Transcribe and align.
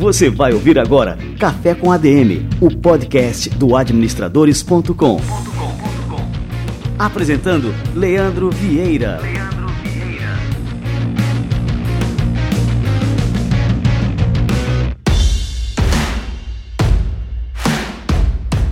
Você 0.00 0.30
vai 0.30 0.52
ouvir 0.52 0.78
agora 0.78 1.18
Café 1.38 1.74
com 1.74 1.92
ADM, 1.92 2.48
o 2.60 2.74
podcast 2.74 3.50
do 3.50 3.76
administradores.com. 3.76 5.20
Apresentando 6.98 7.74
Leandro 7.94 8.50
Vieira. 8.50 9.20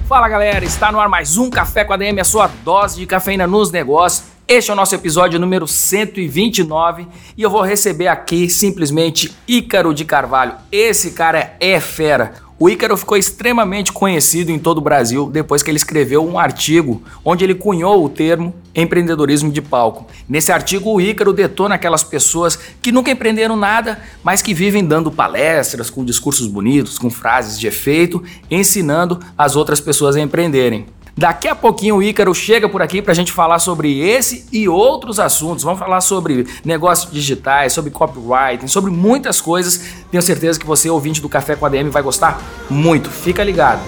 Fala 0.08 0.28
galera, 0.30 0.64
está 0.64 0.90
no 0.90 0.98
ar 0.98 1.10
mais 1.10 1.36
um 1.36 1.50
Café 1.50 1.84
com 1.84 1.92
ADM, 1.92 2.18
a 2.20 2.24
sua 2.24 2.50
dose 2.64 2.98
de 2.98 3.06
cafeína 3.06 3.46
nos 3.46 3.70
negócios. 3.70 4.27
Este 4.50 4.70
é 4.70 4.72
o 4.72 4.76
nosso 4.76 4.94
episódio 4.94 5.38
número 5.38 5.68
129 5.68 7.06
e 7.36 7.42
eu 7.42 7.50
vou 7.50 7.60
receber 7.60 8.08
aqui 8.08 8.48
simplesmente 8.48 9.30
Ícaro 9.46 9.92
de 9.92 10.06
Carvalho. 10.06 10.54
Esse 10.72 11.10
cara 11.10 11.54
é 11.60 11.78
fera. 11.78 12.32
O 12.58 12.70
Ícaro 12.70 12.96
ficou 12.96 13.18
extremamente 13.18 13.92
conhecido 13.92 14.50
em 14.50 14.58
todo 14.58 14.78
o 14.78 14.80
Brasil 14.80 15.28
depois 15.30 15.62
que 15.62 15.70
ele 15.70 15.76
escreveu 15.76 16.26
um 16.26 16.38
artigo 16.38 17.02
onde 17.22 17.44
ele 17.44 17.54
cunhou 17.54 18.02
o 18.02 18.08
termo 18.08 18.54
empreendedorismo 18.74 19.52
de 19.52 19.60
palco. 19.60 20.06
Nesse 20.26 20.50
artigo, 20.50 20.94
o 20.94 21.00
Ícaro 21.00 21.34
detona 21.34 21.74
aquelas 21.74 22.02
pessoas 22.02 22.58
que 22.80 22.90
nunca 22.90 23.10
empreenderam 23.10 23.54
nada, 23.54 24.00
mas 24.24 24.40
que 24.40 24.54
vivem 24.54 24.82
dando 24.82 25.10
palestras 25.10 25.90
com 25.90 26.02
discursos 26.02 26.46
bonitos, 26.46 26.98
com 26.98 27.10
frases 27.10 27.60
de 27.60 27.66
efeito, 27.66 28.24
ensinando 28.50 29.20
as 29.36 29.56
outras 29.56 29.78
pessoas 29.78 30.16
a 30.16 30.20
empreenderem. 30.20 30.86
Daqui 31.18 31.48
a 31.48 31.54
pouquinho 31.56 31.96
o 31.96 32.02
Ícaro 32.02 32.32
chega 32.32 32.68
por 32.68 32.80
aqui 32.80 33.02
para 33.02 33.10
a 33.10 33.14
gente 33.14 33.32
falar 33.32 33.58
sobre 33.58 33.98
esse 33.98 34.46
e 34.52 34.68
outros 34.68 35.18
assuntos. 35.18 35.64
Vamos 35.64 35.80
falar 35.80 36.00
sobre 36.00 36.46
negócios 36.64 37.12
digitais, 37.12 37.72
sobre 37.72 37.90
copywriting, 37.90 38.68
sobre 38.68 38.92
muitas 38.92 39.40
coisas. 39.40 39.80
Tenho 40.12 40.22
certeza 40.22 40.60
que 40.60 40.64
você, 40.64 40.88
ouvinte 40.88 41.20
do 41.20 41.28
Café 41.28 41.56
com 41.56 41.66
a 41.66 41.70
vai 41.90 42.02
gostar 42.02 42.40
muito. 42.70 43.10
Fica 43.10 43.42
ligado. 43.42 43.80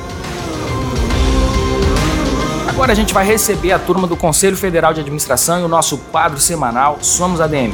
Agora 2.69 2.91
a 2.91 2.96
gente 2.96 3.14
vai 3.14 3.24
receber 3.24 3.70
a 3.70 3.78
turma 3.78 4.08
do 4.08 4.16
Conselho 4.16 4.56
Federal 4.56 4.92
de 4.92 4.98
Administração 4.98 5.60
e 5.60 5.62
o 5.62 5.69
nosso 5.69 5.98
quadro 6.10 6.41
semanal 6.41 6.98
Somos 7.00 7.41
ADM. 7.41 7.70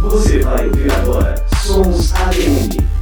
Você 0.00 0.38
vai 0.38 0.66
ouvir 0.66 0.90
agora 0.92 1.34
Somos 1.62 2.14
ADM. 2.14 2.97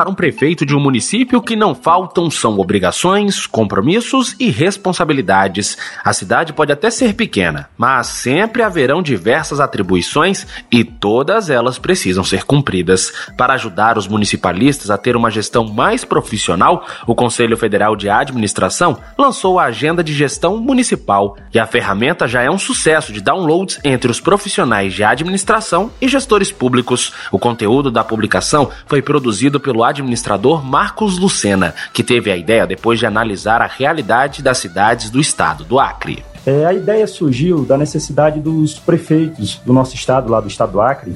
Para 0.00 0.08
um 0.08 0.14
prefeito 0.14 0.64
de 0.64 0.74
um 0.74 0.80
município, 0.80 1.42
que 1.42 1.54
não 1.54 1.74
faltam 1.74 2.30
são 2.30 2.58
obrigações, 2.58 3.46
compromissos 3.46 4.34
e 4.40 4.48
responsabilidades. 4.48 5.76
A 6.02 6.14
cidade 6.14 6.54
pode 6.54 6.72
até 6.72 6.88
ser 6.88 7.12
pequena, 7.12 7.68
mas 7.76 8.06
sempre 8.06 8.62
haverão 8.62 9.02
diversas 9.02 9.60
atribuições 9.60 10.46
e 10.72 10.82
todas 10.84 11.50
elas 11.50 11.78
precisam 11.78 12.24
ser 12.24 12.44
cumpridas. 12.44 13.12
Para 13.36 13.52
ajudar 13.52 13.98
os 13.98 14.08
municipalistas 14.08 14.90
a 14.90 14.96
ter 14.96 15.16
uma 15.16 15.30
gestão 15.30 15.68
mais 15.68 16.02
profissional, 16.02 16.86
o 17.06 17.14
Conselho 17.14 17.58
Federal 17.58 17.94
de 17.94 18.08
Administração 18.08 18.96
lançou 19.18 19.58
a 19.58 19.64
Agenda 19.64 20.02
de 20.02 20.14
Gestão 20.14 20.56
Municipal 20.56 21.36
e 21.52 21.58
a 21.58 21.66
ferramenta 21.66 22.26
já 22.26 22.40
é 22.40 22.50
um 22.50 22.58
sucesso 22.58 23.12
de 23.12 23.20
downloads 23.20 23.78
entre 23.84 24.10
os 24.10 24.18
profissionais 24.18 24.94
de 24.94 25.04
administração 25.04 25.92
e 26.00 26.08
gestores 26.08 26.50
públicos. 26.50 27.12
O 27.30 27.38
conteúdo 27.38 27.90
da 27.90 28.02
publicação 28.02 28.70
foi 28.86 29.02
produzido 29.02 29.60
pelo 29.60 29.89
administrador 29.90 30.64
Marcos 30.64 31.18
Lucena, 31.18 31.74
que 31.92 32.02
teve 32.02 32.30
a 32.30 32.36
ideia 32.36 32.66
depois 32.66 32.98
de 32.98 33.06
analisar 33.06 33.60
a 33.60 33.66
realidade 33.66 34.42
das 34.42 34.58
cidades 34.58 35.10
do 35.10 35.20
estado 35.20 35.64
do 35.64 35.78
Acre. 35.78 36.24
É, 36.46 36.64
a 36.64 36.72
ideia 36.72 37.06
surgiu 37.06 37.64
da 37.64 37.76
necessidade 37.76 38.40
dos 38.40 38.78
prefeitos 38.78 39.60
do 39.64 39.72
nosso 39.72 39.94
estado, 39.94 40.30
lá 40.30 40.40
do 40.40 40.48
estado 40.48 40.72
do 40.72 40.80
Acre, 40.80 41.14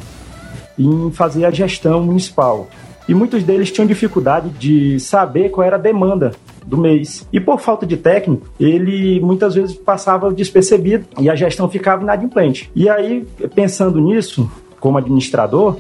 em 0.79 1.11
fazer 1.13 1.45
a 1.45 1.51
gestão 1.51 2.03
municipal. 2.03 2.69
E 3.09 3.15
muitos 3.15 3.43
deles 3.43 3.71
tinham 3.71 3.87
dificuldade 3.87 4.51
de 4.51 4.99
saber 4.99 5.51
qual 5.51 5.67
era 5.67 5.77
a 5.77 5.79
demanda 5.79 6.33
do 6.65 6.77
mês. 6.77 7.27
E 7.33 7.39
por 7.39 7.61
falta 7.61 7.87
de 7.87 7.97
técnico, 7.97 8.49
ele 8.59 9.21
muitas 9.21 9.55
vezes 9.55 9.75
passava 9.75 10.33
despercebido 10.33 11.07
e 11.19 11.29
a 11.29 11.35
gestão 11.35 11.69
ficava 11.69 12.03
inadimplente. 12.03 12.71
E 12.75 12.89
aí, 12.89 13.27
pensando 13.55 14.01
nisso, 14.01 14.51
como 14.81 14.99
administrador, 14.99 15.77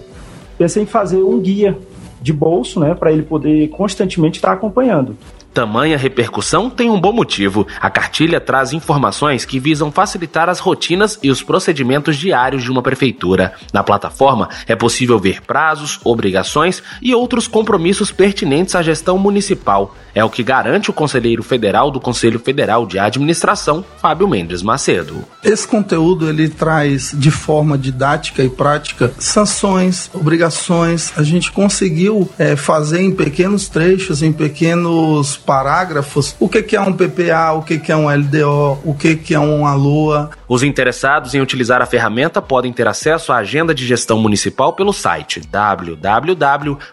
pensei 0.58 0.82
em 0.82 0.86
fazer 0.86 1.22
um 1.22 1.40
guia 1.40 1.76
de 2.24 2.32
bolso, 2.32 2.80
né, 2.80 2.94
para 2.94 3.12
ele 3.12 3.22
poder 3.22 3.68
constantemente 3.68 4.38
estar 4.38 4.50
acompanhando. 4.52 5.14
Tamanha 5.54 5.96
repercussão 5.96 6.68
tem 6.68 6.90
um 6.90 7.00
bom 7.00 7.12
motivo. 7.12 7.64
A 7.80 7.88
cartilha 7.88 8.40
traz 8.40 8.72
informações 8.72 9.44
que 9.44 9.60
visam 9.60 9.92
facilitar 9.92 10.48
as 10.48 10.58
rotinas 10.58 11.16
e 11.22 11.30
os 11.30 11.44
procedimentos 11.44 12.16
diários 12.16 12.64
de 12.64 12.70
uma 12.72 12.82
prefeitura. 12.82 13.52
Na 13.72 13.84
plataforma 13.84 14.48
é 14.66 14.74
possível 14.74 15.16
ver 15.16 15.42
prazos, 15.42 16.00
obrigações 16.02 16.82
e 17.00 17.14
outros 17.14 17.46
compromissos 17.46 18.10
pertinentes 18.10 18.74
à 18.74 18.82
gestão 18.82 19.16
municipal. 19.16 19.94
É 20.12 20.24
o 20.24 20.30
que 20.30 20.42
garante 20.42 20.90
o 20.90 20.92
conselheiro 20.92 21.42
federal 21.42 21.90
do 21.90 22.00
Conselho 22.00 22.38
Federal 22.40 22.84
de 22.86 22.98
Administração, 22.98 23.84
Fábio 23.98 24.28
Mendes 24.28 24.62
Macedo. 24.62 25.24
Esse 25.42 25.66
conteúdo 25.66 26.28
ele 26.28 26.48
traz 26.48 27.12
de 27.14 27.30
forma 27.30 27.78
didática 27.78 28.42
e 28.42 28.48
prática 28.48 29.12
sanções, 29.18 30.10
obrigações. 30.12 31.12
A 31.16 31.22
gente 31.22 31.52
conseguiu 31.52 32.28
é, 32.38 32.56
fazer 32.56 33.00
em 33.00 33.12
pequenos 33.12 33.68
trechos, 33.68 34.22
em 34.22 34.32
pequenos 34.32 35.36
parágrafos, 35.44 36.34
o 36.40 36.48
que, 36.48 36.62
que 36.62 36.74
é 36.76 36.80
um 36.80 36.92
PPA, 36.92 37.52
o 37.52 37.62
que, 37.62 37.78
que 37.78 37.92
é 37.92 37.96
um 37.96 38.08
LDO, 38.08 38.80
o 38.84 38.94
que, 38.94 39.16
que 39.16 39.34
é 39.34 39.38
uma 39.38 39.74
LOA. 39.74 40.30
Os 40.48 40.62
interessados 40.62 41.34
em 41.34 41.40
utilizar 41.40 41.82
a 41.82 41.86
ferramenta 41.86 42.40
podem 42.40 42.72
ter 42.72 42.88
acesso 42.88 43.32
à 43.32 43.36
agenda 43.36 43.74
de 43.74 43.86
gestão 43.86 44.18
municipal 44.18 44.72
pelo 44.72 44.92
site 44.92 45.40
www.cfa.org.br. 45.40 46.84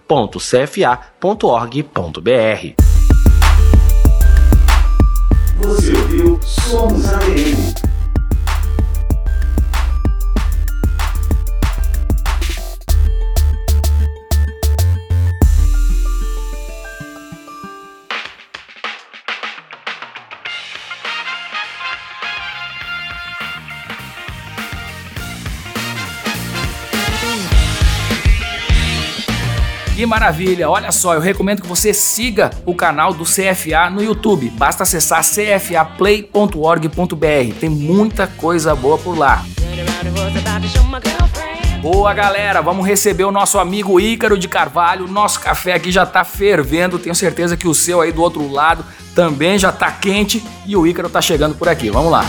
Você 5.57 5.93
ouviu 5.93 6.39
Somos 6.43 7.07
ADM. 7.07 7.90
Maravilha! 30.11 30.69
Olha 30.69 30.91
só, 30.91 31.13
eu 31.13 31.21
recomendo 31.21 31.61
que 31.61 31.67
você 31.67 31.93
siga 31.93 32.49
o 32.65 32.75
canal 32.75 33.13
do 33.13 33.23
CFA 33.23 33.89
no 33.89 34.03
YouTube. 34.03 34.49
Basta 34.49 34.83
acessar 34.83 35.23
cfaplay.org.br. 35.23 37.55
Tem 37.57 37.69
muita 37.69 38.27
coisa 38.27 38.75
boa 38.75 38.97
por 38.97 39.17
lá. 39.17 39.45
Boa 41.81 42.13
galera, 42.13 42.61
vamos 42.61 42.85
receber 42.85 43.23
o 43.23 43.31
nosso 43.31 43.57
amigo 43.57 44.01
Ícaro 44.01 44.37
de 44.37 44.49
Carvalho. 44.49 45.07
Nosso 45.07 45.39
café 45.39 45.73
aqui 45.73 45.93
já 45.93 46.05
tá 46.05 46.25
fervendo. 46.25 46.99
Tenho 46.99 47.15
certeza 47.15 47.55
que 47.55 47.67
o 47.67 47.73
seu 47.73 48.01
aí 48.01 48.11
do 48.11 48.21
outro 48.21 48.51
lado 48.51 48.83
também 49.15 49.57
já 49.57 49.71
tá 49.71 49.89
quente 49.89 50.43
e 50.65 50.75
o 50.75 50.85
Ícaro 50.85 51.09
tá 51.09 51.21
chegando 51.21 51.55
por 51.55 51.69
aqui. 51.69 51.89
Vamos 51.89 52.11
lá. 52.11 52.25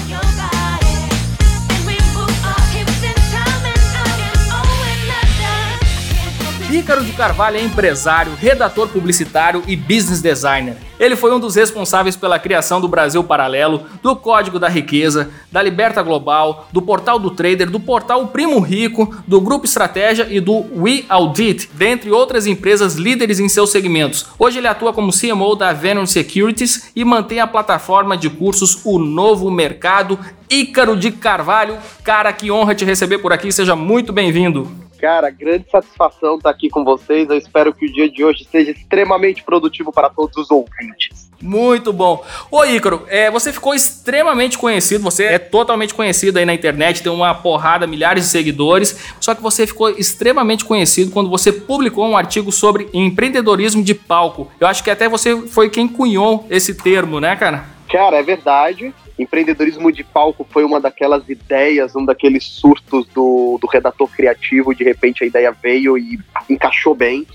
Ícaro 6.72 7.04
de 7.04 7.12
Carvalho 7.12 7.58
é 7.58 7.62
empresário, 7.62 8.32
redator 8.34 8.88
publicitário 8.88 9.62
e 9.66 9.76
business 9.76 10.22
designer. 10.22 10.74
Ele 10.98 11.14
foi 11.14 11.30
um 11.30 11.38
dos 11.38 11.54
responsáveis 11.54 12.16
pela 12.16 12.38
criação 12.38 12.80
do 12.80 12.88
Brasil 12.88 13.22
Paralelo, 13.22 13.82
do 14.02 14.16
Código 14.16 14.58
da 14.58 14.68
Riqueza, 14.68 15.30
da 15.50 15.60
Liberta 15.60 16.02
Global, 16.02 16.66
do 16.72 16.80
Portal 16.80 17.18
do 17.18 17.30
Trader, 17.30 17.68
do 17.68 17.78
Portal 17.78 18.26
Primo 18.28 18.58
Rico, 18.58 19.14
do 19.26 19.38
Grupo 19.38 19.66
Estratégia 19.66 20.26
e 20.30 20.40
do 20.40 20.64
We 20.74 21.04
Audit, 21.10 21.68
dentre 21.74 22.10
outras 22.10 22.46
empresas 22.46 22.94
líderes 22.94 23.38
em 23.38 23.50
seus 23.50 23.68
segmentos. 23.68 24.24
Hoje 24.38 24.56
ele 24.56 24.66
atua 24.66 24.94
como 24.94 25.12
CMO 25.12 25.54
da 25.54 25.74
Venom 25.74 26.06
Securities 26.06 26.90
e 26.96 27.04
mantém 27.04 27.38
a 27.38 27.46
plataforma 27.46 28.16
de 28.16 28.30
cursos 28.30 28.80
O 28.82 28.98
Novo 28.98 29.50
Mercado. 29.50 30.18
Ícaro 30.48 30.96
de 30.96 31.10
Carvalho, 31.10 31.76
cara, 32.02 32.32
que 32.32 32.50
honra 32.50 32.74
te 32.74 32.84
receber 32.84 33.18
por 33.18 33.32
aqui, 33.32 33.52
seja 33.52 33.76
muito 33.76 34.10
bem-vindo. 34.10 34.70
Cara, 35.02 35.30
grande 35.30 35.68
satisfação 35.68 36.36
estar 36.36 36.50
aqui 36.50 36.70
com 36.70 36.84
vocês. 36.84 37.28
Eu 37.28 37.36
espero 37.36 37.74
que 37.74 37.86
o 37.86 37.92
dia 37.92 38.08
de 38.08 38.22
hoje 38.22 38.46
seja 38.48 38.70
extremamente 38.70 39.42
produtivo 39.42 39.90
para 39.90 40.08
todos 40.08 40.36
os 40.36 40.48
ouvintes. 40.48 41.28
Muito 41.40 41.92
bom. 41.92 42.24
Ô 42.48 42.64
Ícaro, 42.64 43.04
é, 43.08 43.28
você 43.28 43.52
ficou 43.52 43.74
extremamente 43.74 44.56
conhecido, 44.56 45.02
você 45.02 45.24
é 45.24 45.40
totalmente 45.40 45.92
conhecido 45.92 46.38
aí 46.38 46.44
na 46.44 46.54
internet, 46.54 47.02
tem 47.02 47.10
uma 47.10 47.34
porrada, 47.34 47.84
milhares 47.84 48.26
de 48.26 48.30
seguidores, 48.30 49.12
só 49.18 49.34
que 49.34 49.42
você 49.42 49.66
ficou 49.66 49.90
extremamente 49.90 50.64
conhecido 50.64 51.10
quando 51.10 51.28
você 51.28 51.52
publicou 51.52 52.06
um 52.06 52.16
artigo 52.16 52.52
sobre 52.52 52.88
empreendedorismo 52.94 53.82
de 53.82 53.96
palco. 53.96 54.52
Eu 54.60 54.68
acho 54.68 54.84
que 54.84 54.90
até 54.90 55.08
você 55.08 55.36
foi 55.48 55.68
quem 55.68 55.88
cunhou 55.88 56.46
esse 56.48 56.76
termo, 56.76 57.18
né, 57.18 57.34
cara? 57.34 57.64
Cara, 57.90 58.18
é 58.18 58.22
verdade. 58.22 58.94
Empreendedorismo 59.18 59.92
de 59.92 60.02
palco 60.02 60.46
foi 60.50 60.64
uma 60.64 60.80
daquelas 60.80 61.28
ideias, 61.28 61.94
um 61.94 62.04
daqueles 62.04 62.44
surtos 62.44 63.06
do, 63.08 63.58
do 63.60 63.66
redator 63.66 64.08
criativo. 64.08 64.74
De 64.74 64.84
repente 64.84 65.22
a 65.22 65.26
ideia 65.26 65.52
veio 65.52 65.98
e 65.98 66.18
encaixou 66.48 66.94
bem. 66.94 67.26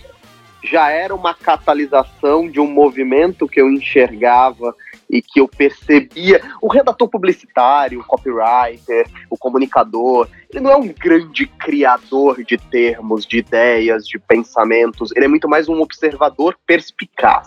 Já 0.63 0.89
era 0.89 1.13
uma 1.13 1.33
catalisação 1.33 2.49
de 2.49 2.59
um 2.59 2.67
movimento 2.67 3.47
que 3.47 3.61
eu 3.61 3.69
enxergava 3.71 4.75
e 5.09 5.21
que 5.21 5.39
eu 5.39 5.47
percebia. 5.47 6.41
O 6.61 6.67
redator 6.67 7.07
publicitário, 7.07 8.01
o 8.01 8.03
copywriter, 8.03 9.07
o 9.29 9.37
comunicador, 9.37 10.27
ele 10.49 10.59
não 10.59 10.71
é 10.71 10.75
um 10.75 10.87
grande 10.87 11.45
criador 11.45 12.43
de 12.43 12.57
termos, 12.57 13.25
de 13.25 13.37
ideias, 13.37 14.05
de 14.05 14.19
pensamentos. 14.19 15.11
Ele 15.15 15.25
é 15.25 15.29
muito 15.29 15.47
mais 15.47 15.69
um 15.69 15.79
observador 15.79 16.57
perspicaz 16.65 17.45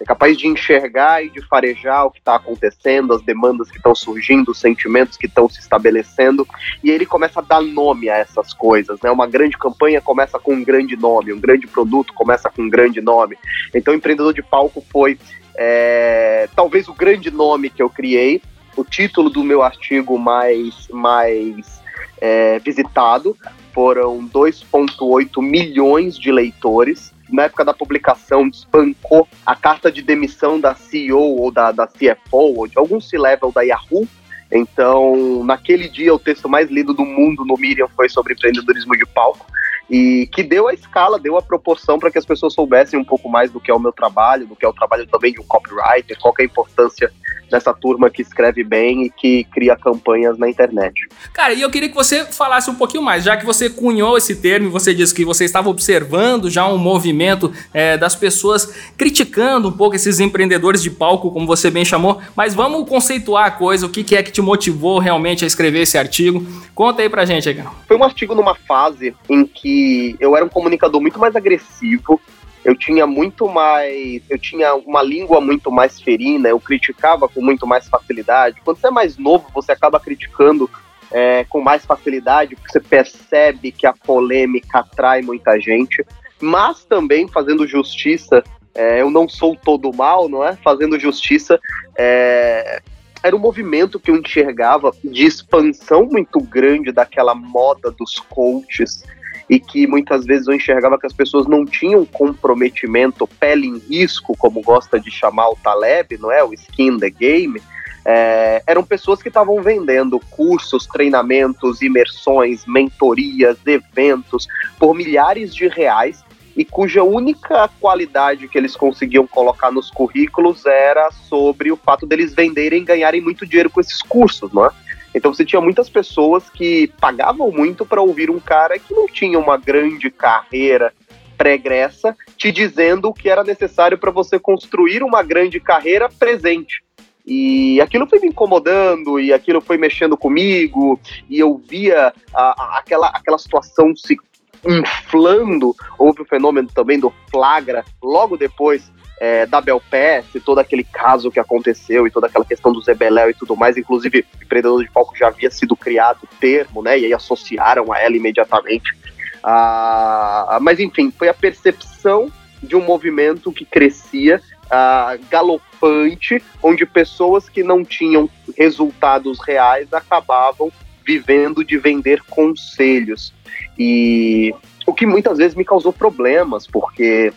é 0.00 0.04
capaz 0.04 0.36
de 0.36 0.46
enxergar 0.46 1.22
e 1.22 1.28
de 1.28 1.46
farejar 1.46 2.06
o 2.06 2.10
que 2.10 2.18
está 2.18 2.34
acontecendo, 2.36 3.12
as 3.12 3.22
demandas 3.22 3.70
que 3.70 3.76
estão 3.76 3.94
surgindo, 3.94 4.50
os 4.50 4.58
sentimentos 4.58 5.16
que 5.16 5.26
estão 5.26 5.48
se 5.48 5.60
estabelecendo, 5.60 6.48
e 6.82 6.90
ele 6.90 7.04
começa 7.04 7.40
a 7.40 7.42
dar 7.42 7.60
nome 7.60 8.08
a 8.08 8.16
essas 8.16 8.54
coisas. 8.54 8.98
Né? 9.02 9.10
Uma 9.10 9.26
grande 9.26 9.58
campanha 9.58 10.00
começa 10.00 10.38
com 10.38 10.54
um 10.54 10.64
grande 10.64 10.96
nome, 10.96 11.32
um 11.32 11.40
grande 11.40 11.66
produto 11.66 12.14
começa 12.14 12.48
com 12.48 12.62
um 12.62 12.70
grande 12.70 13.00
nome. 13.00 13.36
Então, 13.74 13.94
empreendedor 13.94 14.32
de 14.32 14.42
palco 14.42 14.82
foi 14.90 15.18
é, 15.54 16.48
talvez 16.56 16.88
o 16.88 16.94
grande 16.94 17.30
nome 17.30 17.68
que 17.68 17.82
eu 17.82 17.90
criei, 17.90 18.40
o 18.76 18.84
título 18.84 19.28
do 19.28 19.44
meu 19.44 19.62
artigo 19.62 20.18
mais, 20.18 20.88
mais 20.88 21.82
é, 22.20 22.58
visitado 22.58 23.36
foram 23.74 24.26
2,8 24.28 25.42
milhões 25.42 26.18
de 26.18 26.32
leitores 26.32 27.09
na 27.32 27.44
época 27.44 27.64
da 27.64 27.74
publicação, 27.74 28.48
desbancou 28.48 29.26
a 29.44 29.54
carta 29.54 29.90
de 29.90 30.02
demissão 30.02 30.60
da 30.60 30.74
CEO 30.74 31.18
ou 31.18 31.50
da, 31.50 31.72
da 31.72 31.86
CFO, 31.86 32.58
ou 32.58 32.66
de 32.66 32.78
algum 32.78 33.00
C-level 33.00 33.52
da 33.52 33.62
Yahoo. 33.62 34.06
Então, 34.52 35.44
naquele 35.44 35.88
dia, 35.88 36.12
o 36.12 36.18
texto 36.18 36.48
mais 36.48 36.70
lido 36.70 36.92
do 36.92 37.04
mundo 37.04 37.44
no 37.44 37.56
Medium 37.56 37.88
foi 37.88 38.08
sobre 38.08 38.34
empreendedorismo 38.34 38.96
de 38.96 39.06
palco 39.06 39.46
e 39.90 40.28
que 40.32 40.42
deu 40.42 40.68
a 40.68 40.72
escala, 40.72 41.18
deu 41.18 41.36
a 41.36 41.42
proporção 41.42 41.98
para 41.98 42.10
que 42.10 42.18
as 42.18 42.24
pessoas 42.24 42.54
soubessem 42.54 42.98
um 42.98 43.04
pouco 43.04 43.28
mais 43.28 43.50
do 43.50 43.58
que 43.58 43.70
é 43.70 43.74
o 43.74 43.80
meu 43.80 43.92
trabalho, 43.92 44.46
do 44.46 44.54
que 44.54 44.64
é 44.64 44.68
o 44.68 44.72
trabalho 44.72 45.06
também 45.06 45.32
de 45.32 45.40
um 45.40 45.44
copywriter, 45.44 46.16
qual 46.20 46.32
é 46.38 46.42
a 46.42 46.46
importância 46.46 47.12
dessa 47.50 47.74
turma 47.74 48.08
que 48.08 48.22
escreve 48.22 48.62
bem 48.62 49.04
e 49.04 49.10
que 49.10 49.44
cria 49.52 49.76
campanhas 49.76 50.38
na 50.38 50.48
internet. 50.48 51.08
Cara, 51.32 51.52
e 51.52 51.60
eu 51.60 51.70
queria 51.70 51.88
que 51.88 51.94
você 51.94 52.24
falasse 52.24 52.70
um 52.70 52.76
pouquinho 52.76 53.02
mais, 53.02 53.24
já 53.24 53.36
que 53.36 53.44
você 53.44 53.68
cunhou 53.68 54.16
esse 54.16 54.36
termo, 54.36 54.70
você 54.70 54.94
disse 54.94 55.12
que 55.12 55.24
você 55.24 55.44
estava 55.44 55.68
observando 55.68 56.48
já 56.48 56.66
um 56.68 56.78
movimento 56.78 57.52
é, 57.74 57.98
das 57.98 58.14
pessoas 58.14 58.92
criticando 58.96 59.68
um 59.68 59.72
pouco 59.72 59.96
esses 59.96 60.20
empreendedores 60.20 60.82
de 60.82 60.90
palco, 60.90 61.32
como 61.32 61.46
você 61.46 61.70
bem 61.70 61.84
chamou, 61.84 62.20
mas 62.36 62.54
vamos 62.54 62.88
conceituar 62.88 63.46
a 63.46 63.50
coisa, 63.50 63.86
o 63.86 63.90
que, 63.90 64.04
que 64.04 64.14
é 64.14 64.22
que 64.22 64.30
te 64.30 64.40
motivou 64.40 65.00
realmente 65.00 65.44
a 65.44 65.46
escrever 65.46 65.80
esse 65.80 65.98
artigo? 65.98 66.46
Conta 66.74 67.02
aí 67.02 67.08
pra 67.08 67.24
gente, 67.24 67.48
aí, 67.48 67.64
Foi 67.88 67.96
um 67.96 68.04
artigo 68.04 68.34
numa 68.34 68.54
fase 68.54 69.14
em 69.28 69.44
que 69.44 69.79
eu 70.20 70.36
era 70.36 70.44
um 70.44 70.48
comunicador 70.48 71.00
muito 71.00 71.18
mais 71.18 71.34
agressivo, 71.36 72.20
eu 72.64 72.74
tinha 72.76 73.06
muito 73.06 73.48
mais. 73.48 74.22
Eu 74.28 74.38
tinha 74.38 74.74
uma 74.74 75.02
língua 75.02 75.40
muito 75.40 75.70
mais 75.70 76.00
ferina, 76.00 76.48
eu 76.48 76.60
criticava 76.60 77.28
com 77.28 77.40
muito 77.40 77.66
mais 77.66 77.88
facilidade. 77.88 78.60
Quando 78.64 78.78
você 78.78 78.88
é 78.88 78.90
mais 78.90 79.16
novo, 79.16 79.46
você 79.54 79.72
acaba 79.72 79.98
criticando 79.98 80.68
é, 81.10 81.44
com 81.44 81.60
mais 81.60 81.84
facilidade, 81.84 82.54
porque 82.54 82.72
você 82.72 82.80
percebe 82.80 83.72
que 83.72 83.86
a 83.86 83.92
polêmica 83.92 84.80
atrai 84.80 85.22
muita 85.22 85.58
gente. 85.58 86.04
Mas 86.40 86.84
também, 86.84 87.26
fazendo 87.28 87.66
justiça, 87.66 88.42
é, 88.74 89.00
eu 89.00 89.10
não 89.10 89.28
sou 89.28 89.56
todo 89.56 89.92
mal, 89.92 90.28
não 90.28 90.44
é? 90.44 90.54
Fazendo 90.56 90.98
justiça, 90.98 91.58
é, 91.96 92.82
era 93.22 93.34
um 93.34 93.38
movimento 93.38 93.98
que 93.98 94.10
eu 94.10 94.16
enxergava 94.16 94.92
de 95.02 95.24
expansão 95.24 96.06
muito 96.06 96.40
grande 96.40 96.92
daquela 96.92 97.34
moda 97.34 97.90
dos 97.90 98.18
coaches 98.18 99.02
e 99.50 99.58
que 99.58 99.84
muitas 99.84 100.24
vezes 100.24 100.46
eu 100.46 100.54
enxergava 100.54 100.96
que 100.96 101.08
as 101.08 101.12
pessoas 101.12 101.48
não 101.48 101.66
tinham 101.66 102.06
comprometimento, 102.06 103.26
pele 103.26 103.66
em 103.66 103.78
risco, 103.78 104.36
como 104.38 104.62
gosta 104.62 105.00
de 105.00 105.10
chamar 105.10 105.48
o 105.48 105.56
Taleb, 105.56 106.16
não 106.18 106.30
é? 106.30 106.44
O 106.44 106.54
skin 106.54 106.96
the 106.98 107.10
game. 107.10 107.60
É, 108.04 108.62
eram 108.64 108.84
pessoas 108.84 109.20
que 109.20 109.26
estavam 109.26 109.60
vendendo 109.60 110.20
cursos, 110.30 110.86
treinamentos, 110.86 111.82
imersões, 111.82 112.64
mentorias, 112.64 113.58
eventos 113.66 114.46
por 114.78 114.94
milhares 114.94 115.52
de 115.52 115.66
reais 115.66 116.24
e 116.56 116.64
cuja 116.64 117.02
única 117.02 117.68
qualidade 117.80 118.46
que 118.46 118.56
eles 118.56 118.76
conseguiam 118.76 119.26
colocar 119.26 119.72
nos 119.72 119.90
currículos 119.90 120.64
era 120.64 121.10
sobre 121.10 121.72
o 121.72 121.76
fato 121.76 122.06
deles 122.06 122.32
venderem 122.32 122.82
e 122.82 122.84
ganharem 122.84 123.20
muito 123.20 123.44
dinheiro 123.44 123.68
com 123.68 123.80
esses 123.80 124.00
cursos, 124.00 124.52
não 124.52 124.66
é? 124.66 124.70
Então 125.14 125.32
você 125.32 125.44
tinha 125.44 125.60
muitas 125.60 125.88
pessoas 125.88 126.48
que 126.48 126.88
pagavam 127.00 127.50
muito 127.50 127.84
para 127.84 128.00
ouvir 128.00 128.30
um 128.30 128.38
cara 128.38 128.78
que 128.78 128.94
não 128.94 129.06
tinha 129.06 129.38
uma 129.38 129.56
grande 129.56 130.10
carreira 130.10 130.92
pregressa 131.36 132.14
te 132.36 132.52
dizendo 132.52 133.08
o 133.08 133.14
que 133.14 133.28
era 133.28 133.42
necessário 133.42 133.96
para 133.96 134.10
você 134.10 134.38
construir 134.38 135.02
uma 135.02 135.22
grande 135.22 135.58
carreira 135.58 136.08
presente. 136.08 136.82
E 137.26 137.80
aquilo 137.80 138.06
foi 138.06 138.18
me 138.18 138.28
incomodando, 138.28 139.20
e 139.20 139.32
aquilo 139.32 139.60
foi 139.60 139.78
mexendo 139.78 140.16
comigo, 140.16 140.98
e 141.28 141.38
eu 141.38 141.62
via 141.68 142.12
a, 142.34 142.62
a, 142.62 142.78
aquela, 142.78 143.08
aquela 143.08 143.38
situação 143.38 143.94
se 143.94 144.18
inflando. 144.66 145.74
Houve 145.98 146.22
o 146.22 146.26
fenômeno 146.26 146.68
também 146.74 146.98
do 146.98 147.12
flagra 147.30 147.84
logo 148.02 148.36
depois 148.36 148.90
é, 149.20 149.44
da 149.44 149.60
Belpass, 149.60 150.24
todo 150.42 150.60
aquele 150.60 150.82
caso 150.82 151.30
que 151.30 151.38
aconteceu 151.38 152.06
e 152.06 152.10
toda 152.10 152.26
aquela 152.26 152.44
questão 152.44 152.72
do 152.72 152.80
Zebeléu 152.80 153.28
e 153.28 153.34
tudo 153.34 153.54
mais, 153.54 153.76
inclusive 153.76 154.24
o 154.40 154.42
empreendedor 154.42 154.82
de 154.82 154.90
palco 154.90 155.14
já 155.14 155.28
havia 155.28 155.50
sido 155.50 155.76
criado 155.76 156.20
o 156.24 156.36
termo, 156.40 156.82
né, 156.82 156.98
e 156.98 157.04
aí 157.04 157.12
associaram 157.12 157.92
a 157.92 158.00
ela 158.00 158.16
imediatamente. 158.16 158.96
Ah, 159.44 160.58
mas 160.62 160.80
enfim, 160.80 161.10
foi 161.10 161.28
a 161.28 161.34
percepção 161.34 162.32
de 162.62 162.74
um 162.74 162.82
movimento 162.82 163.52
que 163.52 163.66
crescia 163.66 164.40
ah, 164.70 165.18
galopante, 165.30 166.42
onde 166.62 166.86
pessoas 166.86 167.46
que 167.46 167.62
não 167.62 167.84
tinham 167.84 168.28
resultados 168.56 169.38
reais 169.46 169.92
acabavam 169.92 170.72
vivendo 171.04 171.62
de 171.62 171.76
vender 171.76 172.22
conselhos. 172.22 173.34
E 173.78 174.54
o 174.86 174.94
que 174.94 175.04
muitas 175.04 175.38
vezes 175.38 175.54
me 175.54 175.64
causou 175.64 175.92
problemas, 175.92 176.66
porque 176.66 177.32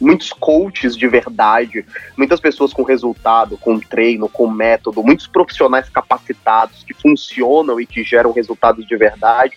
muitos 0.00 0.32
coaches 0.32 0.96
de 0.96 1.06
verdade, 1.08 1.84
muitas 2.16 2.40
pessoas 2.40 2.72
com 2.72 2.82
resultado, 2.82 3.56
com 3.58 3.78
treino, 3.78 4.28
com 4.28 4.48
método, 4.48 5.02
muitos 5.02 5.26
profissionais 5.26 5.88
capacitados 5.88 6.84
que 6.84 6.94
funcionam 6.94 7.80
e 7.80 7.86
que 7.86 8.02
geram 8.02 8.32
resultados 8.32 8.86
de 8.86 8.96
verdade. 8.96 9.56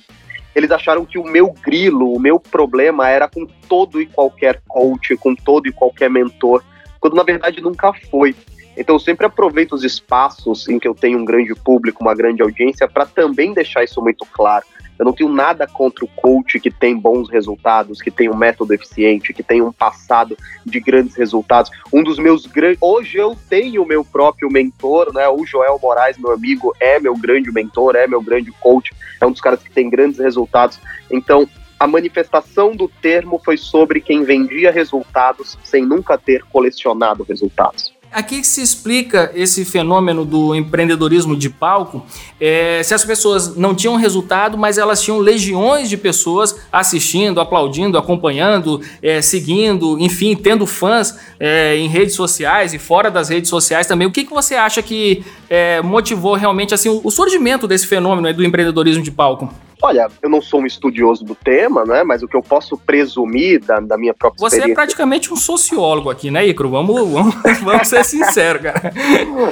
Eles 0.56 0.72
acharam 0.72 1.06
que 1.06 1.18
o 1.18 1.24
meu 1.24 1.54
grilo, 1.64 2.14
o 2.14 2.20
meu 2.20 2.40
problema 2.40 3.08
era 3.10 3.28
com 3.28 3.46
todo 3.68 4.02
e 4.02 4.06
qualquer 4.06 4.62
coach, 4.68 5.16
com 5.18 5.36
todo 5.36 5.68
e 5.68 5.72
qualquer 5.72 6.10
mentor, 6.10 6.64
quando 7.00 7.16
na 7.16 7.24
verdade 7.24 7.62
nunca 7.62 7.94
foi. 8.10 8.36
Então 8.76 8.96
eu 8.96 9.00
sempre 9.00 9.26
aproveito 9.26 9.74
os 9.74 9.84
espaços 9.84 10.68
em 10.70 10.80
que 10.80 10.88
eu 10.88 10.96
tenho 10.96 11.20
um 11.20 11.26
grande 11.26 11.54
público, 11.54 12.02
uma 12.02 12.16
grande 12.16 12.42
audiência, 12.42 12.88
para 12.88 13.06
também 13.06 13.54
deixar 13.54 13.84
isso 13.84 14.02
muito 14.02 14.26
claro. 14.32 14.66
Eu 15.00 15.06
não 15.06 15.14
tenho 15.14 15.32
nada 15.32 15.66
contra 15.66 16.04
o 16.04 16.08
coach 16.10 16.60
que 16.60 16.70
tem 16.70 16.94
bons 16.94 17.30
resultados, 17.30 18.02
que 18.02 18.12
tem 18.12 18.30
um 18.30 18.36
método 18.36 18.74
eficiente, 18.74 19.34
que 19.34 19.42
tem 19.42 19.62
um 19.62 19.72
passado 19.72 20.38
de 20.66 20.78
grandes 20.82 21.16
resultados. 21.16 21.72
Um 21.92 22.04
dos 22.04 22.20
meus 22.20 22.46
grandes. 22.46 22.78
Hoje 22.82 23.18
eu 23.18 23.34
tenho 23.50 23.84
o 23.84 23.88
meu 23.88 24.04
próprio 24.04 24.52
mentor, 24.52 25.14
né? 25.14 25.30
O 25.30 25.46
Joel 25.46 25.80
Moraes, 25.82 26.18
meu 26.18 26.34
amigo, 26.34 26.76
é 26.82 27.00
meu 27.00 27.16
grande 27.16 27.50
mentor, 27.50 27.96
é 27.96 28.06
meu 28.08 28.22
grande 28.22 28.52
coach, 28.60 28.94
é 29.22 29.26
um 29.26 29.32
dos 29.32 29.40
caras 29.40 29.64
que 29.64 29.72
tem 29.72 29.90
grandes 29.90 30.20
resultados. 30.20 30.78
Então, 31.10 31.48
a 31.80 31.88
manifestação 31.88 32.76
do 32.76 32.90
termo 32.90 33.40
foi 33.44 33.56
sobre 33.56 34.02
quem 34.02 34.24
vendia 34.24 34.70
resultados 34.70 35.58
sem 35.64 35.86
nunca 35.86 36.18
ter 36.18 36.44
colecionado 36.44 37.24
resultados. 37.24 37.98
Aqui 38.12 38.44
se 38.44 38.60
explica 38.60 39.32
esse 39.36 39.64
fenômeno 39.64 40.26
do 40.26 40.56
empreendedorismo 40.56 41.38
de 41.38 41.48
palco. 41.48 42.04
É, 42.42 42.82
se 42.82 42.92
as 42.92 43.06
pessoas 43.06 43.56
não 43.56 43.76
tinham 43.76 43.96
resultado, 43.98 44.58
mas 44.58 44.80
elas 44.80 45.02
tinham 45.02 45.20
legiões 45.20 45.88
de 45.88 45.96
pessoas 45.96 46.56
assistindo, 46.72 47.40
aplaudindo, 47.40 48.00
acompanhando, 48.00 48.82
é, 49.02 49.22
seguindo, 49.22 50.00
enfim, 50.00 50.36
tendo 50.36 50.66
fãs 50.66 51.20
é, 51.40 51.78
em 51.78 51.88
redes 51.88 52.16
sociais 52.16 52.74
e 52.74 52.80
fora 52.80 53.12
das 53.12 53.30
redes 53.30 53.50
sociais 53.50 53.86
também. 53.86 54.08
O 54.08 54.12
que, 54.12 54.26
que 54.26 54.34
você 54.34 54.56
acha 54.56 54.82
que 54.82 55.24
é, 55.48 55.80
motivou 55.84 56.34
realmente 56.34 56.74
assim 56.74 56.90
o 56.90 57.12
surgimento 57.12 57.68
desse 57.68 57.86
fenômeno 57.86 58.34
do 58.34 58.44
empreendedorismo 58.44 59.04
de 59.04 59.12
palco? 59.12 59.54
Olha, 59.82 60.10
eu 60.22 60.30
não 60.30 60.42
sou 60.42 60.62
um 60.62 60.66
estudioso 60.66 61.24
do 61.24 61.34
tema, 61.34 61.86
né? 61.86 62.04
Mas 62.04 62.22
o 62.22 62.28
que 62.28 62.36
eu 62.36 62.42
posso 62.42 62.78
presumir 62.78 63.64
da, 63.64 63.80
da 63.80 63.98
minha 63.98 64.14
própria 64.14 64.40
Você 64.40 64.62
é 64.62 64.74
praticamente 64.74 65.32
um 65.32 65.38
sociólogo 65.38 66.10
aqui, 66.10 66.30
né, 66.30 66.46
Icro? 66.46 66.70
Vamos, 66.70 67.10
vamos, 67.10 67.36
vamos 67.64 67.88
ser 67.88 68.04
sinceros, 68.04 68.62
cara. 68.62 68.94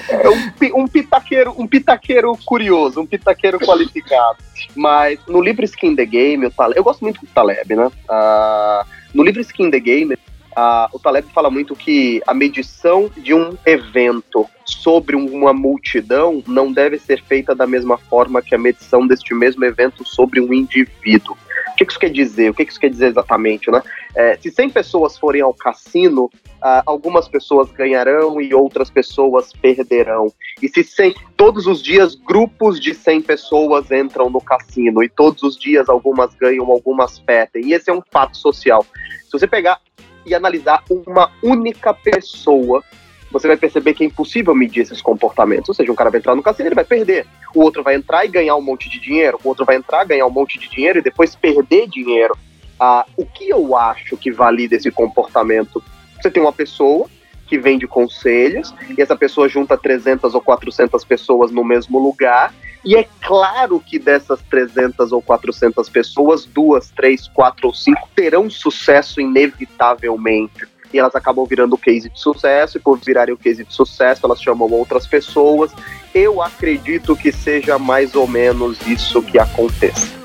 É 0.10 0.30
um, 0.30 0.82
um, 0.82 0.88
pitaqueiro, 0.88 1.56
um 1.58 1.66
pitaqueiro 1.66 2.38
curioso, 2.46 3.00
um 3.00 3.06
pitaqueiro 3.06 3.58
qualificado. 3.60 4.38
Mas 4.76 5.20
no 5.28 5.42
livro 5.42 5.64
Skin 5.64 5.96
the 5.96 6.06
Game, 6.06 6.44
eu, 6.44 6.52
eu 6.76 6.84
gosto 6.84 7.02
muito 7.02 7.22
do 7.22 7.28
Taleb, 7.28 7.76
né? 7.76 7.88
Uh, 7.88 8.86
no 9.14 9.24
livro 9.24 9.40
Skin 9.42 9.72
the 9.72 9.80
Game, 9.80 10.18
Uh, 10.58 10.90
o 10.92 10.98
Taleb 10.98 11.28
fala 11.32 11.52
muito 11.52 11.76
que 11.76 12.20
a 12.26 12.34
medição 12.34 13.12
de 13.16 13.32
um 13.32 13.56
evento 13.64 14.48
sobre 14.66 15.16
uma 15.16 15.54
multidão 15.54 16.42
não 16.48 16.74
deve 16.74 16.98
ser 16.98 17.22
feita 17.22 17.54
da 17.54 17.68
mesma 17.68 17.96
forma 17.96 18.42
que 18.42 18.56
a 18.56 18.58
medição 18.58 19.06
deste 19.06 19.36
mesmo 19.36 19.64
evento 19.64 20.04
sobre 20.04 20.42
um 20.42 20.52
indivíduo. 20.52 21.38
O 21.74 21.76
que 21.78 21.84
isso 21.84 22.00
quer 22.00 22.10
dizer? 22.10 22.50
O 22.50 22.56
que 22.56 22.64
isso 22.64 22.80
quer 22.80 22.90
dizer 22.90 23.10
exatamente, 23.10 23.70
né? 23.70 23.84
É, 24.16 24.36
se 24.38 24.50
100 24.50 24.72
pessoas 24.72 25.16
forem 25.16 25.44
ao 25.44 25.54
cassino, 25.54 26.26
uh, 26.26 26.82
algumas 26.88 27.28
pessoas 27.28 27.72
ganharão 27.72 28.42
e 28.42 28.52
outras 28.52 28.90
pessoas 28.90 29.54
perderão. 29.54 30.34
E 30.60 30.68
se 30.68 30.84
100, 30.84 31.14
todos 31.36 31.68
os 31.68 31.84
dias 31.84 32.16
grupos 32.16 32.80
de 32.80 32.96
100 32.96 33.22
pessoas 33.22 33.92
entram 33.92 34.28
no 34.28 34.42
cassino 34.42 35.04
e 35.04 35.10
todos 35.10 35.44
os 35.44 35.56
dias 35.56 35.88
algumas 35.88 36.34
ganham, 36.34 36.66
algumas 36.66 37.20
perdem. 37.20 37.68
E 37.68 37.74
esse 37.74 37.92
é 37.92 37.94
um 37.94 38.02
fato 38.12 38.36
social. 38.36 38.84
Se 39.26 39.34
você 39.34 39.46
pegar 39.46 39.80
e 40.28 40.36
analisar 40.36 40.84
uma 40.90 41.32
única 41.42 41.94
pessoa, 41.94 42.84
você 43.32 43.48
vai 43.48 43.58
perceber 43.58 43.94
que 43.94 44.04
é 44.04 44.08
impossível 44.08 44.54
medir 44.54 44.82
esses 44.82 45.02
comportamentos. 45.02 45.70
Ou 45.70 45.76
seja, 45.76 45.92
um 45.92 45.96
cara 45.96 46.10
vai 46.10 46.20
entrar 46.20 46.36
no 46.36 46.44
cassino, 46.44 46.68
ele 46.68 46.76
vai 46.76 46.86
perder. 46.86 47.26
O 47.56 47.62
outro 47.62 47.82
vai 47.82 47.96
entrar 47.96 48.26
e 48.26 48.30
ganhar 48.30 48.56
um 48.56 48.62
monte 48.62 48.90
de 48.90 49.00
dinheiro. 49.00 49.40
O 49.44 49.50
outro 49.50 49.66
vai 49.66 49.76
entrar, 49.76 50.04
ganhar 50.06 50.26
um 50.26 50.32
monte 50.32 50.60
de 50.60 50.70
dinheiro 50.70 51.00
e 51.00 51.02
depois 51.02 51.36
perder 51.36 51.88
dinheiro. 51.88 52.38
Ah, 52.80 53.06
o 53.16 53.26
que 53.26 53.50
eu 53.50 53.76
acho 53.76 54.16
que 54.18 54.32
valida 54.32 54.76
esse 54.76 54.92
comportamento? 54.92 55.84
Você 56.22 56.30
tem 56.30 56.42
uma 56.42 56.54
pessoa 56.54 57.08
que 57.48 57.58
vende 57.58 57.88
conselhos 57.88 58.74
e 58.98 59.02
essa 59.02 59.16
pessoa 59.16 59.48
junta 59.48 59.78
300 59.78 60.36
ou 60.36 60.42
400 60.42 61.04
pessoas 61.06 61.52
no 61.52 61.64
mesmo 61.64 61.98
lugar 61.98 62.54
e 62.88 62.96
é 62.96 63.06
claro 63.22 63.82
que 63.82 64.00
dessas 64.00 64.42
300 64.44 65.12
ou 65.12 65.22
400 65.22 65.90
pessoas, 65.90 66.46
duas, 66.46 66.90
três, 66.92 67.28
quatro 67.28 67.68
ou 67.68 67.74
cinco 67.74 68.08
terão 68.16 68.50
sucesso 68.50 69.20
inevitavelmente. 69.20 70.66
E 70.94 70.98
elas 70.98 71.14
acabam 71.14 71.46
virando 71.46 71.74
o 71.74 71.78
case 71.78 72.10
de 72.10 72.18
sucesso, 72.18 72.78
e 72.78 72.80
por 72.80 72.98
virarem 72.98 73.34
o 73.34 73.38
case 73.38 73.66
de 73.66 73.74
sucesso, 73.74 74.26
elas 74.26 74.42
chamam 74.42 74.72
outras 74.72 75.06
pessoas. 75.06 75.74
Eu 76.16 76.42
acredito 76.42 77.14
que 77.14 77.30
seja 77.30 77.78
mais 77.78 78.16
ou 78.16 78.26
menos 78.26 78.80
isso 78.88 79.22
que 79.22 79.38
aconteça. 79.38 80.18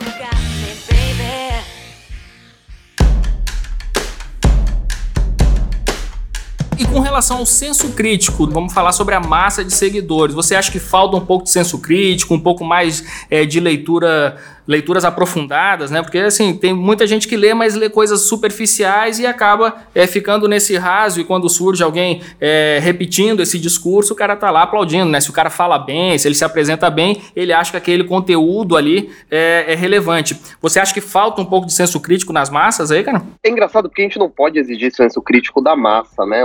Com 6.92 7.00
relação 7.00 7.38
ao 7.38 7.46
senso 7.46 7.92
crítico, 7.92 8.46
vamos 8.46 8.74
falar 8.74 8.92
sobre 8.92 9.14
a 9.14 9.20
massa 9.20 9.64
de 9.64 9.72
seguidores. 9.72 10.34
Você 10.34 10.54
acha 10.54 10.70
que 10.70 10.78
falta 10.78 11.16
um 11.16 11.24
pouco 11.24 11.44
de 11.44 11.50
senso 11.50 11.80
crítico, 11.80 12.34
um 12.34 12.38
pouco 12.38 12.62
mais 12.62 13.02
é, 13.30 13.46
de 13.46 13.58
leitura 13.60 14.38
leituras 14.66 15.04
aprofundadas, 15.04 15.90
né? 15.90 16.02
Porque 16.02 16.18
assim, 16.18 16.54
tem 16.56 16.72
muita 16.72 17.06
gente 17.06 17.26
que 17.26 17.36
lê, 17.36 17.52
mas 17.52 17.74
lê 17.74 17.88
coisas 17.88 18.22
superficiais 18.22 19.18
e 19.18 19.26
acaba 19.26 19.74
é, 19.94 20.06
ficando 20.06 20.48
nesse 20.48 20.76
raso. 20.76 21.20
E 21.20 21.24
quando 21.24 21.48
surge 21.48 21.82
alguém 21.82 22.22
é, 22.40 22.78
repetindo 22.80 23.40
esse 23.40 23.58
discurso, 23.58 24.12
o 24.12 24.16
cara 24.16 24.36
tá 24.36 24.50
lá 24.50 24.62
aplaudindo, 24.62 25.10
né? 25.10 25.20
Se 25.20 25.30
o 25.30 25.32
cara 25.32 25.50
fala 25.50 25.78
bem, 25.78 26.16
se 26.16 26.28
ele 26.28 26.34
se 26.34 26.44
apresenta 26.44 26.88
bem, 26.90 27.20
ele 27.34 27.52
acha 27.52 27.72
que 27.72 27.76
aquele 27.76 28.04
conteúdo 28.04 28.76
ali 28.76 29.10
é, 29.30 29.72
é 29.72 29.74
relevante. 29.74 30.40
Você 30.60 30.78
acha 30.78 30.94
que 30.94 31.00
falta 31.00 31.40
um 31.40 31.44
pouco 31.44 31.66
de 31.66 31.72
senso 31.72 31.98
crítico 32.00 32.32
nas 32.32 32.48
massas 32.48 32.90
aí, 32.90 33.02
cara? 33.02 33.22
É 33.42 33.50
engraçado 33.50 33.88
porque 33.88 34.02
a 34.02 34.04
gente 34.04 34.18
não 34.18 34.30
pode 34.30 34.58
exigir 34.58 34.92
senso 34.94 35.20
crítico 35.20 35.60
da 35.60 35.74
massa, 35.74 36.24
né? 36.24 36.44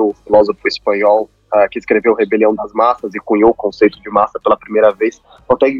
O 0.00 0.14
filósofo 0.24 0.66
espanhol, 0.66 1.30
uh, 1.52 1.68
que 1.70 1.78
escreveu 1.78 2.14
Rebelião 2.14 2.54
das 2.54 2.72
Massas 2.72 3.14
e 3.14 3.20
cunhou 3.20 3.50
o 3.50 3.54
conceito 3.54 4.00
de 4.00 4.10
massa 4.10 4.38
pela 4.40 4.56
primeira 4.56 4.92
vez, 4.92 5.20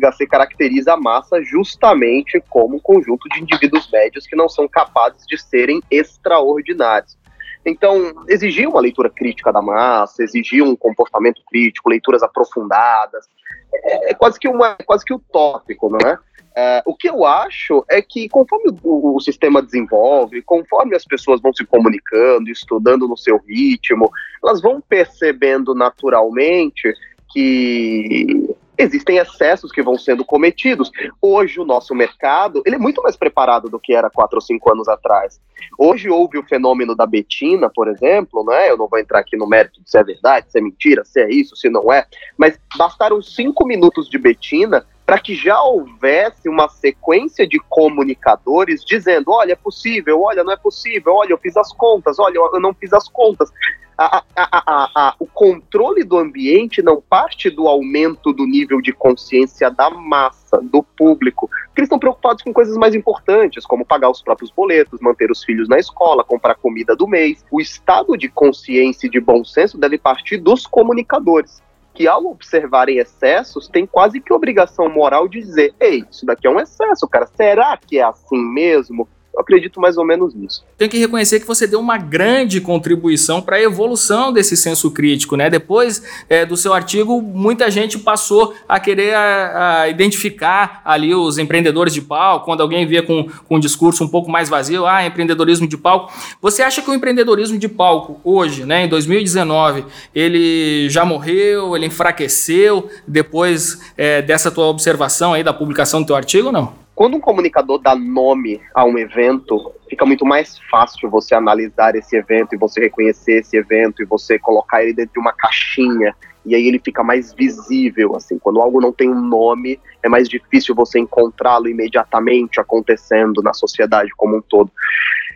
Gasset 0.01 0.27
caracteriza 0.29 0.95
a 0.95 0.97
massa 0.97 1.43
justamente 1.43 2.43
como 2.49 2.77
um 2.77 2.81
conjunto 2.81 3.29
de 3.29 3.41
indivíduos 3.41 3.91
médios 3.91 4.27
que 4.27 4.37
não 4.37 4.49
são 4.49 4.69
capazes 4.69 5.27
de 5.27 5.39
serem 5.39 5.81
extraordinários. 5.91 7.17
Então, 7.65 8.25
exigir 8.29 8.69
uma 8.69 8.81
leitura 8.81 9.11
crítica 9.11 9.53
da 9.53 9.61
massa, 9.61 10.23
exigir 10.23 10.63
um 10.63 10.77
comportamento 10.77 11.43
crítico, 11.51 11.91
leituras 11.91 12.23
aprofundadas, 12.23 13.27
é, 13.75 14.11
é 14.11 14.15
quase 14.15 14.39
que 14.39 14.47
uma, 14.47 14.77
é 14.79 14.85
quase 14.85 15.05
que 15.05 15.13
utópico, 15.13 15.91
não 15.91 15.99
é? 16.09 16.17
Uh, 16.57 16.81
o 16.87 16.97
que 16.97 17.07
eu 17.07 17.27
acho 17.27 17.85
é 17.87 18.01
que 18.01 18.31
conforme 18.31 18.71
o, 18.83 19.17
o, 19.17 19.21
sistema 19.21 19.61
desenvolve, 19.61 20.41
conforme 20.41 20.97
as 20.97 21.05
pessoas 21.05 21.39
vão 21.39 21.53
se 21.53 21.67
comunicando, 21.67 22.49
estudando 22.49 23.07
no 23.07 23.15
seu 23.15 23.37
ritmo, 23.47 24.11
elas 24.43 24.63
vão 24.63 24.81
percebendo 24.81 25.75
naturalmente 25.75 26.95
que 27.31 28.49
existem 28.79 29.19
excessos 29.19 29.71
que 29.71 29.83
vão 29.83 29.99
sendo 29.99 30.25
cometidos. 30.25 30.91
Hoje 31.21 31.61
o 31.61 31.65
nosso 31.65 31.95
mercado 31.95 32.63
ele 32.65 32.77
é 32.77 32.79
muito 32.79 33.03
mais 33.03 33.17
preparado 33.17 33.69
do 33.69 33.79
que 33.79 33.95
era 33.95 34.09
quatro 34.09 34.37
ou 34.37 34.43
cinco 34.43 34.73
anos 34.73 34.89
atrás. 34.89 35.39
Hoje 35.79 36.09
houve 36.09 36.39
o 36.39 36.43
fenômeno 36.43 36.97
da 36.97 37.05
Betina, 37.05 37.69
por 37.69 37.87
exemplo, 37.87 38.43
né? 38.45 38.71
Eu 38.71 38.79
não 38.79 38.89
vou 38.89 38.99
entrar 38.99 39.19
aqui 39.19 39.37
no 39.37 39.47
mérito 39.47 39.83
de 39.83 39.91
se 39.91 39.99
é 39.99 40.05
verdade, 40.05 40.51
se 40.51 40.59
é 40.59 40.63
mentira, 40.63 41.05
se 41.05 41.21
é 41.21 41.29
isso, 41.29 41.55
se 41.55 41.69
não 41.69 41.93
é, 41.93 42.07
mas 42.39 42.59
bastaram 42.79 43.21
cinco 43.21 43.67
minutos 43.67 44.09
de 44.09 44.17
Betina 44.17 44.87
para 45.07 45.21
que 45.21 45.37
já 45.37 45.63
houvesse 45.63 46.49
uma 46.49 46.69
sequência 46.69 47.47
de 47.47 47.61
comunicadores 47.69 48.85
dizendo: 48.85 49.31
olha, 49.31 49.53
é 49.53 49.57
possível, 49.57 50.21
olha, 50.21 50.43
não 50.43 50.53
é 50.53 50.57
possível, 50.57 51.15
olha, 51.15 51.31
eu 51.31 51.39
fiz 51.39 51.57
as 51.57 51.73
contas, 51.73 52.19
olha, 52.19 52.37
eu 52.37 52.61
não 52.61 52.75
fiz 52.75 52.93
as 52.93 53.09
contas. 53.09 53.51
A, 53.99 54.23
a, 54.37 54.91
a, 54.95 55.15
o 55.19 55.27
controle 55.27 56.05
do 56.05 56.19
ambiente 56.19 56.83
não 56.83 57.01
parte 57.01 57.49
do 57.49 57.67
aumento 57.67 58.31
do 58.31 58.45
nível 58.45 58.83
de 58.83 58.93
consciência 58.93 59.71
da 59.71 59.89
massa, 59.89 60.61
do 60.63 60.83
público, 60.83 61.49
eles 61.75 61.87
estão 61.87 61.99
preocupados 61.99 62.43
com 62.43 62.53
coisas 62.53 62.77
mais 62.77 62.95
importantes, 62.95 63.65
como 63.65 63.87
pagar 63.87 64.11
os 64.11 64.21
próprios 64.21 64.51
boletos, 64.51 65.01
manter 65.01 65.31
os 65.31 65.43
filhos 65.43 65.67
na 65.67 65.79
escola, 65.79 66.23
comprar 66.23 66.57
comida 66.57 66.95
do 66.95 67.09
mês. 67.09 67.43
O 67.51 67.59
estado 67.59 68.19
de 68.19 68.29
consciência 68.29 69.07
e 69.07 69.11
de 69.11 69.19
bom 69.19 69.43
senso 69.43 69.79
deve 69.79 69.97
partir 69.97 70.37
dos 70.37 70.67
comunicadores 70.67 71.63
que 71.97 72.07
ao 72.07 72.27
observarem 72.27 72.99
excessos, 72.99 73.69
tem 73.69 73.87
quase 73.87 74.21
que 74.21 74.33
obrigação 74.33 74.89
moral 74.89 75.27
de 75.27 75.41
dizer: 75.41 75.75
ei, 75.81 76.05
isso 76.11 76.27
daqui 76.27 76.47
é 76.47 76.51
um 76.51 76.61
excesso, 76.61 77.09
cara. 77.09 77.27
Será 77.27 77.77
que 77.77 77.99
é 77.99 78.03
assim 78.03 78.39
mesmo? 78.39 79.09
Eu 79.37 79.43
acredito 79.43 79.79
mais 79.79 79.99
ou 79.99 80.05
menos 80.05 80.35
nisso. 80.35 80.65
Tem 80.79 80.89
que 80.89 80.97
reconhecer 80.97 81.41
que 81.41 81.47
você 81.47 81.67
deu 81.67 81.79
uma 81.79 81.99
grande 81.99 82.59
contribuição 82.59 83.43
para 83.43 83.57
a 83.57 83.61
evolução 83.61 84.33
desse 84.33 84.57
senso 84.57 84.91
crítico, 84.91 85.37
né? 85.37 85.51
Depois 85.51 86.03
é, 86.27 86.47
do 86.47 86.57
seu 86.57 86.73
artigo, 86.73 87.21
muita 87.21 87.71
gente 87.71 87.99
passou 87.99 88.55
a 88.67 88.81
querer 88.81 89.15
a, 89.15 89.83
a 89.83 89.89
identificar 89.91 90.81
ali 90.87 91.15
os 91.15 91.37
empreendedores 91.37 91.93
de 91.93 92.01
palco, 92.01 92.47
quando 92.47 92.63
alguém 92.63 92.87
via 92.87 93.03
com, 93.03 93.29
com 93.47 93.57
um 93.57 93.61
discurso 93.61 94.03
um 94.03 94.09
pouco 94.09 94.31
mais 94.31 94.49
vazio, 94.49 94.87
ah, 94.87 95.05
empreendedorismo 95.05 95.69
de 95.69 95.77
palco. 95.77 96.11
Você 96.41 96.63
acha 96.63 96.81
que 96.81 96.91
o 96.91 96.95
empreendedorismo 96.95 97.59
de 97.59 97.69
palco 97.69 98.19
hoje, 98.25 98.65
né, 98.65 98.87
em 98.87 98.89
2019, 98.89 99.85
ele 100.15 100.89
já 100.89 101.05
morreu, 101.05 101.77
ele 101.77 101.85
enfraqueceu 101.85 102.89
depois 103.07 103.83
é, 103.99 104.23
dessa 104.23 104.51
tua 104.51 104.65
observação 104.65 105.35
aí 105.35 105.45
da 105.45 105.53
publicação 105.53 106.01
do 106.01 106.07
teu 106.07 106.17
artigo 106.17 106.51
não? 106.51 106.86
Quando 106.97 107.19
um 107.19 107.21
comunicador 107.21 107.79
dá 107.79 107.95
nome 107.95 108.59
a 108.75 108.83
um 108.83 108.97
evento, 108.97 109.71
fica 109.87 110.07
muito 110.07 110.25
mais 110.25 110.59
fácil 110.71 111.11
você 111.11 111.35
analisar 111.35 111.95
esse 111.95 112.17
evento 112.17 112.55
e 112.55 112.59
você 112.59 112.81
reconhecer 112.81 113.41
esse 113.41 113.55
evento 113.55 114.03
e 114.03 114.07
você 114.07 114.39
colocar 114.39 114.83
ele 114.83 114.95
dentro 114.95 115.13
de 115.13 115.21
uma 115.21 115.35
caixinha 115.35 116.17
e 116.47 116.55
aí 116.55 116.67
ele 116.67 116.81
fica 116.83 117.05
mais 117.05 117.35
visível, 117.35 118.17
assim. 118.17 118.39
Quando 118.39 118.63
algo 118.63 118.81
não 118.81 118.93
tem 118.93 119.11
um 119.11 119.21
nome, 119.21 119.79
é 120.03 120.09
mais 120.09 120.27
difícil 120.27 120.75
você 120.75 120.99
encontrá-lo 120.99 121.69
imediatamente 121.69 122.61
acontecendo 122.61 123.43
na 123.43 123.53
sociedade 123.53 124.11
como 124.17 124.39
um 124.39 124.41
todo. 124.41 124.73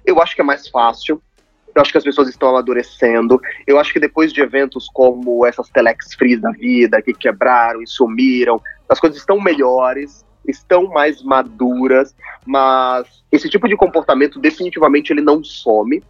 Eu 0.07 0.19
acho 0.23 0.35
que 0.35 0.41
é 0.41 0.45
mais 0.45 0.67
fácil, 0.67 1.21
eu 1.75 1.83
acho 1.83 1.93
que 1.93 1.99
as 1.99 2.05
pessoas 2.05 2.31
estão 2.31 2.49
amadurecendo. 2.49 3.39
Eu 3.67 3.79
acho 3.79 3.93
que 3.93 4.01
depois 4.01 4.33
de 4.33 4.41
eventos 4.41 4.89
como 4.95 5.45
essas 5.45 5.69
telex 5.69 6.15
frees 6.15 6.41
da 6.41 6.53
vida, 6.53 7.03
que 7.03 7.13
quebraram 7.13 7.83
e 7.83 7.87
sumiram, 7.87 8.63
as 8.89 8.99
coisas 8.99 9.19
estão 9.19 9.39
melhores 9.39 10.25
estão 10.47 10.89
mais 10.89 11.23
maduras, 11.23 12.15
mas 12.47 13.07
esse 13.31 13.49
tipo 13.49 13.69
de 13.69 13.77
comportamento 13.77 14.39
definitivamente 14.39 15.13
ele 15.13 15.21
não 15.21 15.43
some. 15.43 16.03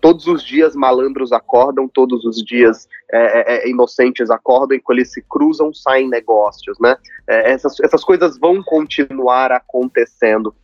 Todos 0.00 0.26
os 0.28 0.44
dias 0.44 0.76
malandros 0.76 1.32
acordam, 1.32 1.88
todos 1.88 2.24
os 2.24 2.36
dias 2.44 2.88
é, 3.10 3.40
é, 3.40 3.64
é 3.64 3.68
inocentes 3.68 4.30
acordam 4.30 4.76
e 4.76 4.80
quando 4.80 4.98
eles 4.98 5.12
se 5.12 5.22
cruzam 5.22 5.74
saem 5.74 6.08
negócios, 6.08 6.78
né? 6.78 6.96
É, 7.26 7.50
essas, 7.50 7.80
essas 7.80 8.04
coisas 8.04 8.38
vão 8.38 8.62
continuar 8.62 9.50
acontecendo. 9.50 10.54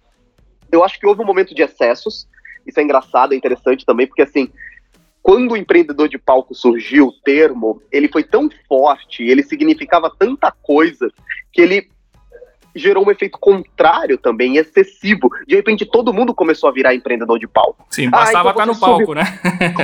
Eu 0.71 0.85
acho 0.85 1.00
que 1.00 1.07
houve 1.07 1.23
um 1.23 1.26
momento 1.26 1.54
de 1.54 1.62
excessos. 1.62 2.28
Isso 2.64 2.78
é 2.78 2.83
engraçado, 2.83 3.35
é 3.35 3.37
interessante 3.37 3.85
também, 3.85 4.07
porque 4.07 4.23
assim, 4.23 4.50
quando 5.25 5.52
o 5.52 5.57
empreendedor 5.57 6.07
de 6.07 6.19
palco 6.19 6.54
surgiu, 6.54 7.09
o 7.09 7.12
termo, 7.12 7.83
ele 7.90 8.09
foi 8.09 8.23
tão 8.23 8.49
forte, 8.69 9.23
ele 9.23 9.43
significava 9.43 10.14
tanta 10.16 10.52
coisa, 10.52 11.11
que 11.50 11.62
ele 11.62 11.88
gerou 12.75 13.07
um 13.07 13.11
efeito 13.11 13.38
contrário 13.38 14.19
também, 14.19 14.57
excessivo. 14.57 15.31
De 15.47 15.54
repente 15.54 15.85
todo 15.85 16.12
mundo 16.12 16.35
começou 16.35 16.69
a 16.69 16.73
virar 16.73 16.95
empreendedor 16.95 17.38
de 17.38 17.47
palco. 17.47 17.87
Sim, 17.90 18.11
bastava 18.11 18.50
ah, 18.50 18.52
então 18.52 18.73
estar 18.73 18.87
no 18.87 18.97
palco, 18.97 19.14
né? 19.14 19.23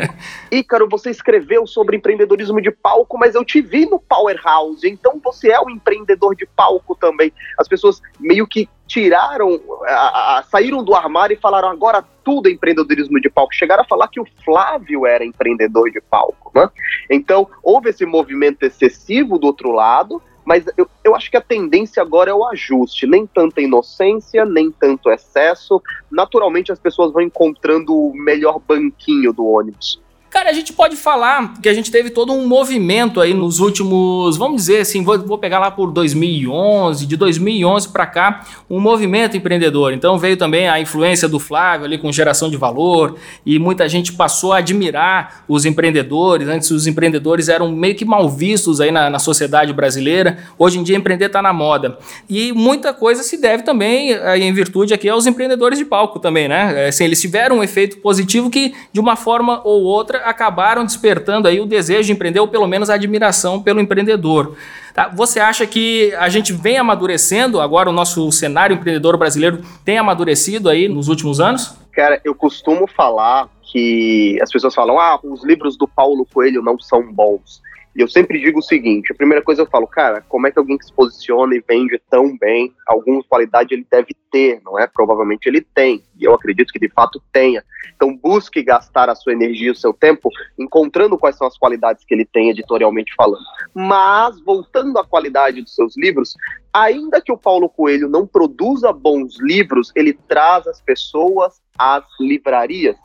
Ícaro, 0.50 0.88
você 0.88 1.10
escreveu 1.10 1.66
sobre 1.66 1.96
empreendedorismo 1.96 2.60
de 2.60 2.70
palco, 2.70 3.18
mas 3.18 3.34
eu 3.34 3.44
te 3.44 3.60
vi 3.60 3.86
no 3.86 3.98
Powerhouse, 3.98 4.88
então 4.88 5.20
você 5.22 5.50
é 5.50 5.60
um 5.60 5.70
empreendedor 5.70 6.34
de 6.34 6.46
palco 6.46 6.94
também. 6.94 7.32
As 7.58 7.68
pessoas 7.68 8.00
meio 8.18 8.46
que 8.46 8.68
tiraram, 8.90 9.60
a, 9.86 10.38
a, 10.38 10.42
saíram 10.42 10.82
do 10.82 10.96
armário 10.96 11.34
e 11.34 11.40
falaram 11.40 11.68
agora 11.68 12.04
tudo 12.24 12.48
é 12.48 12.52
empreendedorismo 12.52 13.20
de 13.20 13.30
palco. 13.30 13.54
Chegaram 13.54 13.82
a 13.82 13.86
falar 13.86 14.08
que 14.08 14.20
o 14.20 14.26
Flávio 14.44 15.06
era 15.06 15.24
empreendedor 15.24 15.90
de 15.90 16.00
palco, 16.00 16.50
né? 16.54 16.68
Então 17.08 17.48
houve 17.62 17.90
esse 17.90 18.04
movimento 18.04 18.64
excessivo 18.64 19.38
do 19.38 19.46
outro 19.46 19.70
lado, 19.70 20.20
mas 20.50 20.64
eu, 20.76 20.90
eu 21.04 21.14
acho 21.14 21.30
que 21.30 21.36
a 21.36 21.40
tendência 21.40 22.02
agora 22.02 22.32
é 22.32 22.34
o 22.34 22.44
ajuste, 22.44 23.06
nem 23.06 23.24
tanta 23.24 23.60
inocência, 23.60 24.44
nem 24.44 24.68
tanto 24.68 25.08
excesso. 25.08 25.80
Naturalmente 26.10 26.72
as 26.72 26.78
pessoas 26.80 27.12
vão 27.12 27.22
encontrando 27.22 27.94
o 27.96 28.12
melhor 28.12 28.58
banquinho 28.58 29.32
do 29.32 29.46
ônibus. 29.46 30.02
Cara, 30.30 30.48
a 30.48 30.52
gente 30.52 30.72
pode 30.72 30.94
falar 30.94 31.54
que 31.60 31.68
a 31.68 31.74
gente 31.74 31.90
teve 31.90 32.08
todo 32.08 32.32
um 32.32 32.46
movimento 32.46 33.20
aí 33.20 33.34
nos 33.34 33.58
últimos, 33.58 34.36
vamos 34.36 34.58
dizer 34.58 34.82
assim, 34.82 35.02
vou, 35.02 35.18
vou 35.18 35.36
pegar 35.36 35.58
lá 35.58 35.72
por 35.72 35.90
2011, 35.90 37.04
de 37.04 37.16
2011 37.16 37.88
para 37.88 38.06
cá, 38.06 38.46
um 38.70 38.78
movimento 38.78 39.36
empreendedor. 39.36 39.92
Então 39.92 40.16
veio 40.16 40.36
também 40.36 40.68
a 40.68 40.80
influência 40.80 41.28
do 41.28 41.40
Flávio 41.40 41.84
ali 41.84 41.98
com 41.98 42.12
geração 42.12 42.48
de 42.48 42.56
valor 42.56 43.16
e 43.44 43.58
muita 43.58 43.88
gente 43.88 44.12
passou 44.12 44.52
a 44.52 44.58
admirar 44.58 45.42
os 45.48 45.64
empreendedores. 45.64 46.46
Antes 46.46 46.70
os 46.70 46.86
empreendedores 46.86 47.48
eram 47.48 47.72
meio 47.72 47.96
que 47.96 48.04
mal 48.04 48.28
vistos 48.28 48.80
aí 48.80 48.92
na, 48.92 49.10
na 49.10 49.18
sociedade 49.18 49.72
brasileira. 49.72 50.38
Hoje 50.56 50.78
em 50.78 50.84
dia 50.84 50.96
empreender 50.96 51.26
está 51.26 51.42
na 51.42 51.52
moda. 51.52 51.98
E 52.28 52.52
muita 52.52 52.94
coisa 52.94 53.24
se 53.24 53.36
deve 53.36 53.64
também 53.64 54.14
aí, 54.14 54.44
em 54.44 54.52
virtude 54.52 54.94
aqui 54.94 55.08
aos 55.08 55.26
empreendedores 55.26 55.76
de 55.76 55.84
palco 55.84 56.20
também, 56.20 56.46
né? 56.46 56.86
Assim, 56.86 57.02
eles 57.02 57.20
tiveram 57.20 57.58
um 57.58 57.64
efeito 57.64 57.98
positivo 57.98 58.48
que 58.48 58.72
de 58.92 59.00
uma 59.00 59.16
forma 59.16 59.60
ou 59.64 59.82
outra 59.82 60.19
acabaram 60.24 60.84
despertando 60.84 61.48
aí 61.48 61.60
o 61.60 61.66
desejo 61.66 62.06
de 62.06 62.12
empreender 62.12 62.40
ou 62.40 62.48
pelo 62.48 62.66
menos 62.66 62.90
a 62.90 62.94
admiração 62.94 63.62
pelo 63.62 63.80
empreendedor. 63.80 64.56
Tá? 64.94 65.08
Você 65.08 65.40
acha 65.40 65.66
que 65.66 66.14
a 66.14 66.28
gente 66.28 66.52
vem 66.52 66.78
amadurecendo 66.78 67.60
agora 67.60 67.88
o 67.88 67.92
nosso 67.92 68.30
cenário 68.32 68.74
empreendedor 68.74 69.16
brasileiro 69.16 69.62
tem 69.84 69.98
amadurecido 69.98 70.68
aí 70.68 70.88
nos 70.88 71.08
últimos 71.08 71.40
anos? 71.40 71.74
Cara, 71.92 72.20
eu 72.24 72.34
costumo 72.34 72.86
falar 72.86 73.48
que 73.62 74.38
as 74.42 74.50
pessoas 74.50 74.74
falam: 74.74 74.98
"Ah, 74.98 75.18
os 75.22 75.44
livros 75.44 75.76
do 75.76 75.86
Paulo 75.86 76.26
Coelho 76.32 76.62
não 76.62 76.78
são 76.78 77.12
bons". 77.12 77.60
E 77.94 78.00
eu 78.00 78.08
sempre 78.08 78.38
digo 78.38 78.60
o 78.60 78.62
seguinte: 78.62 79.12
a 79.12 79.16
primeira 79.16 79.42
coisa 79.42 79.62
eu 79.62 79.66
falo, 79.66 79.86
cara, 79.86 80.20
como 80.28 80.46
é 80.46 80.50
que 80.50 80.58
alguém 80.58 80.78
que 80.78 80.84
se 80.84 80.92
posiciona 80.92 81.54
e 81.54 81.64
vende 81.66 82.00
tão 82.08 82.36
bem, 82.36 82.72
alguma 82.86 83.22
qualidade 83.24 83.74
ele 83.74 83.86
deve 83.90 84.14
ter, 84.30 84.60
não 84.64 84.78
é? 84.78 84.86
Provavelmente 84.86 85.46
ele 85.46 85.60
tem, 85.60 86.04
e 86.16 86.24
eu 86.24 86.32
acredito 86.32 86.72
que 86.72 86.78
de 86.78 86.88
fato 86.88 87.20
tenha. 87.32 87.64
Então 87.96 88.16
busque 88.16 88.62
gastar 88.62 89.10
a 89.10 89.14
sua 89.14 89.32
energia 89.32 89.68
e 89.68 89.72
o 89.72 89.76
seu 89.76 89.92
tempo 89.92 90.30
encontrando 90.58 91.18
quais 91.18 91.36
são 91.36 91.46
as 91.46 91.58
qualidades 91.58 92.04
que 92.04 92.14
ele 92.14 92.24
tem 92.24 92.50
editorialmente 92.50 93.12
falando. 93.16 93.42
Mas, 93.74 94.40
voltando 94.40 94.98
à 94.98 95.04
qualidade 95.04 95.60
dos 95.60 95.74
seus 95.74 95.96
livros, 95.96 96.34
ainda 96.72 97.20
que 97.20 97.32
o 97.32 97.38
Paulo 97.38 97.68
Coelho 97.68 98.08
não 98.08 98.26
produza 98.26 98.92
bons 98.92 99.38
livros, 99.40 99.92
ele 99.96 100.12
traz 100.12 100.66
as 100.66 100.80
pessoas 100.80 101.60
às 101.76 102.04
livrarias. 102.20 102.96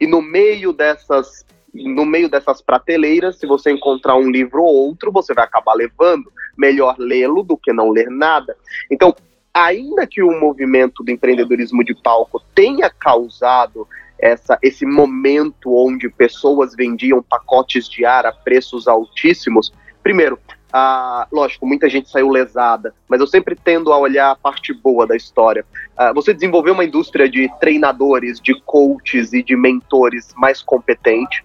E 0.00 0.06
no 0.06 0.22
meio 0.22 0.72
dessas 0.72 1.44
no 1.84 2.04
meio 2.04 2.28
dessas 2.28 2.60
prateleiras, 2.60 3.38
se 3.38 3.46
você 3.46 3.70
encontrar 3.70 4.16
um 4.16 4.30
livro 4.30 4.62
ou 4.62 4.74
outro, 4.74 5.12
você 5.12 5.32
vai 5.32 5.44
acabar 5.44 5.74
levando. 5.74 6.32
Melhor 6.56 6.96
lê-lo 6.98 7.42
do 7.42 7.56
que 7.56 7.72
não 7.72 7.90
ler 7.90 8.10
nada. 8.10 8.56
Então, 8.90 9.14
ainda 9.54 10.06
que 10.06 10.22
o 10.22 10.38
movimento 10.38 11.02
do 11.02 11.10
empreendedorismo 11.10 11.84
de 11.84 11.94
palco 11.94 12.42
tenha 12.54 12.90
causado 12.90 13.86
essa, 14.18 14.58
esse 14.62 14.84
momento 14.84 15.74
onde 15.74 16.08
pessoas 16.08 16.74
vendiam 16.74 17.22
pacotes 17.22 17.88
de 17.88 18.04
ar 18.04 18.26
a 18.26 18.32
preços 18.32 18.88
altíssimos, 18.88 19.72
primeiro, 20.02 20.38
ah, 20.72 21.26
lógico, 21.32 21.66
muita 21.66 21.88
gente 21.88 22.10
saiu 22.10 22.28
lesada, 22.28 22.92
mas 23.08 23.20
eu 23.20 23.26
sempre 23.26 23.56
tendo 23.56 23.92
a 23.92 23.98
olhar 23.98 24.30
a 24.30 24.36
parte 24.36 24.74
boa 24.74 25.06
da 25.06 25.16
história. 25.16 25.64
Ah, 25.96 26.12
você 26.12 26.34
desenvolveu 26.34 26.74
uma 26.74 26.84
indústria 26.84 27.28
de 27.28 27.48
treinadores, 27.58 28.40
de 28.40 28.60
coaches 28.62 29.32
e 29.32 29.42
de 29.42 29.56
mentores 29.56 30.34
mais 30.36 30.60
competente 30.60 31.44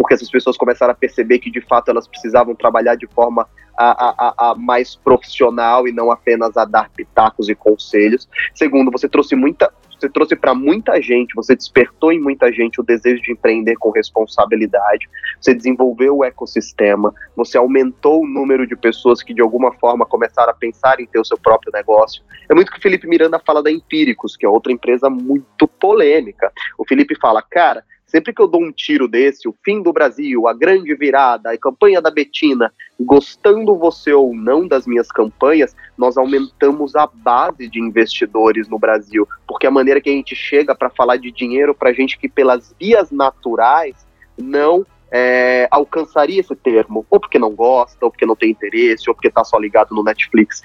porque 0.00 0.14
essas 0.14 0.30
pessoas 0.30 0.56
começaram 0.56 0.92
a 0.92 0.96
perceber 0.96 1.40
que 1.40 1.50
de 1.50 1.60
fato 1.60 1.90
elas 1.90 2.08
precisavam 2.08 2.54
trabalhar 2.54 2.94
de 2.94 3.06
forma 3.08 3.46
a, 3.76 3.90
a, 3.90 4.50
a 4.50 4.54
mais 4.54 4.96
profissional 4.96 5.86
e 5.86 5.92
não 5.92 6.10
apenas 6.10 6.56
a 6.56 6.64
dar 6.64 6.88
pitacos 6.88 7.50
e 7.50 7.54
conselhos. 7.54 8.26
Segundo, 8.54 8.90
você 8.90 9.06
trouxe 9.10 9.36
muita 9.36 9.70
você 10.00 10.08
trouxe 10.08 10.34
para 10.34 10.54
muita 10.54 10.98
gente, 11.02 11.34
você 11.34 11.54
despertou 11.54 12.10
em 12.10 12.18
muita 12.18 12.50
gente 12.50 12.80
o 12.80 12.82
desejo 12.82 13.20
de 13.20 13.32
empreender 13.32 13.76
com 13.76 13.90
responsabilidade, 13.90 15.06
você 15.38 15.52
desenvolveu 15.52 16.16
o 16.16 16.24
ecossistema, 16.24 17.12
você 17.36 17.58
aumentou 17.58 18.22
o 18.22 18.26
número 18.26 18.66
de 18.66 18.74
pessoas 18.74 19.22
que 19.22 19.34
de 19.34 19.42
alguma 19.42 19.74
forma 19.74 20.06
começaram 20.06 20.52
a 20.52 20.56
pensar 20.56 20.98
em 21.00 21.06
ter 21.06 21.18
o 21.18 21.24
seu 21.26 21.36
próprio 21.36 21.70
negócio. 21.70 22.22
É 22.48 22.54
muito 22.54 22.72
que 22.72 22.78
o 22.78 22.80
Felipe 22.80 23.06
Miranda 23.06 23.38
fala 23.46 23.62
da 23.62 23.70
Empíricos, 23.70 24.38
que 24.38 24.46
é 24.46 24.48
outra 24.48 24.72
empresa 24.72 25.10
muito 25.10 25.68
polêmica. 25.68 26.50
O 26.78 26.86
Felipe 26.86 27.14
fala, 27.20 27.42
cara, 27.42 27.84
Sempre 28.10 28.34
que 28.34 28.42
eu 28.42 28.48
dou 28.48 28.60
um 28.60 28.72
tiro 28.72 29.06
desse, 29.06 29.48
o 29.48 29.54
fim 29.64 29.80
do 29.80 29.92
Brasil, 29.92 30.48
a 30.48 30.52
grande 30.52 30.92
virada, 30.96 31.52
a 31.52 31.56
campanha 31.56 32.02
da 32.02 32.10
Betina, 32.10 32.72
gostando 32.98 33.78
você 33.78 34.12
ou 34.12 34.34
não 34.34 34.66
das 34.66 34.84
minhas 34.84 35.12
campanhas, 35.12 35.76
nós 35.96 36.18
aumentamos 36.18 36.96
a 36.96 37.06
base 37.06 37.68
de 37.68 37.80
investidores 37.80 38.68
no 38.68 38.80
Brasil, 38.80 39.28
porque 39.46 39.64
a 39.64 39.70
maneira 39.70 40.00
que 40.00 40.10
a 40.10 40.12
gente 40.12 40.34
chega 40.34 40.74
para 40.74 40.90
falar 40.90 41.18
de 41.18 41.30
dinheiro 41.30 41.72
para 41.72 41.92
gente 41.92 42.18
que 42.18 42.28
pelas 42.28 42.74
vias 42.80 43.12
naturais 43.12 43.94
não 44.36 44.84
é, 45.08 45.68
alcançaria 45.70 46.40
esse 46.40 46.56
termo, 46.56 47.06
ou 47.08 47.20
porque 47.20 47.38
não 47.38 47.54
gosta, 47.54 48.04
ou 48.04 48.10
porque 48.10 48.26
não 48.26 48.34
tem 48.34 48.50
interesse, 48.50 49.08
ou 49.08 49.14
porque 49.14 49.28
está 49.28 49.44
só 49.44 49.56
ligado 49.56 49.94
no 49.94 50.02
Netflix. 50.02 50.62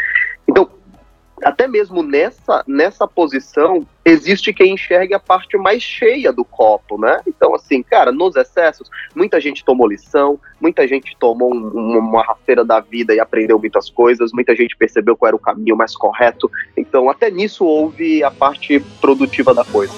Então, 0.48 0.68
até 1.44 1.68
mesmo 1.68 2.02
nessa, 2.02 2.64
nessa 2.68 3.08
posição, 3.08 3.86
existe 4.04 4.54
quem 4.54 4.74
enxergue 4.74 5.14
a 5.14 5.20
parte 5.20 5.58
mais 5.58 5.84
cheia 5.84 6.32
do 6.32 6.46
copo, 6.46 6.98
né? 6.98 7.20
Então, 7.28 7.54
assim, 7.54 7.84
cara, 7.84 8.12
nos 8.12 8.36
excessos, 8.36 8.90
muita 9.14 9.40
gente 9.42 9.64
tomou 9.66 9.88
lição, 9.88 10.40
muita 10.62 10.88
gente 10.88 11.16
tomou 11.20 11.54
um, 11.54 11.98
uma 11.98 12.24
rasteira 12.24 12.64
da 12.64 12.80
vida 12.80 13.14
e 13.14 13.20
aprendeu 13.20 13.60
muitas 13.60 13.90
coisas, 13.90 14.32
muita 14.34 14.56
gente 14.56 14.78
percebeu 14.78 15.18
qual 15.18 15.28
era 15.28 15.36
o 15.36 15.40
caminho 15.40 15.76
mais 15.76 15.96
correto. 15.96 16.50
Então, 16.78 17.10
até 17.10 17.30
nisso 17.30 17.66
houve 17.66 18.24
a 18.24 18.32
parte 18.32 18.80
produtiva 19.02 19.54
da 19.54 19.66
coisa. 19.66 19.94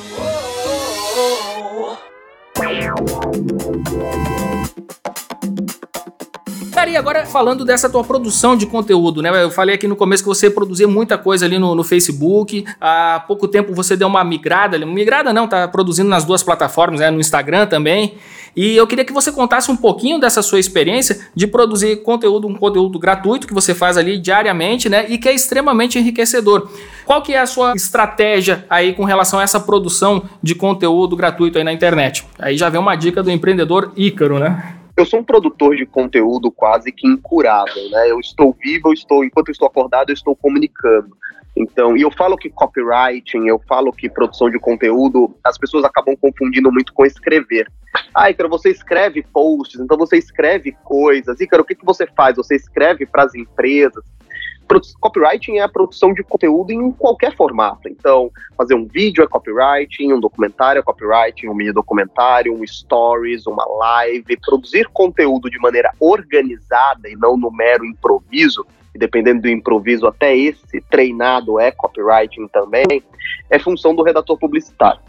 Cara, 6.88 6.96
e 6.96 6.96
agora 6.96 7.26
falando 7.26 7.66
dessa 7.66 7.90
tua 7.90 8.02
produção 8.02 8.56
de 8.56 8.66
conteúdo, 8.66 9.22
né? 9.22 9.44
Eu 9.44 9.52
falei 9.52 9.76
aqui 9.76 9.90
no 9.90 9.96
começo 9.96 10.24
que 10.24 10.30
você 10.30 10.50
produzia 10.50 10.88
muita 10.88 11.18
coisa 11.18 11.46
ali 11.46 11.60
no, 11.60 11.76
no 11.76 11.84
Facebook. 11.84 12.64
Há 12.80 13.26
pouco 13.28 13.46
tempo 13.46 13.74
você 13.74 13.98
deu 13.98 14.08
uma 14.08 14.24
migrada, 14.24 14.78
migrada 14.86 15.34
não, 15.34 15.50
tá 15.50 15.68
produzindo 15.68 16.10
nas 16.10 16.24
duas 16.24 16.42
plataformas, 16.44 17.02
né? 17.02 17.12
No 17.12 17.20
Instagram 17.20 17.68
também. 17.68 18.16
E 18.56 18.76
eu 18.76 18.88
queria 18.88 19.04
que 19.04 19.12
você 19.12 19.34
contasse 19.34 19.70
um 19.70 19.76
pouquinho 19.76 20.18
dessa 20.18 20.42
sua 20.42 20.60
experiência 20.60 21.20
de 21.36 21.46
produzir 21.46 21.98
conteúdo, 21.98 22.48
um 22.48 22.56
conteúdo 22.56 22.98
gratuito 22.98 23.48
que 23.48 23.54
você 23.54 23.76
faz 23.76 23.98
ali 23.98 24.18
diariamente, 24.18 24.88
né? 24.88 25.06
E 25.10 25.18
que 25.18 25.28
é 25.28 25.34
extremamente 25.34 26.00
enriquecedor. 26.00 26.70
Qual 27.06 27.22
que 27.22 27.34
é 27.34 27.40
a 27.40 27.46
sua 27.46 27.74
estratégia 27.76 28.66
aí 28.70 28.94
com 28.94 29.04
relação 29.04 29.40
a 29.40 29.44
essa 29.44 29.60
produção 29.60 30.24
de 30.42 30.56
conteúdo 30.56 31.18
gratuito 31.18 31.58
aí 31.58 31.66
na 31.66 31.74
internet? 31.74 32.26
Aí 32.40 32.58
já 32.58 32.70
vem 32.70 32.80
uma 32.80 32.96
dica 32.96 33.22
do 33.22 33.30
empreendedor 33.30 33.92
Ícaro, 33.96 34.40
né? 34.40 34.77
Eu 34.98 35.06
sou 35.06 35.20
um 35.20 35.24
produtor 35.24 35.76
de 35.76 35.86
conteúdo 35.86 36.52
quase 36.52 36.92
que 36.92 37.08
incurável, 37.08 37.90
né? 37.92 38.10
Eu 38.10 38.20
estou 38.20 38.52
vivo, 38.60 38.90
eu 38.90 38.94
estou, 38.94 39.24
enquanto 39.24 39.50
eu 39.50 39.52
estou 39.52 39.68
acordado, 39.68 40.10
eu 40.10 40.16
estou 40.16 40.36
comunicando. 40.36 41.16
Então, 41.56 41.96
e 41.96 42.02
eu 42.02 42.12
falo 42.12 42.38
que 42.38 42.50
copywriting, 42.50 43.48
eu 43.48 43.60
falo 43.68 43.92
que 43.92 44.10
produção 44.10 44.50
de 44.50 44.60
conteúdo, 44.60 45.36
as 45.44 45.58
pessoas 45.58 45.84
acabam 45.84 46.16
confundindo 46.16 46.72
muito 46.72 46.94
com 46.94 47.06
escrever. 47.06 47.68
Ah, 48.14 48.30
Ícaro, 48.30 48.50
você 48.50 48.70
escreve 48.70 49.24
posts, 49.34 49.80
então 49.80 49.98
você 49.98 50.18
escreve 50.18 50.72
coisas. 50.84 51.40
Ícaro, 51.40 51.64
o 51.64 51.66
que, 51.66 51.76
que 51.76 51.86
você 51.86 52.08
faz? 52.16 52.36
Você 52.36 52.56
escreve 52.56 53.06
para 53.06 53.24
as 53.24 53.36
empresas 53.36 54.04
copywriting 55.00 55.58
é 55.58 55.62
a 55.62 55.70
produção 55.70 56.14
de 56.14 56.24
conteúdo 56.24 56.72
em 56.72 56.92
qualquer 56.92 57.36
formato. 57.36 57.88
Então, 57.88 58.32
fazer 58.56 58.76
um 58.76 58.86
vídeo 58.86 59.24
é 59.24 59.28
copywriting, 59.28 60.14
um 60.14 60.20
documentário 60.20 60.80
é 60.80 60.84
copywriting, 60.84 61.48
um 61.48 61.54
mini 61.54 61.72
documentário, 61.72 62.54
um 62.54 62.66
stories, 62.66 63.48
uma 63.48 63.66
live, 63.66 64.38
produzir 64.46 64.88
conteúdo 64.90 65.50
de 65.50 65.60
maneira 65.60 65.92
organizada 66.00 67.10
e 67.10 67.16
não 67.16 67.38
no 67.38 67.52
mero 67.52 67.86
improviso, 67.86 68.66
e 68.94 69.00
dependendo 69.00 69.42
do 69.42 69.50
improviso, 69.50 70.08
até 70.08 70.36
esse 70.36 70.82
treinado 70.90 71.60
é 71.60 71.72
copywriting 71.72 72.48
também, 72.48 73.04
é 73.50 73.60
função 73.60 73.96
do 73.96 74.04
redator 74.04 74.38
publicitário. 74.38 75.00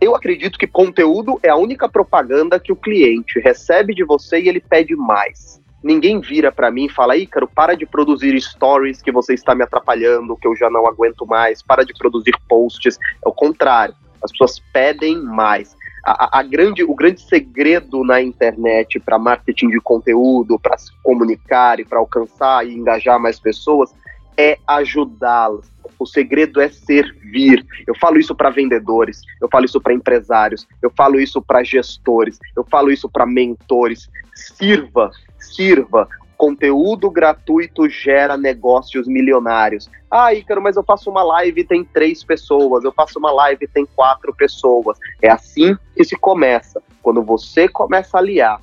Eu 0.00 0.14
acredito 0.14 0.58
que 0.58 0.66
conteúdo 0.66 1.40
é 1.42 1.48
a 1.48 1.56
única 1.56 1.88
propaganda 1.88 2.60
que 2.60 2.70
o 2.70 2.76
cliente 2.76 3.40
recebe 3.40 3.94
de 3.94 4.04
você 4.04 4.40
e 4.40 4.48
ele 4.48 4.60
pede 4.60 4.94
mais. 4.94 5.60
Ninguém 5.82 6.20
vira 6.20 6.50
para 6.50 6.70
mim 6.70 6.86
e 6.86 6.90
fala: 6.90 7.16
Ícaro, 7.16 7.48
para 7.48 7.74
de 7.74 7.86
produzir 7.86 8.40
stories 8.40 9.02
que 9.02 9.12
você 9.12 9.34
está 9.34 9.54
me 9.54 9.62
atrapalhando, 9.62 10.36
que 10.36 10.46
eu 10.46 10.56
já 10.56 10.70
não 10.70 10.86
aguento 10.86 11.26
mais, 11.26 11.62
para 11.62 11.84
de 11.84 11.92
produzir 11.94 12.34
posts. 12.48 12.98
É 13.24 13.28
o 13.28 13.32
contrário, 13.32 13.94
as 14.22 14.30
pessoas 14.30 14.60
pedem 14.72 15.20
mais. 15.20 15.76
A, 16.04 16.38
a, 16.38 16.42
grande, 16.42 16.82
o 16.82 16.94
grande 16.94 17.20
segredo 17.20 18.02
na 18.02 18.22
internet 18.22 18.98
para 18.98 19.18
marketing 19.18 19.68
de 19.68 19.80
conteúdo, 19.80 20.58
para 20.58 20.78
se 20.78 20.90
comunicar 21.02 21.80
e 21.80 21.84
para 21.84 21.98
alcançar 21.98 22.66
e 22.66 22.74
engajar 22.74 23.20
mais 23.20 23.38
pessoas 23.38 23.92
é 24.38 24.56
ajudá-las. 24.64 25.66
O 25.98 26.06
segredo 26.06 26.60
é 26.60 26.68
servir. 26.68 27.66
Eu 27.84 27.94
falo 27.96 28.18
isso 28.18 28.34
para 28.34 28.50
vendedores, 28.50 29.22
eu 29.40 29.48
falo 29.50 29.64
isso 29.64 29.80
para 29.80 29.92
empresários, 29.92 30.66
eu 30.80 30.90
falo 30.96 31.18
isso 31.18 31.42
para 31.42 31.64
gestores, 31.64 32.38
eu 32.56 32.64
falo 32.64 32.92
isso 32.92 33.08
para 33.08 33.26
mentores. 33.26 34.08
Sirva, 34.32 35.10
sirva. 35.40 36.08
Conteúdo 36.36 37.10
gratuito 37.10 37.88
gera 37.88 38.36
negócios 38.36 39.08
milionários. 39.08 39.90
Ah, 40.08 40.32
Ícaro, 40.32 40.62
mas 40.62 40.76
eu 40.76 40.84
faço 40.84 41.10
uma 41.10 41.24
live 41.24 41.62
e 41.62 41.64
tem 41.64 41.82
três 41.82 42.22
pessoas, 42.22 42.84
eu 42.84 42.92
faço 42.92 43.18
uma 43.18 43.32
live 43.32 43.64
e 43.64 43.68
tem 43.68 43.84
quatro 43.84 44.32
pessoas. 44.32 44.96
É 45.20 45.28
assim 45.28 45.76
que 45.96 46.04
se 46.04 46.16
começa. 46.16 46.80
Quando 47.02 47.24
você 47.24 47.68
começa 47.68 48.16
a 48.16 48.20
aliar 48.20 48.60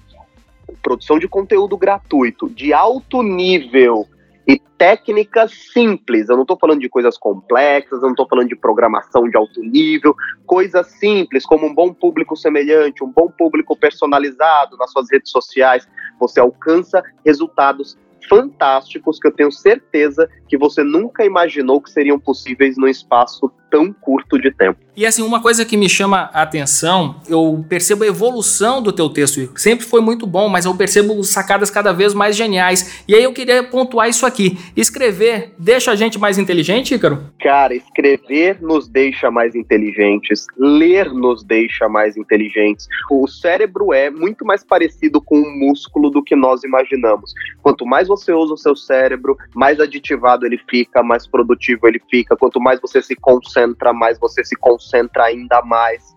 produção 0.82 1.20
de 1.20 1.28
conteúdo 1.28 1.78
gratuito 1.78 2.50
de 2.50 2.74
alto 2.74 3.22
nível 3.22 4.08
e 4.48 4.62
técnicas 4.78 5.52
simples. 5.74 6.30
Eu 6.30 6.36
não 6.36 6.44
estou 6.44 6.58
falando 6.58 6.82
de 6.82 6.90
coisas 6.90 7.18
complexas, 7.18 8.00
eu 8.00 8.04
não 8.04 8.12
estou 8.12 8.28
falando 8.28 8.50
de 8.50 8.56
programação 8.56 9.28
de 9.30 9.38
alto 9.38 9.62
nível, 9.62 10.16
coisas 10.46 10.88
simples, 11.00 11.46
como 11.46 11.66
um 11.66 11.74
bom 11.74 11.94
público 11.94 12.36
semelhante, 12.36 13.04
um 13.04 13.12
bom 13.12 13.30
público 13.30 13.76
personalizado 13.76 14.78
nas 14.78 14.92
suas 14.92 15.08
redes 15.12 15.32
sociais. 15.32 15.88
Você 16.20 16.40
alcança 16.40 17.04
resultados 17.26 17.98
fantásticos 18.30 19.20
que 19.20 19.28
eu 19.28 19.32
tenho 19.32 19.52
certeza 19.52 20.30
que 20.48 20.58
você 20.58 20.84
nunca 20.84 21.26
imaginou 21.26 21.82
que 21.82 21.92
seriam 21.92 22.20
possíveis 22.20 22.78
num 22.78 22.88
espaço 22.88 23.52
tão 23.70 23.92
curto 23.92 24.40
de 24.40 24.52
tempo. 24.52 24.80
E 24.96 25.06
assim, 25.06 25.22
uma 25.22 25.42
coisa 25.42 25.66
que 25.66 25.76
me 25.76 25.90
chama 25.90 26.30
a 26.34 26.44
atenção, 26.44 27.20
eu 27.28 27.66
percebo 27.68 28.06
a 28.06 28.08
evolução 28.08 28.82
do 28.82 28.94
teu 28.94 29.10
texto. 29.10 29.52
Sempre 29.60 29.86
foi 29.86 30.00
muito 30.00 30.26
bom, 30.26 30.48
mas 30.48 30.64
eu 30.64 30.74
percebo 30.74 31.22
sacadas 31.22 31.70
cada 31.70 31.92
vez 31.92 32.14
mais 32.14 32.34
geniais. 32.34 33.04
E 33.06 33.14
aí 33.14 33.24
eu 33.24 33.34
queria 33.34 33.62
pontuar 33.62 34.08
isso 34.08 34.26
aqui. 34.26 34.58
Escrever 34.76 35.54
deixa 35.60 35.92
a 35.92 35.96
gente 35.96 36.18
mais 36.18 36.38
inteligente, 36.38 36.96
Ícaro? 36.96 37.26
Cara, 37.42 37.76
escrever 37.76 38.62
nos 38.62 38.88
deixa 38.88 39.30
mais 39.30 39.54
inteligentes. 39.54 40.46
Ler 40.58 41.12
nos 41.12 41.44
deixa 41.44 41.90
mais 41.90 42.16
inteligentes. 42.16 42.88
O 43.12 43.28
cérebro 43.28 43.94
é 43.94 44.10
muito 44.10 44.46
mais 44.46 44.64
parecido 44.64 45.20
com 45.20 45.38
um 45.38 45.60
músculo 45.60 46.10
do 46.10 46.24
que 46.24 46.38
nós 46.38 46.64
imaginamos. 46.64 47.34
Quanto 47.62 47.86
mais 47.86 48.08
você 48.08 48.32
usa 48.32 48.54
o 48.54 48.58
seu 48.58 48.78
cérebro, 48.78 49.36
mais 49.54 49.78
aditivado 49.82 50.46
ele 50.46 50.60
fica, 50.70 51.04
mais 51.04 51.28
produtivo 51.28 51.86
ele 51.86 52.02
fica. 52.10 52.38
Quanto 52.38 52.62
mais 52.62 52.80
você 52.80 53.02
se 53.02 53.16
concentra, 53.16 53.65
mais 53.94 54.20
você 54.20 54.44
se 54.44 54.56
concentra 54.56 55.26
ainda 55.26 55.62
mais. 55.62 56.16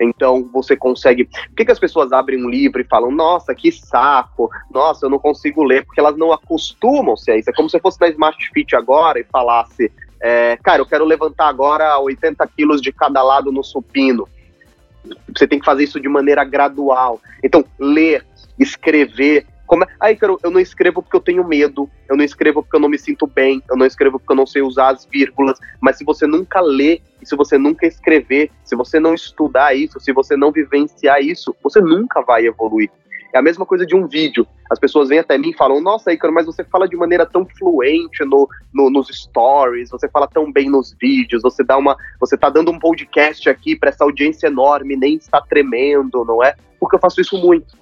Então 0.00 0.48
você 0.50 0.76
consegue. 0.76 1.26
Por 1.26 1.56
que, 1.56 1.64
que 1.66 1.72
as 1.72 1.78
pessoas 1.78 2.10
abrem 2.10 2.42
um 2.42 2.48
livro 2.48 2.80
e 2.80 2.84
falam, 2.84 3.10
nossa, 3.10 3.54
que 3.54 3.70
saco, 3.70 4.50
nossa, 4.70 5.04
eu 5.04 5.10
não 5.10 5.18
consigo 5.18 5.62
ler, 5.62 5.84
porque 5.84 6.00
elas 6.00 6.16
não 6.16 6.32
acostumam-se 6.32 7.30
a 7.30 7.36
isso. 7.36 7.50
É 7.50 7.52
como 7.52 7.68
se 7.68 7.78
fosse 7.78 8.00
na 8.00 8.08
Smart 8.08 8.50
Fit 8.52 8.74
agora 8.74 9.20
e 9.20 9.24
falasse, 9.24 9.92
é, 10.20 10.56
cara, 10.56 10.80
eu 10.80 10.86
quero 10.86 11.04
levantar 11.04 11.48
agora 11.48 11.98
80 11.98 12.46
quilos 12.56 12.80
de 12.80 12.92
cada 12.92 13.22
lado 13.22 13.52
no 13.52 13.62
supino. 13.62 14.26
Você 15.34 15.46
tem 15.46 15.58
que 15.58 15.64
fazer 15.64 15.84
isso 15.84 16.00
de 16.00 16.08
maneira 16.08 16.44
gradual. 16.44 17.20
Então, 17.42 17.64
ler, 17.78 18.24
escrever, 18.58 19.46
como 19.70 19.84
é? 19.84 19.86
Aí, 20.00 20.16
cara, 20.16 20.34
eu 20.42 20.50
não 20.50 20.58
escrevo 20.58 21.00
porque 21.00 21.16
eu 21.16 21.20
tenho 21.20 21.46
medo, 21.46 21.88
eu 22.08 22.16
não 22.16 22.24
escrevo 22.24 22.60
porque 22.60 22.74
eu 22.74 22.80
não 22.80 22.88
me 22.88 22.98
sinto 22.98 23.24
bem, 23.24 23.62
eu 23.70 23.76
não 23.76 23.86
escrevo 23.86 24.18
porque 24.18 24.32
eu 24.32 24.36
não 24.36 24.44
sei 24.44 24.62
usar 24.62 24.88
as 24.88 25.06
vírgulas. 25.06 25.60
Mas 25.80 25.96
se 25.96 26.04
você 26.04 26.26
nunca 26.26 26.60
lê, 26.60 27.00
e 27.22 27.26
se 27.26 27.36
você 27.36 27.56
nunca 27.56 27.86
escrever, 27.86 28.50
se 28.64 28.74
você 28.74 28.98
não 28.98 29.14
estudar 29.14 29.72
isso, 29.76 30.00
se 30.00 30.12
você 30.12 30.36
não 30.36 30.50
vivenciar 30.50 31.20
isso, 31.20 31.54
você 31.62 31.80
nunca 31.80 32.20
vai 32.20 32.46
evoluir. 32.46 32.90
É 33.32 33.38
a 33.38 33.42
mesma 33.42 33.64
coisa 33.64 33.86
de 33.86 33.94
um 33.94 34.08
vídeo. 34.08 34.44
As 34.68 34.76
pessoas 34.76 35.08
vêm 35.08 35.20
até 35.20 35.38
mim 35.38 35.50
e 35.50 35.56
falam: 35.56 35.80
Nossa, 35.80 36.12
Icaro, 36.12 36.34
mas 36.34 36.46
você 36.46 36.64
fala 36.64 36.88
de 36.88 36.96
maneira 36.96 37.24
tão 37.24 37.46
fluente 37.56 38.24
no, 38.24 38.48
no, 38.74 38.90
nos 38.90 39.06
stories, 39.06 39.88
você 39.88 40.08
fala 40.08 40.26
tão 40.26 40.50
bem 40.50 40.68
nos 40.68 40.96
vídeos, 41.00 41.42
você 41.42 41.62
dá 41.62 41.78
uma. 41.78 41.96
Você 42.18 42.36
tá 42.36 42.50
dando 42.50 42.72
um 42.72 42.78
podcast 42.80 43.48
aqui 43.48 43.76
para 43.76 43.90
essa 43.90 44.02
audiência 44.02 44.48
enorme, 44.48 44.96
nem 44.96 45.14
está 45.14 45.40
tremendo, 45.40 46.24
não 46.24 46.42
é? 46.42 46.56
Porque 46.80 46.96
eu 46.96 47.00
faço 47.00 47.20
isso 47.20 47.38
muito. 47.38 47.78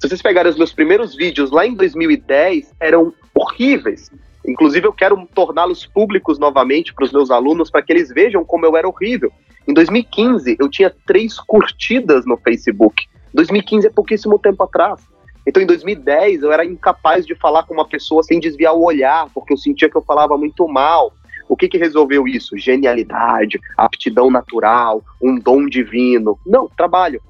Se 0.00 0.08
vocês 0.08 0.22
pegarem 0.22 0.50
os 0.50 0.56
meus 0.56 0.72
primeiros 0.72 1.14
vídeos 1.14 1.50
lá 1.50 1.66
em 1.66 1.74
2010, 1.74 2.72
eram 2.80 3.12
horríveis. 3.34 4.10
Inclusive, 4.48 4.86
eu 4.86 4.94
quero 4.94 5.28
torná-los 5.34 5.84
públicos 5.84 6.38
novamente 6.38 6.94
para 6.94 7.04
os 7.04 7.12
meus 7.12 7.30
alunos, 7.30 7.70
para 7.70 7.82
que 7.82 7.92
eles 7.92 8.08
vejam 8.08 8.42
como 8.42 8.64
eu 8.64 8.74
era 8.78 8.88
horrível. 8.88 9.30
Em 9.68 9.74
2015, 9.74 10.56
eu 10.58 10.70
tinha 10.70 10.90
três 11.06 11.38
curtidas 11.38 12.24
no 12.24 12.38
Facebook. 12.38 13.06
2015 13.34 13.88
é 13.88 13.90
pouquíssimo 13.90 14.38
tempo 14.38 14.62
atrás. 14.62 15.00
Então, 15.46 15.62
em 15.62 15.66
2010, 15.66 16.44
eu 16.44 16.50
era 16.50 16.64
incapaz 16.64 17.26
de 17.26 17.34
falar 17.34 17.64
com 17.64 17.74
uma 17.74 17.86
pessoa 17.86 18.22
sem 18.22 18.40
desviar 18.40 18.74
o 18.74 18.82
olhar, 18.82 19.28
porque 19.34 19.52
eu 19.52 19.58
sentia 19.58 19.90
que 19.90 19.96
eu 19.96 20.02
falava 20.02 20.38
muito 20.38 20.66
mal. 20.66 21.12
O 21.46 21.54
que, 21.54 21.68
que 21.68 21.76
resolveu 21.76 22.26
isso? 22.26 22.56
Genialidade, 22.56 23.60
aptidão 23.76 24.30
natural, 24.30 25.04
um 25.20 25.38
dom 25.38 25.66
divino. 25.66 26.38
Não, 26.46 26.68
trabalho. 26.68 27.20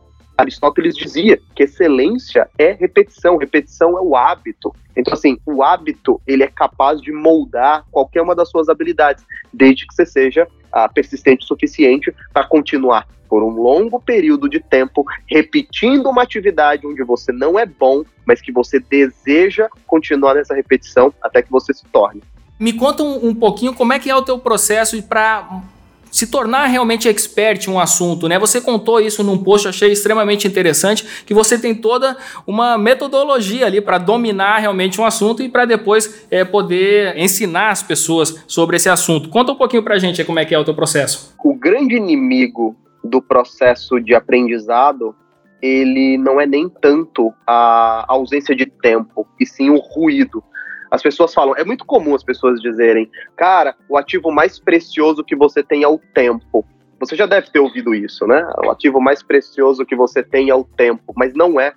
Aristóteles 0.40 0.96
dizia 0.96 1.40
que 1.54 1.64
excelência 1.64 2.48
é 2.58 2.72
repetição, 2.72 3.36
repetição 3.36 3.98
é 3.98 4.00
o 4.00 4.16
hábito. 4.16 4.74
Então, 4.96 5.14
assim, 5.14 5.38
o 5.46 5.62
hábito 5.62 6.20
ele 6.26 6.42
é 6.42 6.48
capaz 6.48 7.00
de 7.00 7.12
moldar 7.12 7.84
qualquer 7.90 8.22
uma 8.22 8.34
das 8.34 8.48
suas 8.50 8.68
habilidades, 8.68 9.24
desde 9.52 9.86
que 9.86 9.94
você 9.94 10.06
seja 10.06 10.48
ah, 10.72 10.88
persistente 10.88 11.44
o 11.44 11.46
suficiente 11.46 12.14
para 12.32 12.46
continuar 12.46 13.06
por 13.28 13.44
um 13.44 13.50
longo 13.50 14.00
período 14.00 14.48
de 14.48 14.58
tempo 14.58 15.04
repetindo 15.28 16.08
uma 16.10 16.22
atividade 16.22 16.84
onde 16.84 17.04
você 17.04 17.30
não 17.30 17.56
é 17.56 17.64
bom, 17.64 18.02
mas 18.26 18.40
que 18.40 18.50
você 18.50 18.80
deseja 18.80 19.68
continuar 19.86 20.34
nessa 20.34 20.52
repetição 20.52 21.14
até 21.22 21.40
que 21.40 21.50
você 21.50 21.72
se 21.72 21.84
torne. 21.84 22.22
Me 22.58 22.72
conta 22.72 23.04
um, 23.04 23.28
um 23.28 23.34
pouquinho 23.34 23.72
como 23.72 23.92
é 23.92 23.98
que 24.00 24.10
é 24.10 24.16
o 24.16 24.22
teu 24.22 24.38
processo 24.38 25.00
para 25.04 25.62
se 26.10 26.26
tornar 26.26 26.66
realmente 26.66 27.08
expert 27.08 27.66
em 27.66 27.70
um 27.70 27.78
assunto, 27.78 28.28
né? 28.28 28.38
Você 28.38 28.60
contou 28.60 29.00
isso 29.00 29.22
num 29.22 29.38
post, 29.38 29.68
achei 29.68 29.92
extremamente 29.92 30.46
interessante, 30.46 31.24
que 31.24 31.34
você 31.34 31.58
tem 31.58 31.74
toda 31.74 32.16
uma 32.46 32.76
metodologia 32.76 33.66
ali 33.66 33.80
para 33.80 33.98
dominar 33.98 34.58
realmente 34.58 35.00
um 35.00 35.04
assunto 35.04 35.42
e 35.42 35.48
para 35.48 35.64
depois 35.64 36.26
é, 36.30 36.44
poder 36.44 37.16
ensinar 37.16 37.70
as 37.70 37.82
pessoas 37.82 38.42
sobre 38.46 38.76
esse 38.76 38.88
assunto. 38.88 39.28
Conta 39.28 39.52
um 39.52 39.56
pouquinho 39.56 39.82
para 39.82 39.94
a 39.94 39.98
gente 39.98 40.24
como 40.24 40.38
é 40.38 40.44
que 40.44 40.54
é 40.54 40.58
o 40.58 40.64
teu 40.64 40.74
processo. 40.74 41.34
O 41.44 41.54
grande 41.54 41.96
inimigo 41.96 42.76
do 43.02 43.22
processo 43.22 44.00
de 44.00 44.14
aprendizado, 44.14 45.14
ele 45.62 46.18
não 46.18 46.40
é 46.40 46.46
nem 46.46 46.68
tanto 46.68 47.32
a 47.46 48.04
ausência 48.08 48.54
de 48.54 48.66
tempo, 48.66 49.26
e 49.38 49.46
sim 49.46 49.70
o 49.70 49.78
ruído. 49.78 50.42
As 50.90 51.02
pessoas 51.02 51.32
falam, 51.32 51.54
é 51.56 51.64
muito 51.64 51.84
comum 51.84 52.14
as 52.14 52.24
pessoas 52.24 52.60
dizerem, 52.60 53.10
cara, 53.36 53.76
o 53.88 53.96
ativo 53.96 54.30
mais 54.32 54.58
precioso 54.58 55.22
que 55.22 55.36
você 55.36 55.62
tem 55.62 55.82
é 55.82 55.88
o 55.88 55.98
tempo. 56.12 56.64
Você 56.98 57.16
já 57.16 57.26
deve 57.26 57.50
ter 57.50 57.60
ouvido 57.60 57.94
isso, 57.94 58.26
né? 58.26 58.46
O 58.64 58.70
ativo 58.70 59.00
mais 59.00 59.22
precioso 59.22 59.86
que 59.86 59.96
você 59.96 60.22
tem 60.22 60.50
é 60.50 60.54
o 60.54 60.64
tempo, 60.64 61.14
mas 61.16 61.32
não 61.34 61.60
é. 61.60 61.72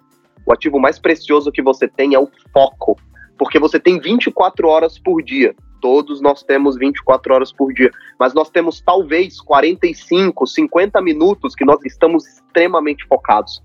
O 0.45 0.52
ativo 0.52 0.80
mais 0.80 0.99
precioso 0.99 1.52
que 1.52 1.62
você 1.62 1.88
tem 1.88 2.13
é 2.13 2.19
o 2.19 2.28
foco, 2.52 2.97
porque 3.38 3.60
você 3.60 3.80
tem 3.80 3.99
24 3.99 4.67
horas 4.67 4.99
por 4.99 5.21
dia. 5.21 5.56
Todos 5.80 6.21
nós 6.21 6.43
temos 6.43 6.78
24 6.78 7.34
horas 7.34 7.52
por 7.52 7.73
dia, 7.73 7.91
mas 8.19 8.34
nós 8.34 8.49
temos 8.49 8.82
talvez 8.82 9.39
45, 9.39 10.47
50 10.47 11.02
minutos 11.02 11.56
que 11.56 11.65
nós 11.65 11.80
estamos 11.86 12.26
extremamente 12.26 13.06
focados. 13.08 13.62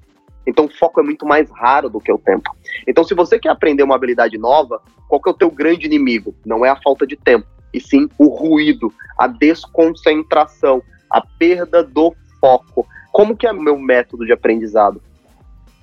Então 0.48 0.64
o 0.64 0.68
foco 0.68 0.98
é 0.98 1.02
muito 1.02 1.26
mais 1.26 1.50
raro 1.50 1.90
do 1.90 2.00
que 2.00 2.10
o 2.10 2.18
tempo. 2.18 2.50
Então 2.86 3.04
se 3.04 3.14
você 3.14 3.38
quer 3.38 3.50
aprender 3.50 3.82
uma 3.82 3.94
habilidade 3.94 4.38
nova, 4.38 4.80
qual 5.06 5.20
que 5.20 5.28
é 5.28 5.32
o 5.32 5.36
teu 5.36 5.50
grande 5.50 5.86
inimigo? 5.86 6.34
Não 6.44 6.64
é 6.64 6.70
a 6.70 6.76
falta 6.76 7.06
de 7.06 7.16
tempo, 7.16 7.46
e 7.72 7.80
sim 7.80 8.08
o 8.18 8.28
ruído, 8.28 8.92
a 9.18 9.26
desconcentração, 9.26 10.82
a 11.10 11.20
perda 11.20 11.84
do 11.84 12.14
foco. 12.40 12.86
Como 13.12 13.36
que 13.36 13.46
é 13.46 13.52
o 13.52 13.60
meu 13.60 13.78
método 13.78 14.24
de 14.24 14.32
aprendizado? 14.32 15.02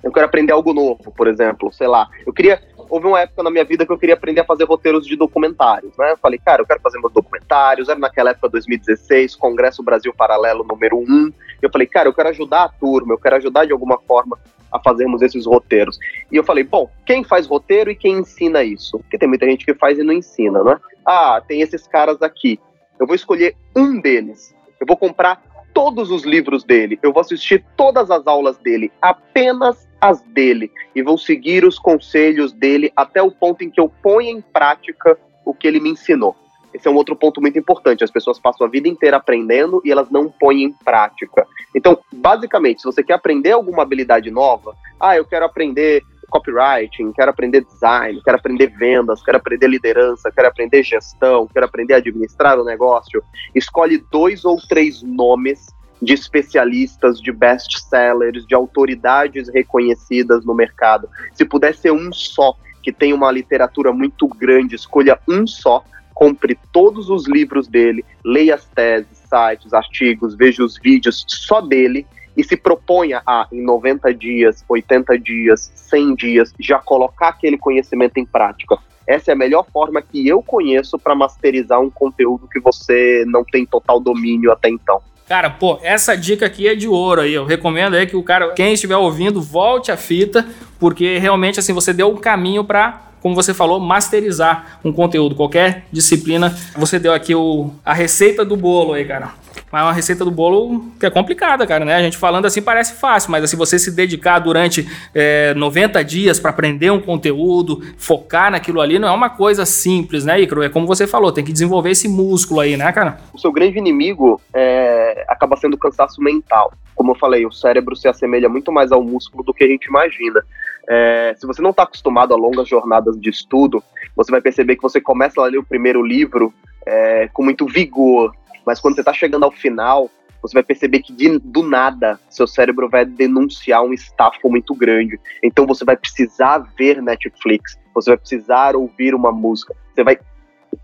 Eu 0.02 0.12
quero 0.12 0.26
aprender 0.26 0.52
algo 0.52 0.74
novo, 0.74 1.12
por 1.16 1.26
exemplo, 1.28 1.72
sei 1.72 1.86
lá. 1.86 2.08
Eu 2.26 2.32
queria 2.32 2.60
houve 2.88 3.06
uma 3.06 3.20
época 3.20 3.42
na 3.42 3.50
minha 3.50 3.64
vida 3.64 3.84
que 3.84 3.92
eu 3.92 3.98
queria 3.98 4.14
aprender 4.14 4.40
a 4.40 4.44
fazer 4.44 4.64
roteiros 4.64 5.06
de 5.06 5.16
documentários, 5.16 5.96
né? 5.98 6.12
Eu 6.12 6.16
falei, 6.16 6.38
cara, 6.38 6.62
eu 6.62 6.66
quero 6.66 6.80
fazer 6.80 6.98
meus 6.98 7.12
documentários. 7.12 7.88
Era 7.88 7.98
naquela 7.98 8.30
época, 8.30 8.48
2016, 8.48 9.34
Congresso 9.36 9.82
Brasil 9.82 10.14
Paralelo 10.14 10.64
número 10.64 10.98
1. 10.98 11.32
Eu 11.62 11.70
falei, 11.70 11.86
cara, 11.86 12.08
eu 12.08 12.14
quero 12.14 12.28
ajudar 12.28 12.64
a 12.64 12.68
turma, 12.68 13.14
eu 13.14 13.18
quero 13.18 13.36
ajudar 13.36 13.66
de 13.66 13.72
alguma 13.72 13.98
forma 13.98 14.38
a 14.70 14.78
fazermos 14.78 15.22
esses 15.22 15.46
roteiros. 15.46 15.98
E 16.30 16.36
eu 16.36 16.44
falei, 16.44 16.64
bom, 16.64 16.90
quem 17.04 17.24
faz 17.24 17.46
roteiro 17.46 17.90
e 17.90 17.96
quem 17.96 18.18
ensina 18.18 18.62
isso? 18.62 18.98
Porque 18.98 19.18
tem 19.18 19.28
muita 19.28 19.46
gente 19.46 19.64
que 19.64 19.74
faz 19.74 19.98
e 19.98 20.02
não 20.02 20.12
ensina, 20.12 20.62
né? 20.62 20.78
Ah, 21.04 21.42
tem 21.46 21.60
esses 21.60 21.86
caras 21.86 22.20
aqui. 22.22 22.58
Eu 22.98 23.06
vou 23.06 23.14
escolher 23.14 23.56
um 23.76 24.00
deles. 24.00 24.54
Eu 24.80 24.86
vou 24.86 24.96
comprar 24.96 25.42
todos 25.72 26.10
os 26.10 26.24
livros 26.24 26.64
dele. 26.64 26.98
Eu 27.02 27.12
vou 27.12 27.20
assistir 27.20 27.64
todas 27.76 28.10
as 28.10 28.26
aulas 28.26 28.56
dele. 28.58 28.90
Apenas 29.00 29.86
as 30.00 30.20
dele 30.22 30.70
e 30.94 31.02
vou 31.02 31.18
seguir 31.18 31.64
os 31.64 31.78
conselhos 31.78 32.52
dele 32.52 32.92
até 32.94 33.22
o 33.22 33.30
ponto 33.30 33.64
em 33.64 33.70
que 33.70 33.80
eu 33.80 33.88
ponha 34.02 34.30
em 34.30 34.40
prática 34.40 35.18
o 35.44 35.54
que 35.54 35.66
ele 35.66 35.80
me 35.80 35.90
ensinou. 35.90 36.36
Esse 36.76 36.86
é 36.86 36.90
um 36.90 36.94
outro 36.94 37.16
ponto 37.16 37.40
muito 37.40 37.58
importante. 37.58 38.04
As 38.04 38.10
pessoas 38.10 38.38
passam 38.38 38.66
a 38.66 38.70
vida 38.70 38.86
inteira 38.86 39.16
aprendendo 39.16 39.80
e 39.82 39.90
elas 39.90 40.10
não 40.10 40.28
põem 40.28 40.62
em 40.62 40.72
prática. 40.72 41.46
Então, 41.74 41.98
basicamente, 42.12 42.82
se 42.82 42.84
você 42.84 43.02
quer 43.02 43.14
aprender 43.14 43.52
alguma 43.52 43.82
habilidade 43.82 44.30
nova, 44.30 44.76
ah, 45.00 45.16
eu 45.16 45.24
quero 45.24 45.46
aprender 45.46 46.02
copywriting, 46.28 47.12
quero 47.12 47.30
aprender 47.30 47.64
design, 47.64 48.20
quero 48.22 48.36
aprender 48.36 48.66
vendas, 48.66 49.22
quero 49.22 49.38
aprender 49.38 49.68
liderança, 49.68 50.30
quero 50.30 50.48
aprender 50.48 50.82
gestão, 50.82 51.46
quero 51.46 51.64
aprender 51.64 51.94
a 51.94 51.96
administrar 51.96 52.58
o 52.58 52.64
negócio, 52.64 53.22
escolhe 53.54 54.04
dois 54.10 54.44
ou 54.44 54.58
três 54.68 55.02
nomes 55.02 55.66
de 56.02 56.12
especialistas, 56.12 57.22
de 57.22 57.32
best-sellers, 57.32 58.46
de 58.46 58.54
autoridades 58.54 59.48
reconhecidas 59.48 60.44
no 60.44 60.54
mercado. 60.54 61.08
Se 61.32 61.44
puder 61.44 61.74
ser 61.74 61.90
um 61.90 62.12
só, 62.12 62.54
que 62.82 62.92
tem 62.92 63.14
uma 63.14 63.32
literatura 63.32 63.92
muito 63.92 64.28
grande, 64.28 64.76
escolha 64.76 65.18
um 65.26 65.46
só, 65.46 65.82
compre 66.16 66.58
todos 66.72 67.10
os 67.10 67.28
livros 67.28 67.68
dele, 67.68 68.02
leia 68.24 68.54
as 68.54 68.64
teses, 68.64 69.22
sites, 69.28 69.74
artigos, 69.74 70.34
veja 70.34 70.64
os 70.64 70.78
vídeos 70.78 71.26
só 71.28 71.60
dele 71.60 72.06
e 72.34 72.42
se 72.42 72.56
proponha 72.56 73.20
a, 73.26 73.46
em 73.52 73.62
90 73.62 74.14
dias, 74.14 74.64
80 74.66 75.18
dias, 75.18 75.70
100 75.74 76.14
dias, 76.14 76.54
já 76.58 76.78
colocar 76.78 77.28
aquele 77.28 77.58
conhecimento 77.58 78.16
em 78.16 78.24
prática. 78.24 78.78
Essa 79.06 79.32
é 79.32 79.34
a 79.34 79.36
melhor 79.36 79.66
forma 79.70 80.00
que 80.00 80.26
eu 80.26 80.42
conheço 80.42 80.98
para 80.98 81.14
masterizar 81.14 81.82
um 81.82 81.90
conteúdo 81.90 82.48
que 82.48 82.60
você 82.60 83.22
não 83.26 83.44
tem 83.44 83.66
total 83.66 84.00
domínio 84.00 84.50
até 84.50 84.70
então. 84.70 85.02
Cara, 85.28 85.50
pô, 85.50 85.78
essa 85.82 86.16
dica 86.16 86.46
aqui 86.46 86.66
é 86.66 86.74
de 86.74 86.88
ouro 86.88 87.20
aí. 87.20 87.34
Eu 87.34 87.44
recomendo 87.44 87.94
aí 87.94 88.06
que 88.06 88.16
o 88.16 88.22
cara, 88.22 88.52
quem 88.52 88.72
estiver 88.72 88.96
ouvindo, 88.96 89.42
volte 89.42 89.92
a 89.92 89.98
fita, 89.98 90.46
porque 90.78 91.18
realmente 91.18 91.60
assim 91.60 91.74
você 91.74 91.92
deu 91.92 92.08
um 92.08 92.16
caminho 92.16 92.64
para 92.64 93.05
como 93.20 93.34
você 93.34 93.52
falou, 93.52 93.80
masterizar 93.80 94.78
um 94.84 94.92
conteúdo, 94.92 95.34
qualquer 95.34 95.84
disciplina. 95.90 96.56
Você 96.76 96.98
deu 96.98 97.12
aqui 97.12 97.34
o, 97.34 97.70
a 97.84 97.92
receita 97.92 98.44
do 98.44 98.56
bolo 98.56 98.92
aí, 98.92 99.04
cara. 99.04 99.30
Mas 99.70 99.82
é 99.82 99.84
uma 99.84 99.92
receita 99.92 100.24
do 100.24 100.30
bolo 100.30 100.86
que 100.98 101.06
é 101.06 101.10
complicada, 101.10 101.66
cara, 101.66 101.84
né? 101.84 101.94
A 101.94 102.02
gente 102.02 102.16
falando 102.16 102.46
assim 102.46 102.62
parece 102.62 102.94
fácil, 102.94 103.30
mas 103.30 103.40
se 103.40 103.46
assim, 103.46 103.56
você 103.56 103.78
se 103.78 103.90
dedicar 103.90 104.38
durante 104.38 104.86
é, 105.14 105.54
90 105.54 106.04
dias 106.04 106.38
para 106.38 106.50
aprender 106.50 106.90
um 106.90 107.00
conteúdo, 107.00 107.82
focar 107.98 108.50
naquilo 108.50 108.80
ali, 108.80 108.98
não 108.98 109.08
é 109.08 109.10
uma 109.10 109.30
coisa 109.30 109.66
simples, 109.66 110.24
né, 110.24 110.40
Icaro? 110.40 110.62
É 110.62 110.68
como 110.68 110.86
você 110.86 111.06
falou, 111.06 111.32
tem 111.32 111.44
que 111.44 111.52
desenvolver 111.52 111.90
esse 111.90 112.08
músculo 112.08 112.60
aí, 112.60 112.76
né, 112.76 112.90
cara? 112.92 113.18
O 113.32 113.38
seu 113.38 113.50
grande 113.50 113.78
inimigo 113.78 114.40
é, 114.54 115.24
acaba 115.28 115.56
sendo 115.56 115.74
o 115.74 115.78
cansaço 115.78 116.22
mental. 116.22 116.72
Como 116.94 117.12
eu 117.12 117.16
falei, 117.16 117.44
o 117.44 117.52
cérebro 117.52 117.94
se 117.94 118.08
assemelha 118.08 118.48
muito 118.48 118.72
mais 118.72 118.90
ao 118.90 119.02
músculo 119.02 119.42
do 119.44 119.52
que 119.52 119.64
a 119.64 119.68
gente 119.68 119.86
imagina. 119.86 120.42
É, 120.88 121.34
se 121.36 121.46
você 121.46 121.60
não 121.60 121.70
está 121.70 121.82
acostumado 121.82 122.32
a 122.32 122.36
longas 122.36 122.68
jornadas 122.68 123.18
de 123.20 123.30
estudo, 123.30 123.82
você 124.14 124.30
vai 124.30 124.40
perceber 124.40 124.76
que 124.76 124.82
você 124.82 125.00
começa 125.00 125.40
a 125.40 125.46
ler 125.46 125.58
o 125.58 125.64
primeiro 125.64 126.02
livro 126.02 126.52
é, 126.86 127.28
com 127.32 127.42
muito 127.42 127.66
vigor, 127.66 128.32
mas 128.64 128.80
quando 128.80 128.94
você 128.94 129.00
está 129.00 129.12
chegando 129.12 129.44
ao 129.44 129.50
final, 129.50 130.10
você 130.40 130.54
vai 130.54 130.62
perceber 130.62 131.00
que 131.00 131.12
de, 131.12 131.38
do 131.38 131.62
nada 131.62 132.20
seu 132.30 132.46
cérebro 132.46 132.88
vai 132.88 133.04
denunciar 133.04 133.82
um 133.82 133.92
estafo 133.92 134.48
muito 134.48 134.74
grande. 134.74 135.18
Então 135.42 135.66
você 135.66 135.84
vai 135.84 135.96
precisar 135.96 136.58
ver 136.78 137.02
Netflix, 137.02 137.76
você 137.94 138.10
vai 138.10 138.16
precisar 138.16 138.76
ouvir 138.76 139.14
uma 139.14 139.32
música, 139.32 139.74
você 139.94 140.04
vai 140.04 140.18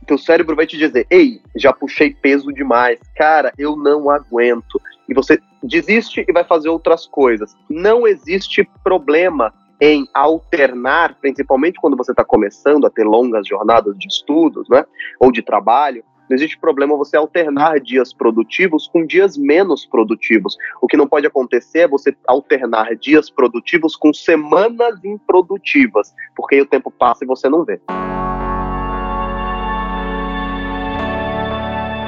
teu 0.07 0.19
cérebro 0.19 0.57
vai 0.57 0.67
te 0.67 0.77
dizer: 0.77 1.07
"Ei, 1.11 1.41
já 1.55 1.73
puxei 1.73 2.13
peso 2.15 2.53
demais. 2.53 2.99
Cara, 3.15 3.53
eu 3.57 3.77
não 3.77 4.11
aguento". 4.11 4.81
E 5.09 5.15
você 5.15 5.39
desiste 5.63 6.25
e 6.27 6.33
vai 6.33 6.45
fazer 6.45 6.69
outras 6.69 7.07
coisas. 7.07 7.55
Não 7.69 8.07
existe 8.07 8.69
problema 8.83 9.53
em 9.83 10.07
alternar, 10.15 11.19
principalmente 11.21 11.81
quando 11.81 11.97
você 11.97 12.13
está 12.13 12.25
começando 12.25 12.87
a 12.87 12.91
ter 12.91 13.03
longas 13.03 13.49
jornadas 13.49 13.99
de 13.99 14.07
estudos, 14.07 14.69
né, 14.69 14.85
ou 15.19 15.33
de 15.33 15.43
trabalho, 15.43 16.05
não 16.31 16.37
existe 16.37 16.57
problema 16.57 16.97
você 16.97 17.17
alternar 17.17 17.81
dias 17.81 18.15
produtivos 18.15 18.87
com 18.87 19.05
dias 19.05 19.37
menos 19.37 19.85
produtivos. 19.85 20.57
O 20.81 20.87
que 20.87 20.97
não 20.97 21.09
pode 21.09 21.27
acontecer 21.27 21.81
é 21.81 21.89
você 21.89 22.17
alternar 22.29 22.95
dias 22.95 23.29
produtivos 23.29 23.97
com 23.97 24.15
semanas 24.15 25.05
improdutivas, 25.05 26.15
porque 26.37 26.55
aí 26.55 26.61
o 26.61 26.67
tempo 26.67 26.89
passa 26.89 27.25
e 27.25 27.27
você 27.27 27.49
não 27.49 27.65
vê. 27.65 27.81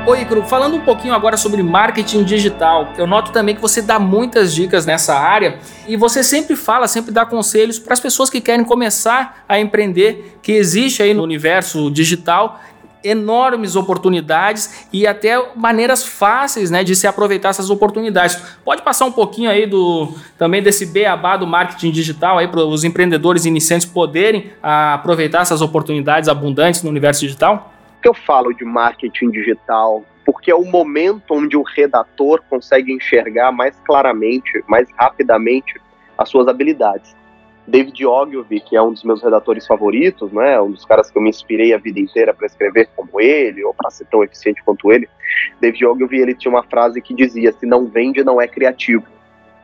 Oi, 0.06 0.20
Icaro, 0.20 0.42
falando 0.42 0.76
um 0.76 0.80
pouquinho 0.80 1.14
agora 1.14 1.34
sobre 1.34 1.62
marketing 1.62 2.24
digital, 2.24 2.92
eu 2.98 3.06
noto 3.06 3.32
também 3.32 3.54
que 3.54 3.60
você 3.62 3.80
dá 3.80 3.98
muitas 3.98 4.54
dicas 4.54 4.84
nessa 4.84 5.14
área 5.14 5.58
e 5.88 5.96
você 5.96 6.22
sempre 6.22 6.56
fala, 6.56 6.86
sempre 6.86 7.10
dá 7.10 7.24
conselhos 7.24 7.78
para 7.78 7.94
as 7.94 8.00
pessoas 8.00 8.28
que 8.28 8.38
querem 8.38 8.66
começar 8.66 9.42
a 9.48 9.58
empreender, 9.58 10.38
que 10.42 10.52
existe 10.52 11.02
aí 11.02 11.14
no 11.14 11.22
universo 11.22 11.90
digital 11.90 12.60
enormes 13.02 13.76
oportunidades 13.76 14.86
e 14.92 15.06
até 15.06 15.42
maneiras 15.56 16.04
fáceis 16.04 16.70
né, 16.70 16.84
de 16.84 16.94
se 16.94 17.06
aproveitar 17.06 17.48
essas 17.48 17.70
oportunidades. 17.70 18.38
Pode 18.62 18.82
passar 18.82 19.06
um 19.06 19.12
pouquinho 19.12 19.48
aí 19.48 19.66
do 19.66 20.12
também 20.36 20.62
desse 20.62 20.84
beabá 20.84 21.38
do 21.38 21.46
marketing 21.46 21.90
digital 21.90 22.36
aí 22.36 22.48
para 22.48 22.62
os 22.62 22.84
empreendedores 22.84 23.46
iniciantes 23.46 23.86
poderem 23.86 24.52
aproveitar 24.62 25.40
essas 25.40 25.62
oportunidades 25.62 26.28
abundantes 26.28 26.82
no 26.82 26.90
universo 26.90 27.22
digital? 27.22 27.73
Que 28.04 28.08
eu 28.08 28.12
falo 28.12 28.52
de 28.52 28.66
marketing 28.66 29.30
digital? 29.30 30.04
Porque 30.26 30.50
é 30.50 30.54
o 30.54 30.62
momento 30.62 31.32
onde 31.32 31.56
o 31.56 31.62
redator 31.62 32.42
consegue 32.50 32.92
enxergar 32.92 33.50
mais 33.50 33.80
claramente, 33.80 34.62
mais 34.68 34.86
rapidamente 34.98 35.80
as 36.18 36.28
suas 36.28 36.46
habilidades. 36.46 37.16
David 37.66 38.04
Ogilvy, 38.04 38.60
que 38.60 38.76
é 38.76 38.82
um 38.82 38.92
dos 38.92 39.02
meus 39.04 39.22
redatores 39.22 39.66
favoritos, 39.66 40.30
né, 40.32 40.60
um 40.60 40.72
dos 40.72 40.84
caras 40.84 41.10
que 41.10 41.16
eu 41.16 41.22
me 41.22 41.30
inspirei 41.30 41.72
a 41.72 41.78
vida 41.78 41.98
inteira 41.98 42.34
para 42.34 42.46
escrever 42.46 42.90
como 42.94 43.18
ele, 43.18 43.64
ou 43.64 43.72
para 43.72 43.90
ser 43.90 44.04
tão 44.04 44.22
eficiente 44.22 44.62
quanto 44.62 44.92
ele, 44.92 45.08
David 45.58 45.86
Ogilvy 45.86 46.18
ele 46.18 46.34
tinha 46.34 46.52
uma 46.52 46.62
frase 46.62 47.00
que 47.00 47.14
dizia: 47.14 47.52
se 47.52 47.64
não 47.64 47.86
vende, 47.86 48.22
não 48.22 48.38
é 48.38 48.46
criativo. 48.46 49.06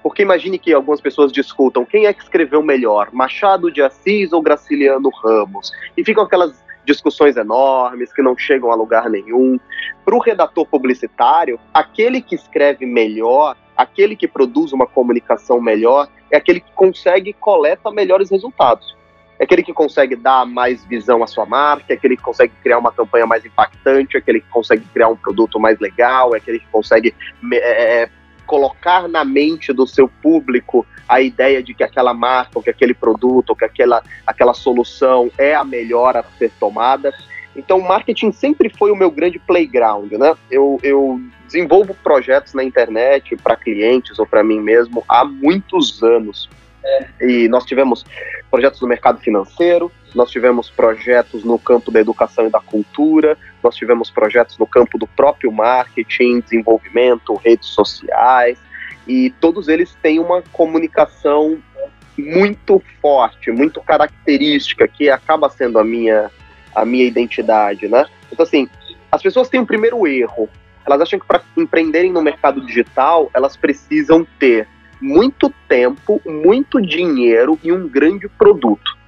Porque 0.02 0.22
imagine 0.22 0.58
que 0.58 0.72
algumas 0.72 1.02
pessoas 1.02 1.30
discutam 1.30 1.84
quem 1.84 2.06
é 2.06 2.14
que 2.14 2.22
escreveu 2.22 2.62
melhor, 2.62 3.10
Machado 3.12 3.70
de 3.70 3.82
Assis 3.82 4.32
ou 4.32 4.40
Graciliano 4.40 5.10
Ramos, 5.22 5.70
e 5.94 6.02
ficam 6.02 6.24
aquelas 6.24 6.69
discussões 6.84 7.36
enormes 7.36 8.12
que 8.12 8.22
não 8.22 8.36
chegam 8.36 8.70
a 8.70 8.74
lugar 8.74 9.08
nenhum. 9.08 9.58
Para 10.04 10.14
o 10.14 10.18
redator 10.18 10.66
publicitário, 10.66 11.58
aquele 11.72 12.20
que 12.20 12.34
escreve 12.34 12.86
melhor, 12.86 13.56
aquele 13.76 14.16
que 14.16 14.28
produz 14.28 14.72
uma 14.72 14.86
comunicação 14.86 15.60
melhor, 15.60 16.08
é 16.30 16.36
aquele 16.36 16.60
que 16.60 16.72
consegue 16.72 17.32
coleta 17.32 17.90
melhores 17.90 18.30
resultados. 18.30 18.96
É 19.38 19.44
aquele 19.44 19.62
que 19.62 19.72
consegue 19.72 20.16
dar 20.16 20.44
mais 20.44 20.84
visão 20.84 21.22
à 21.22 21.26
sua 21.26 21.46
marca, 21.46 21.86
é 21.88 21.94
aquele 21.94 22.14
que 22.14 22.22
consegue 22.22 22.52
criar 22.62 22.78
uma 22.78 22.92
campanha 22.92 23.26
mais 23.26 23.44
impactante, 23.44 24.16
é 24.16 24.18
aquele 24.18 24.40
que 24.40 24.48
consegue 24.48 24.84
criar 24.92 25.08
um 25.08 25.16
produto 25.16 25.58
mais 25.58 25.78
legal, 25.80 26.34
é 26.34 26.38
aquele 26.38 26.58
que 26.58 26.66
consegue 26.66 27.14
é, 27.52 28.02
é 28.02 28.10
colocar 28.50 29.06
na 29.06 29.24
mente 29.24 29.72
do 29.72 29.86
seu 29.86 30.08
público 30.08 30.84
a 31.08 31.20
ideia 31.20 31.62
de 31.62 31.72
que 31.72 31.84
aquela 31.84 32.12
marca, 32.12 32.50
ou 32.56 32.62
que 32.62 32.70
aquele 32.70 32.92
produto, 32.92 33.50
ou 33.50 33.56
que 33.56 33.64
aquela, 33.64 34.02
aquela 34.26 34.52
solução 34.54 35.30
é 35.38 35.54
a 35.54 35.62
melhor 35.62 36.16
a 36.16 36.24
ser 36.36 36.50
tomada. 36.58 37.14
Então, 37.54 37.78
o 37.78 37.86
marketing 37.86 38.32
sempre 38.32 38.68
foi 38.68 38.90
o 38.90 38.96
meu 38.96 39.08
grande 39.08 39.38
playground, 39.38 40.10
né? 40.14 40.34
Eu, 40.50 40.80
eu 40.82 41.20
desenvolvo 41.46 41.94
projetos 41.94 42.52
na 42.52 42.64
internet 42.64 43.36
para 43.36 43.54
clientes 43.54 44.18
ou 44.18 44.26
para 44.26 44.42
mim 44.42 44.58
mesmo 44.58 45.04
há 45.08 45.24
muitos 45.24 46.02
anos. 46.02 46.50
É. 46.84 47.06
E 47.20 47.48
nós 47.48 47.64
tivemos 47.64 48.04
projetos 48.50 48.80
no 48.80 48.88
mercado 48.88 49.20
financeiro, 49.20 49.92
nós 50.12 50.28
tivemos 50.28 50.68
projetos 50.68 51.44
no 51.44 51.56
campo 51.56 51.92
da 51.92 52.00
educação 52.00 52.48
e 52.48 52.50
da 52.50 52.58
cultura, 52.58 53.38
nós 53.62 53.76
tivemos 53.76 54.10
projetos 54.10 54.58
no 54.58 54.66
campo 54.66 54.98
do 54.98 55.06
próprio 55.06 55.52
marketing, 55.52 56.40
desenvolvimento, 56.40 57.34
redes 57.34 57.68
sociais, 57.68 58.58
e 59.06 59.30
todos 59.40 59.68
eles 59.68 59.96
têm 60.02 60.18
uma 60.18 60.42
comunicação 60.52 61.58
muito 62.16 62.82
forte, 63.00 63.50
muito 63.50 63.80
característica, 63.80 64.86
que 64.86 65.08
acaba 65.10 65.48
sendo 65.48 65.78
a 65.78 65.84
minha, 65.84 66.30
a 66.74 66.84
minha 66.84 67.04
identidade, 67.04 67.88
né? 67.88 68.06
Então, 68.30 68.44
assim, 68.44 68.68
as 69.10 69.22
pessoas 69.22 69.48
têm 69.48 69.60
um 69.60 69.66
primeiro 69.66 70.06
erro. 70.06 70.48
Elas 70.86 71.00
acham 71.00 71.18
que 71.18 71.26
para 71.26 71.42
empreenderem 71.56 72.12
no 72.12 72.22
mercado 72.22 72.64
digital, 72.64 73.30
elas 73.34 73.56
precisam 73.56 74.26
ter 74.38 74.66
muito 75.00 75.52
tempo, 75.68 76.20
muito 76.26 76.80
dinheiro 76.80 77.58
e 77.62 77.72
um 77.72 77.88
grande 77.88 78.28
produto. 78.28 78.99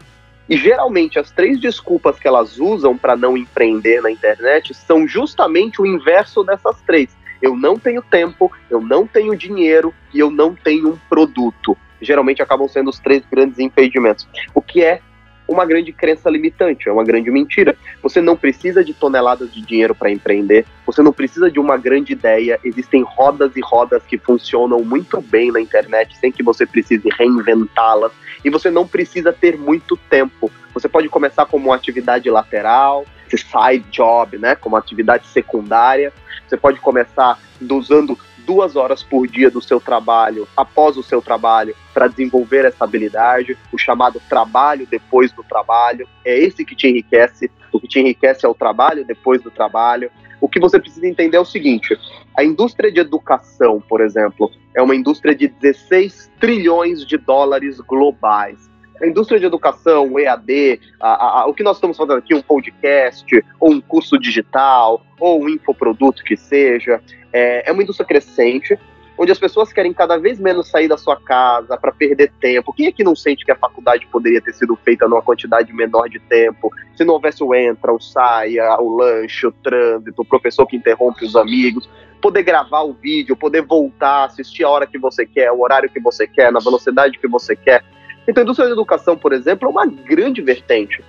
E 0.49 0.57
geralmente 0.57 1.19
as 1.19 1.31
três 1.31 1.61
desculpas 1.61 2.19
que 2.19 2.27
elas 2.27 2.59
usam 2.59 2.97
para 2.97 3.17
não 3.17 3.37
empreender 3.37 4.03
na 4.03 4.11
internet 4.11 4.75
são 4.75 5.07
justamente 5.07 5.81
o 5.81 5.87
inverso 5.87 6.43
dessas 6.43 6.81
três. 6.83 7.11
Eu 7.41 7.57
não 7.57 7.79
tenho 7.79 8.03
tempo, 8.03 8.51
eu 8.71 8.81
não 8.81 9.07
tenho 9.07 9.37
dinheiro 9.37 9.93
e 10.13 10.19
eu 10.19 10.31
não 10.31 10.55
tenho 10.55 10.93
um 10.93 10.99
produto. 11.09 11.77
Geralmente 12.01 12.43
acabam 12.43 12.69
sendo 12.69 12.91
os 12.91 12.99
três 12.99 13.25
grandes 13.31 13.59
impedimentos. 13.59 14.29
O 14.55 14.63
que 14.63 14.83
é 14.83 15.01
uma 15.47 15.65
grande 15.65 15.93
crença 15.93 16.31
limitante, 16.31 16.89
é 16.89 16.93
uma 16.93 17.05
grande 17.05 17.31
mentira. 17.31 17.77
Você 18.03 18.21
não 18.21 18.37
precisa 18.37 18.85
de 18.85 18.95
toneladas 18.95 19.53
de 19.53 19.61
dinheiro 19.61 19.95
para 19.95 20.11
empreender, 20.11 20.65
você 20.87 21.03
não 21.03 21.13
precisa 21.13 21.51
de 21.51 21.59
uma 21.59 21.77
grande 21.77 22.13
ideia. 22.13 22.59
Existem 22.65 23.03
rodas 23.03 23.57
e 23.57 23.61
rodas 23.61 24.03
que 24.05 24.19
funcionam 24.19 24.83
muito 24.85 25.21
bem 25.21 25.51
na 25.53 25.61
internet 25.61 26.17
sem 26.19 26.33
que 26.33 26.43
você 26.43 26.67
precise 26.67 27.09
reinventá-las. 27.19 28.13
E 28.45 28.51
você 28.51 28.71
não 28.71 28.87
precisa 28.87 29.33
ter 29.33 29.57
muito 29.57 29.97
tempo. 29.97 30.51
Você 30.75 30.89
pode 30.89 31.09
começar 31.09 31.47
como 31.47 31.67
uma 31.67 31.77
atividade 31.77 32.29
lateral, 32.31 33.05
side 33.37 33.85
job, 33.91 34.39
né, 34.39 34.55
como 34.55 34.77
atividade 34.77 35.27
secundária. 35.27 36.13
Você 36.47 36.57
pode 36.57 36.81
começar 36.81 37.39
usando 37.71 38.19
duas 38.47 38.77
horas 38.77 39.03
por 39.03 39.27
dia 39.27 39.51
do 39.51 39.61
seu 39.61 39.81
trabalho, 39.81 40.47
após 40.57 40.97
o 40.97 41.03
seu 41.03 41.23
trabalho, 41.23 41.75
para 41.93 42.09
desenvolver 42.09 42.65
essa 42.65 42.85
habilidade, 42.85 43.57
o 43.73 43.79
chamado 43.79 44.21
trabalho 44.29 44.87
depois 44.91 45.33
do 45.33 45.43
trabalho. 45.43 46.09
É 46.25 46.39
esse 46.39 46.65
que 46.65 46.77
te 46.77 46.89
enriquece. 46.89 47.51
O 47.73 47.81
que 47.81 47.89
te 47.89 48.01
enriquece 48.01 48.45
é 48.45 48.49
o 48.49 48.55
trabalho 48.55 49.05
depois 49.05 49.43
do 49.43 49.51
trabalho. 49.51 50.11
O 50.41 50.49
que 50.49 50.61
você 50.61 50.79
precisa 50.79 51.07
entender 51.07 51.37
é 51.37 51.41
o 51.41 51.45
seguinte: 51.45 51.97
a 52.37 52.45
indústria 52.45 52.91
de 52.91 53.01
educação, 53.01 53.81
por 53.89 54.01
exemplo, 54.01 54.51
é 54.75 54.83
uma 54.83 54.97
indústria 54.97 55.35
de 55.35 55.49
16 55.49 56.31
trilhões 56.41 57.07
de 57.07 57.17
dólares 57.17 57.79
globais 57.81 58.72
a 59.03 59.07
indústria 59.07 59.41
de 59.41 59.47
educação, 59.47 60.13
o 60.13 60.21
EAD, 60.21 60.81
a, 61.01 61.41
a, 61.41 61.47
o 61.47 61.55
que 61.55 61.65
nós 61.65 61.77
estamos 61.77 61.97
fazendo 61.97 62.19
aqui, 62.19 62.35
um 62.35 62.41
podcast, 62.41 63.45
ou 63.59 63.73
um 63.73 63.81
curso 63.81 64.17
digital, 64.17 65.05
ou 65.19 65.43
um 65.43 65.49
infoproduto 65.49 66.23
que 66.23 66.37
seja, 66.37 67.01
é, 67.33 67.69
é 67.69 67.73
uma 67.73 67.83
indústria 67.83 68.07
crescente, 68.07 68.79
onde 69.19 69.33
as 69.33 69.39
pessoas 69.39 69.73
querem 69.73 69.93
cada 69.93 70.17
vez 70.17 70.39
menos 70.39 70.69
sair 70.69 70.87
da 70.87 70.97
sua 70.97 71.17
casa 71.17 71.77
para 71.77 71.91
perder 71.91 72.33
tempo. 72.41 72.73
Quem 72.73 72.87
é 72.87 72.93
que 72.93 73.03
não 73.03 73.17
sente 73.17 73.45
que 73.45 73.51
a 73.51 73.57
faculdade 73.57 74.07
poderia 74.07 74.41
ter 74.41 74.53
sido 74.53 74.77
feita 74.77 75.09
numa 75.09 75.21
quantidade 75.21 75.73
menor 75.73 76.09
de 76.09 76.21
tempo? 76.21 76.71
Se 76.97 77.05
não 77.05 77.15
houvesse 77.15 77.43
o 77.43 77.55
entra, 77.55 77.93
o 77.93 78.01
saia, 78.01 78.77
o 78.81 78.97
lanche, 78.97 79.47
o 79.47 79.53
trânsito, 79.53 80.23
o 80.23 80.25
professor 80.25 80.65
que 80.65 80.77
interrompe 80.77 81.25
os 81.25 81.35
amigos, 81.35 81.91
poder 82.21 82.45
gravar 82.45 82.83
o 82.83 82.93
vídeo, 82.93 83.37
poder 83.37 83.63
voltar, 83.63 84.25
assistir 84.25 84.63
a 84.63 84.71
hora 84.71 84.87
que 84.87 84.99
você 84.99 85.27
quer, 85.27 85.51
o 85.51 85.61
horário 85.61 85.91
que 85.91 86.01
você 86.01 86.27
quer, 86.27 86.53
na 86.53 86.61
velocidade 86.61 87.19
que 87.19 87.27
você 87.27 87.57
quer. 87.57 87.85
Então, 88.29 88.43
a 88.43 88.45
indústria 88.45 88.69
da 88.69 88.75
educação, 88.75 89.17
por 89.17 89.33
exemplo, 89.33 89.69
é 89.69 89.71
uma 89.71 89.87
grande 89.87 90.41
vertente. 90.41 91.03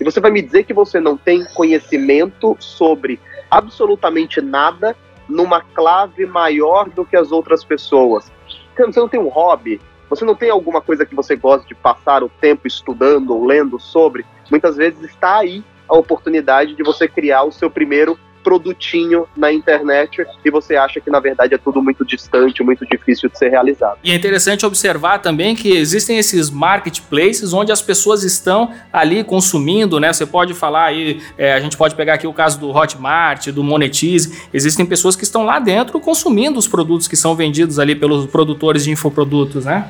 E 0.00 0.04
você 0.04 0.20
vai 0.20 0.30
me 0.30 0.42
dizer 0.42 0.64
que 0.64 0.74
você 0.74 1.00
não 1.00 1.16
tem 1.16 1.44
conhecimento 1.54 2.56
sobre 2.60 3.18
absolutamente 3.50 4.40
nada 4.40 4.96
numa 5.28 5.60
clave 5.60 6.24
maior 6.26 6.88
do 6.88 7.04
que 7.04 7.16
as 7.16 7.32
outras 7.32 7.64
pessoas. 7.64 8.30
Você 8.76 9.00
não 9.00 9.08
tem 9.08 9.18
um 9.18 9.28
hobby, 9.28 9.80
você 10.08 10.24
não 10.24 10.34
tem 10.34 10.50
alguma 10.50 10.80
coisa 10.80 11.04
que 11.04 11.14
você 11.14 11.34
gosta 11.36 11.66
de 11.66 11.74
passar 11.74 12.22
o 12.22 12.28
tempo 12.28 12.66
estudando 12.66 13.34
ou 13.34 13.44
lendo 13.44 13.78
sobre. 13.78 14.24
Muitas 14.50 14.76
vezes 14.76 15.02
está 15.02 15.38
aí 15.38 15.64
a 15.88 15.96
oportunidade 15.96 16.74
de 16.74 16.82
você 16.82 17.08
criar 17.08 17.42
o 17.42 17.52
seu 17.52 17.70
primeiro 17.70 18.18
produtinho 18.42 19.26
na 19.36 19.52
internet 19.52 20.24
e 20.44 20.50
você 20.50 20.76
acha 20.76 21.00
que 21.00 21.10
na 21.10 21.20
verdade 21.20 21.54
é 21.54 21.58
tudo 21.58 21.82
muito 21.82 22.04
distante, 22.04 22.62
muito 22.62 22.86
difícil 22.86 23.28
de 23.28 23.38
ser 23.38 23.50
realizado. 23.50 23.98
E 24.02 24.10
é 24.10 24.14
interessante 24.14 24.64
observar 24.64 25.18
também 25.18 25.54
que 25.54 25.70
existem 25.70 26.18
esses 26.18 26.50
marketplaces 26.50 27.52
onde 27.52 27.72
as 27.72 27.82
pessoas 27.82 28.22
estão 28.22 28.72
ali 28.92 29.22
consumindo, 29.24 30.00
né? 30.00 30.12
Você 30.12 30.26
pode 30.26 30.54
falar 30.54 30.86
aí, 30.86 31.20
é, 31.36 31.52
a 31.52 31.60
gente 31.60 31.76
pode 31.76 31.94
pegar 31.94 32.14
aqui 32.14 32.26
o 32.26 32.32
caso 32.32 32.58
do 32.58 32.70
Hotmart, 32.70 33.48
do 33.48 33.62
Monetize, 33.62 34.48
existem 34.52 34.86
pessoas 34.86 35.16
que 35.16 35.24
estão 35.24 35.44
lá 35.44 35.58
dentro 35.58 36.00
consumindo 36.00 36.58
os 36.58 36.68
produtos 36.68 37.08
que 37.08 37.16
são 37.16 37.34
vendidos 37.34 37.78
ali 37.78 37.94
pelos 37.94 38.26
produtores 38.26 38.84
de 38.84 38.90
infoprodutos, 38.90 39.64
né? 39.64 39.88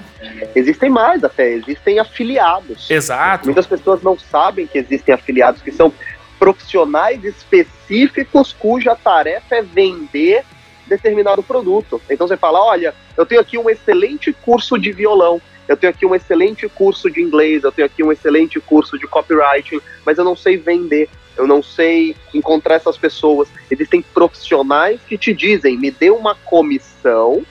Existem 0.55 0.91
mais 0.91 1.23
até, 1.23 1.53
existem 1.53 1.99
afiliados. 1.99 2.91
Exato. 2.91 3.47
Muitas 3.47 3.67
pessoas 3.67 4.03
não 4.03 4.19
sabem 4.19 4.67
que 4.67 4.79
existem 4.79 5.15
afiliados 5.15 5.63
que 5.63 5.71
são 5.71 5.93
profissionais 6.39 7.25
específicos 7.25 8.53
cuja 8.53 8.95
tarefa 8.97 9.57
é 9.57 9.63
vender 9.63 10.45
determinado 10.87 11.43
produto. 11.43 12.01
Então 12.09 12.27
você 12.27 12.37
fala, 12.37 12.65
olha, 12.65 12.95
eu 13.17 13.27
tenho 13.27 13.41
aqui 13.41 13.59
um 13.59 13.69
excelente 13.69 14.33
curso 14.33 14.79
de 14.79 14.91
violão, 14.91 15.41
eu 15.69 15.77
tenho 15.77 15.91
aqui 15.91 16.07
um 16.07 16.15
excelente 16.15 16.67
curso 16.69 17.11
de 17.11 17.21
inglês, 17.21 17.63
eu 17.63 17.71
tenho 17.71 17.87
aqui 17.87 18.03
um 18.03 18.11
excelente 18.11 18.59
curso 18.59 18.99
de 18.99 19.07
copywriting, 19.07 19.81
mas 20.05 20.17
eu 20.17 20.25
não 20.25 20.35
sei 20.35 20.57
vender, 20.57 21.11
eu 21.37 21.47
não 21.47 21.63
sei 21.63 22.17
encontrar 22.33 22.77
essas 22.77 22.97
pessoas. 22.97 23.49
Existem 23.71 24.01
profissionais 24.01 25.01
que 25.07 25.19
te 25.19 25.35
dizem, 25.35 25.77
me 25.77 25.91
dê 25.91 26.11
uma 26.11 26.35
comissão 26.35 27.45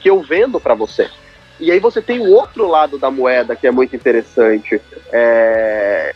que 0.00 0.08
eu 0.08 0.22
vendo 0.22 0.58
para 0.58 0.74
você. 0.74 1.10
E 1.60 1.70
aí 1.70 1.80
você 1.80 2.00
tem 2.00 2.20
o 2.20 2.30
outro 2.30 2.66
lado 2.66 2.98
da 2.98 3.10
moeda 3.10 3.54
que 3.54 3.66
é 3.66 3.70
muito 3.70 3.94
interessante. 3.94 4.80
É 5.12 6.14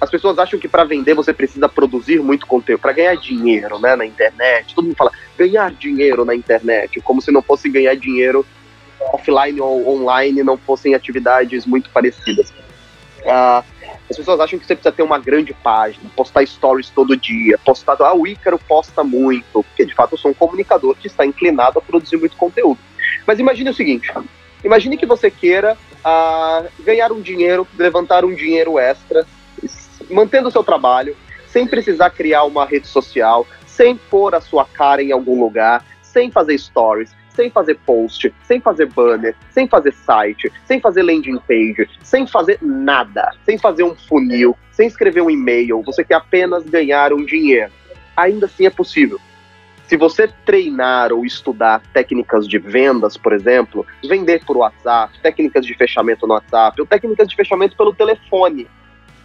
as 0.00 0.10
pessoas 0.10 0.38
acham 0.38 0.58
que 0.58 0.68
para 0.68 0.84
vender 0.84 1.14
você 1.14 1.32
precisa 1.32 1.68
produzir 1.68 2.20
muito 2.20 2.46
conteúdo, 2.46 2.80
para 2.80 2.92
ganhar 2.92 3.16
dinheiro 3.16 3.78
né, 3.78 3.96
na 3.96 4.04
internet. 4.04 4.74
Todo 4.74 4.84
mundo 4.84 4.96
fala 4.96 5.10
ganhar 5.38 5.72
dinheiro 5.72 6.24
na 6.24 6.34
internet, 6.34 7.00
como 7.00 7.22
se 7.22 7.32
não 7.32 7.42
fosse 7.42 7.68
ganhar 7.68 7.94
dinheiro 7.96 8.44
offline 9.12 9.60
ou 9.60 9.88
online, 9.88 10.42
não 10.42 10.56
fossem 10.56 10.94
atividades 10.94 11.64
muito 11.64 11.90
parecidas. 11.90 12.50
Uh, 13.22 13.64
as 14.08 14.16
pessoas 14.16 14.38
acham 14.38 14.58
que 14.58 14.66
você 14.66 14.74
precisa 14.74 14.94
ter 14.94 15.02
uma 15.02 15.18
grande 15.18 15.52
página, 15.52 16.08
postar 16.14 16.46
stories 16.46 16.90
todo 16.90 17.16
dia, 17.16 17.58
postar. 17.58 17.96
Ah, 18.00 18.14
o 18.14 18.26
Ícaro 18.26 18.58
posta 18.58 19.02
muito, 19.02 19.64
porque 19.64 19.84
de 19.84 19.94
fato 19.94 20.14
eu 20.14 20.18
sou 20.18 20.30
um 20.30 20.34
comunicador 20.34 20.94
que 20.94 21.08
está 21.08 21.26
inclinado 21.26 21.78
a 21.78 21.82
produzir 21.82 22.16
muito 22.16 22.36
conteúdo. 22.36 22.78
Mas 23.26 23.38
imagine 23.38 23.70
o 23.70 23.74
seguinte: 23.74 24.12
imagine 24.62 24.96
que 24.96 25.06
você 25.06 25.30
queira 25.30 25.76
uh, 26.04 26.68
ganhar 26.84 27.10
um 27.10 27.20
dinheiro, 27.20 27.66
levantar 27.76 28.24
um 28.24 28.34
dinheiro 28.34 28.78
extra 28.78 29.26
mantendo 30.10 30.48
o 30.48 30.52
seu 30.52 30.62
trabalho, 30.62 31.16
sem 31.46 31.66
precisar 31.66 32.10
criar 32.10 32.44
uma 32.44 32.64
rede 32.64 32.86
social, 32.86 33.46
sem 33.66 33.96
pôr 33.96 34.34
a 34.34 34.40
sua 34.40 34.64
cara 34.64 35.02
em 35.02 35.12
algum 35.12 35.40
lugar, 35.40 35.84
sem 36.02 36.30
fazer 36.30 36.58
stories, 36.58 37.14
sem 37.36 37.50
fazer 37.50 37.78
post, 37.84 38.34
sem 38.44 38.60
fazer 38.60 38.86
banner, 38.86 39.36
sem 39.50 39.68
fazer 39.68 39.92
site, 39.92 40.50
sem 40.64 40.80
fazer 40.80 41.02
landing 41.02 41.38
page, 41.46 41.88
sem 42.02 42.26
fazer 42.26 42.58
nada, 42.62 43.30
sem 43.44 43.58
fazer 43.58 43.82
um 43.82 43.94
funil, 43.94 44.56
sem 44.72 44.86
escrever 44.86 45.20
um 45.20 45.30
e-mail, 45.30 45.82
você 45.82 46.02
quer 46.02 46.14
apenas 46.14 46.64
ganhar 46.64 47.12
um 47.12 47.24
dinheiro. 47.24 47.70
Ainda 48.16 48.46
assim 48.46 48.66
é 48.66 48.70
possível. 48.70 49.20
Se 49.86 49.96
você 49.96 50.28
treinar 50.44 51.12
ou 51.12 51.24
estudar 51.24 51.80
técnicas 51.92 52.48
de 52.48 52.58
vendas, 52.58 53.16
por 53.16 53.32
exemplo, 53.32 53.86
vender 54.08 54.44
por 54.44 54.56
WhatsApp, 54.56 55.16
técnicas 55.22 55.64
de 55.64 55.74
fechamento 55.74 56.26
no 56.26 56.34
WhatsApp, 56.34 56.80
ou 56.80 56.86
técnicas 56.86 57.28
de 57.28 57.36
fechamento 57.36 57.76
pelo 57.76 57.94
telefone, 57.94 58.66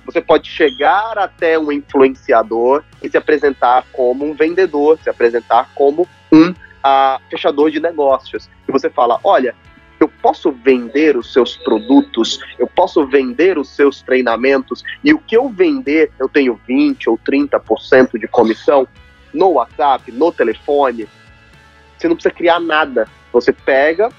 você 0.06 0.22
pode 0.22 0.50
chegar 0.50 1.18
até 1.18 1.58
um 1.58 1.72
influenciador 1.72 2.84
e 3.02 3.10
se 3.10 3.18
apresentar 3.18 3.86
como 3.92 4.26
um 4.26 4.34
vendedor, 4.34 5.00
se 5.04 5.10
apresentar 5.10 5.70
como 5.76 6.08
um 6.32 6.50
uh, 6.50 7.22
fechador 7.30 7.70
de 7.70 7.80
negócios. 7.80 8.50
E 8.68 8.72
você 8.72 8.90
fala: 8.90 9.20
olha, 9.24 9.56
eu 10.00 10.10
posso 10.22 10.52
vender 10.52 11.16
os 11.16 11.32
seus 11.32 11.56
produtos, 11.58 12.40
eu 12.58 12.68
posso 12.68 13.06
vender 13.06 13.58
os 13.58 13.70
seus 13.70 14.02
treinamentos, 14.02 14.84
e 15.04 15.14
o 15.14 15.20
que 15.20 15.38
eu 15.38 15.50
vender, 15.50 16.12
eu 16.20 16.28
tenho 16.28 16.60
20 16.68 17.10
ou 17.10 17.18
30% 17.18 18.20
de 18.20 18.28
comissão 18.28 18.88
no 19.34 19.52
WhatsApp, 19.52 20.12
no 20.12 20.32
telefone. 20.32 21.08
Você 21.98 22.08
não 22.08 22.16
precisa 22.16 22.34
criar 22.34 22.60
nada. 22.60 23.08
Você 23.32 23.54
pega, 23.54 24.10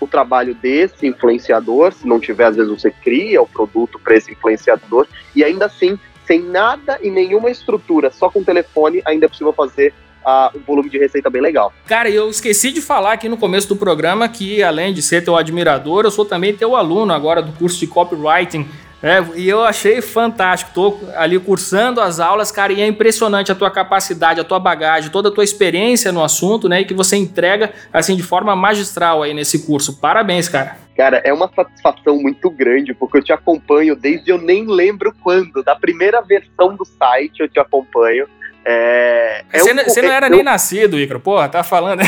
o 0.00 0.06
trabalho 0.06 0.54
desse 0.54 1.06
influenciador, 1.06 1.92
se 1.92 2.06
não 2.06 2.20
tiver, 2.20 2.44
às 2.46 2.56
vezes 2.56 2.70
você 2.70 2.90
cria 2.90 3.40
o 3.40 3.46
produto 3.46 3.98
para 3.98 4.16
esse 4.16 4.32
influenciador, 4.32 5.06
e 5.34 5.44
ainda 5.44 5.66
assim, 5.66 5.98
sem 6.26 6.42
nada 6.42 6.98
e 7.02 7.10
nenhuma 7.10 7.50
estrutura, 7.50 8.10
só 8.10 8.28
com 8.30 8.42
telefone, 8.42 9.02
ainda 9.04 9.26
é 9.26 9.28
possível 9.28 9.52
fazer 9.52 9.92
uh, 10.24 10.56
um 10.56 10.62
volume 10.62 10.88
de 10.88 10.98
receita 10.98 11.28
bem 11.28 11.42
legal. 11.42 11.72
Cara, 11.86 12.08
eu 12.08 12.28
esqueci 12.28 12.72
de 12.72 12.80
falar 12.80 13.12
aqui 13.12 13.28
no 13.28 13.36
começo 13.36 13.68
do 13.68 13.76
programa 13.76 14.28
que, 14.28 14.62
além 14.62 14.92
de 14.92 15.02
ser 15.02 15.22
teu 15.22 15.36
admirador, 15.36 16.04
eu 16.04 16.10
sou 16.10 16.24
também 16.24 16.56
teu 16.56 16.74
aluno 16.74 17.12
agora 17.12 17.42
do 17.42 17.52
curso 17.52 17.78
de 17.78 17.86
copywriting 17.86 18.66
é, 19.04 19.22
e 19.36 19.46
eu 19.46 19.62
achei 19.62 20.00
fantástico. 20.00 20.70
Tô 20.72 20.98
ali 21.14 21.38
cursando 21.38 22.00
as 22.00 22.18
aulas, 22.18 22.50
cara, 22.50 22.72
e 22.72 22.80
é 22.80 22.86
impressionante 22.86 23.52
a 23.52 23.54
tua 23.54 23.70
capacidade, 23.70 24.40
a 24.40 24.44
tua 24.44 24.58
bagagem, 24.58 25.10
toda 25.10 25.28
a 25.28 25.30
tua 25.30 25.44
experiência 25.44 26.10
no 26.10 26.24
assunto, 26.24 26.70
né? 26.70 26.80
E 26.80 26.86
que 26.86 26.94
você 26.94 27.14
entrega 27.14 27.74
assim 27.92 28.16
de 28.16 28.22
forma 28.22 28.56
magistral 28.56 29.22
aí 29.22 29.34
nesse 29.34 29.66
curso. 29.66 30.00
Parabéns, 30.00 30.48
cara. 30.48 30.78
Cara, 30.96 31.20
é 31.22 31.34
uma 31.34 31.50
satisfação 31.54 32.16
muito 32.16 32.48
grande, 32.48 32.94
porque 32.94 33.18
eu 33.18 33.22
te 33.22 33.32
acompanho 33.32 33.94
desde 33.94 34.30
eu 34.30 34.38
nem 34.38 34.66
lembro 34.66 35.14
quando, 35.22 35.62
da 35.62 35.76
primeira 35.76 36.22
versão 36.22 36.74
do 36.74 36.86
site 36.86 37.40
eu 37.40 37.48
te 37.48 37.60
acompanho. 37.60 38.26
É, 38.66 39.44
você, 39.52 39.70
é 39.70 39.74
um, 39.74 39.84
você 39.84 40.02
não 40.02 40.10
era 40.10 40.28
nem 40.28 40.42
nascido, 40.42 40.98
Icaro, 40.98 41.20
porra, 41.20 41.48
tá 41.48 41.62
falando. 41.62 42.00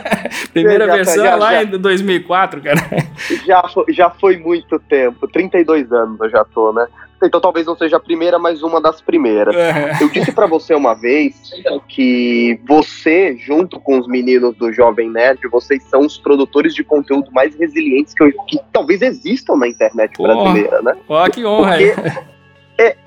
Primeira 0.52 0.86
já, 0.86 0.94
versão 0.94 1.24
já, 1.24 1.34
lá 1.34 1.52
já, 1.54 1.62
em 1.62 1.78
2004, 1.78 2.60
cara. 2.60 2.80
Já 3.46 3.62
foi, 3.68 3.84
já 3.88 4.10
foi 4.10 4.36
muito 4.36 4.78
tempo, 4.80 5.26
32 5.26 5.90
anos 5.92 6.20
eu 6.20 6.30
já 6.30 6.44
tô, 6.44 6.72
né? 6.72 6.86
Então 7.22 7.40
talvez 7.40 7.64
não 7.64 7.74
seja 7.74 7.96
a 7.96 8.00
primeira, 8.00 8.38
mas 8.38 8.62
uma 8.62 8.82
das 8.82 9.00
primeiras. 9.00 9.56
É. 9.56 9.96
Eu 9.98 10.10
disse 10.10 10.30
para 10.30 10.46
você 10.46 10.74
uma 10.74 10.94
vez 10.94 11.34
que 11.88 12.60
você, 12.66 13.34
junto 13.38 13.80
com 13.80 13.98
os 13.98 14.06
meninos 14.06 14.54
do 14.56 14.70
Jovem 14.70 15.10
Nerd, 15.10 15.40
vocês 15.48 15.82
são 15.84 16.00
os 16.00 16.18
produtores 16.18 16.74
de 16.74 16.84
conteúdo 16.84 17.32
mais 17.32 17.56
resilientes 17.56 18.12
que, 18.12 18.22
eu, 18.22 18.32
que 18.46 18.58
talvez 18.70 19.00
existam 19.00 19.56
na 19.56 19.66
internet 19.66 20.20
brasileira, 20.20 20.82
né? 20.82 20.96
Ó, 21.08 21.26
que 21.30 21.46
honra 21.46 21.78
Porque 21.78 21.94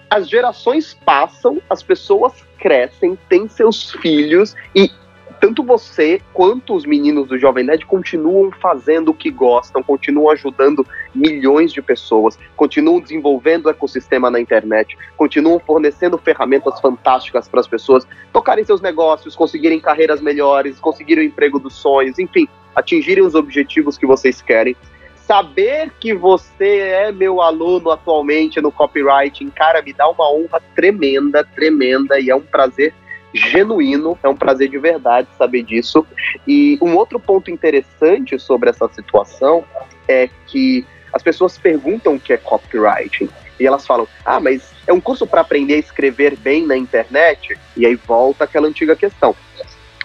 as 0.10 0.30
gerações 0.30 0.98
passam, 1.06 1.62
as 1.70 1.84
pessoas 1.84 2.34
crescem, 2.68 3.18
têm 3.30 3.48
seus 3.48 3.92
filhos 3.92 4.54
e 4.76 4.92
tanto 5.40 5.64
você 5.64 6.20
quanto 6.34 6.76
os 6.76 6.86
meninos 6.86 7.30
do 7.30 7.40
Jovem 7.40 7.64
Nerd 7.64 7.86
continuam 7.86 8.52
fazendo 8.52 9.12
o 9.12 9.14
que 9.14 9.32
gostam, 9.32 9.82
continuam 9.82 10.32
ajudando 10.32 10.86
milhões 11.16 11.72
de 11.72 11.82
pessoas, 11.82 12.38
continuam 12.58 13.00
desenvolvendo 13.00 13.68
o 13.68 13.70
ecossistema 13.70 14.30
na 14.30 14.42
internet, 14.42 14.98
continuam 15.16 15.60
fornecendo 15.60 16.18
ferramentas 16.18 16.82
fantásticas 16.82 17.48
para 17.48 17.62
as 17.62 17.68
pessoas 17.68 18.06
tocarem 18.34 18.66
seus 18.66 18.82
negócios, 18.82 19.34
conseguirem 19.34 19.80
carreiras 19.80 20.20
melhores, 20.20 20.78
conseguirem 20.78 21.24
o 21.24 21.28
emprego 21.28 21.60
dos 21.60 21.76
sonhos, 21.76 22.20
enfim, 22.20 22.50
atingirem 22.76 23.24
os 23.24 23.34
objetivos 23.34 23.98
que 23.98 24.06
vocês 24.06 24.42
querem. 24.42 24.76
Saber 25.28 25.92
que 26.00 26.14
você 26.14 26.80
é 26.80 27.12
meu 27.12 27.42
aluno 27.42 27.92
atualmente 27.92 28.62
no 28.62 28.72
copywriting, 28.72 29.50
cara, 29.50 29.82
me 29.82 29.92
dá 29.92 30.08
uma 30.08 30.32
honra 30.32 30.62
tremenda, 30.74 31.44
tremenda, 31.44 32.18
e 32.18 32.30
é 32.30 32.36
um 32.36 32.42
prazer 32.42 32.94
genuíno, 33.34 34.18
é 34.24 34.30
um 34.30 34.36
prazer 34.36 34.70
de 34.70 34.78
verdade 34.78 35.28
saber 35.38 35.64
disso. 35.64 36.08
E 36.48 36.80
um 36.82 36.96
outro 36.96 37.20
ponto 37.20 37.52
interessante 37.52 38.40
sobre 38.40 38.70
essa 38.70 38.88
situação 38.88 39.66
é 40.08 40.30
que 40.46 40.86
as 41.12 41.22
pessoas 41.22 41.58
perguntam 41.58 42.16
o 42.16 42.20
que 42.20 42.32
é 42.32 42.38
copywriting. 42.38 43.30
E 43.60 43.68
elas 43.68 43.86
falam: 43.86 44.08
ah, 44.24 44.40
mas 44.40 44.72
é 44.88 44.94
um 44.94 45.02
curso 45.02 45.28
para 45.28 45.42
aprender 45.42 45.74
a 45.74 45.80
escrever 45.80 46.38
bem 46.38 46.66
na 46.66 46.78
internet? 46.78 47.60
E 47.76 47.86
aí 47.86 47.96
volta 47.96 48.46
aquela 48.46 48.68
antiga 48.68 48.96
questão. 48.96 49.36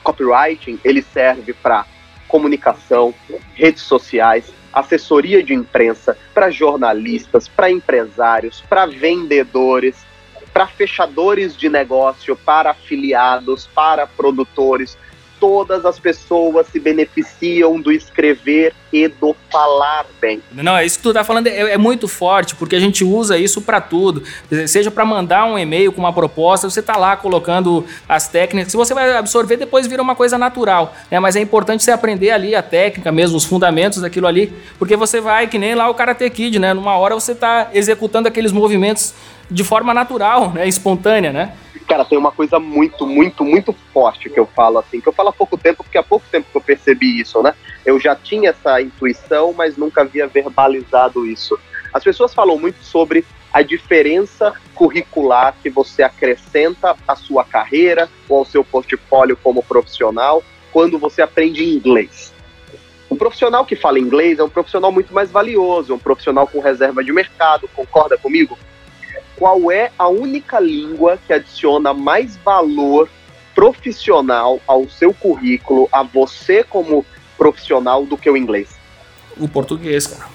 Copywriting, 0.02 0.80
ele 0.84 1.00
serve 1.00 1.52
para 1.52 1.86
comunicação, 2.26 3.14
redes 3.54 3.82
sociais, 3.82 4.52
assessoria 4.72 5.42
de 5.42 5.54
imprensa, 5.54 6.16
para 6.32 6.50
jornalistas, 6.50 7.48
para 7.48 7.70
empresários, 7.70 8.62
para 8.68 8.86
vendedores, 8.86 9.96
para 10.52 10.66
fechadores 10.66 11.56
de 11.56 11.68
negócio, 11.68 12.36
para 12.36 12.70
afiliados, 12.70 13.66
para 13.74 14.06
produtores. 14.06 14.96
Todas 15.42 15.84
as 15.84 15.98
pessoas 15.98 16.68
se 16.68 16.78
beneficiam 16.78 17.80
do 17.80 17.90
escrever 17.90 18.72
e 18.92 19.08
do 19.08 19.34
falar 19.50 20.06
bem. 20.20 20.40
Não, 20.52 20.76
é 20.76 20.86
isso 20.86 20.98
que 20.98 21.02
tu 21.02 21.12
tá 21.12 21.24
falando 21.24 21.48
é, 21.48 21.72
é 21.72 21.76
muito 21.76 22.06
forte, 22.06 22.54
porque 22.54 22.76
a 22.76 22.78
gente 22.78 23.02
usa 23.02 23.36
isso 23.36 23.60
para 23.60 23.80
tudo. 23.80 24.22
Seja 24.68 24.88
para 24.88 25.04
mandar 25.04 25.44
um 25.46 25.58
e-mail 25.58 25.90
com 25.90 25.98
uma 26.00 26.12
proposta, 26.12 26.70
você 26.70 26.80
tá 26.80 26.96
lá 26.96 27.16
colocando 27.16 27.84
as 28.08 28.28
técnicas. 28.28 28.70
Se 28.70 28.76
você 28.76 28.94
vai 28.94 29.16
absorver, 29.16 29.56
depois 29.56 29.88
vira 29.88 30.00
uma 30.00 30.14
coisa 30.14 30.38
natural. 30.38 30.94
Né? 31.10 31.18
Mas 31.18 31.34
é 31.34 31.40
importante 31.40 31.82
você 31.82 31.90
aprender 31.90 32.30
ali 32.30 32.54
a 32.54 32.62
técnica 32.62 33.10
mesmo, 33.10 33.36
os 33.36 33.44
fundamentos 33.44 34.00
daquilo 34.00 34.28
ali, 34.28 34.52
porque 34.78 34.94
você 34.94 35.20
vai, 35.20 35.48
que 35.48 35.58
nem 35.58 35.74
lá 35.74 35.90
o 35.90 35.94
Karate 35.94 36.30
Kid, 36.30 36.60
né? 36.60 36.72
Numa 36.72 36.96
hora 36.96 37.16
você 37.16 37.34
tá 37.34 37.68
executando 37.74 38.28
aqueles 38.28 38.52
movimentos 38.52 39.12
de 39.50 39.64
forma 39.64 39.92
natural, 39.92 40.52
né? 40.52 40.68
Espontânea, 40.68 41.32
né? 41.32 41.52
Cara, 41.92 42.06
tem 42.06 42.16
uma 42.16 42.32
coisa 42.32 42.58
muito, 42.58 43.06
muito, 43.06 43.44
muito 43.44 43.70
forte 43.92 44.30
que 44.30 44.40
eu 44.40 44.46
falo 44.46 44.78
assim, 44.78 44.98
que 44.98 45.06
eu 45.06 45.12
falo 45.12 45.28
há 45.28 45.32
pouco 45.34 45.58
tempo, 45.58 45.84
porque 45.84 45.98
há 45.98 46.02
pouco 46.02 46.24
tempo 46.32 46.48
que 46.50 46.56
eu 46.56 46.62
percebi 46.62 47.20
isso, 47.20 47.42
né? 47.42 47.54
Eu 47.84 48.00
já 48.00 48.16
tinha 48.16 48.48
essa 48.48 48.80
intuição, 48.80 49.52
mas 49.52 49.76
nunca 49.76 50.00
havia 50.00 50.26
verbalizado 50.26 51.26
isso. 51.26 51.58
As 51.92 52.02
pessoas 52.02 52.32
falam 52.32 52.58
muito 52.58 52.82
sobre 52.82 53.26
a 53.52 53.60
diferença 53.60 54.54
curricular 54.74 55.54
que 55.62 55.68
você 55.68 56.02
acrescenta 56.02 56.96
à 57.06 57.14
sua 57.14 57.44
carreira 57.44 58.08
ou 58.26 58.38
ao 58.38 58.46
seu 58.46 58.64
portfólio 58.64 59.36
como 59.42 59.62
profissional 59.62 60.42
quando 60.72 60.98
você 60.98 61.20
aprende 61.20 61.62
inglês. 61.62 62.32
Um 63.10 63.16
profissional 63.16 63.66
que 63.66 63.76
fala 63.76 63.98
inglês 63.98 64.38
é 64.38 64.42
um 64.42 64.48
profissional 64.48 64.90
muito 64.90 65.12
mais 65.12 65.30
valioso, 65.30 65.92
um 65.92 65.98
profissional 65.98 66.46
com 66.46 66.58
reserva 66.58 67.04
de 67.04 67.12
mercado, 67.12 67.68
concorda 67.74 68.16
comigo? 68.16 68.56
Qual 69.42 69.72
é 69.72 69.90
a 69.98 70.06
única 70.06 70.60
língua 70.60 71.18
que 71.26 71.32
adiciona 71.32 71.92
mais 71.92 72.36
valor 72.36 73.10
profissional 73.56 74.60
ao 74.68 74.88
seu 74.88 75.12
currículo, 75.12 75.88
a 75.90 76.04
você 76.04 76.62
como 76.62 77.04
profissional, 77.36 78.06
do 78.06 78.16
que 78.16 78.30
o 78.30 78.36
inglês? 78.36 78.68
O 79.36 79.48
português, 79.48 80.06
cara. 80.06 80.30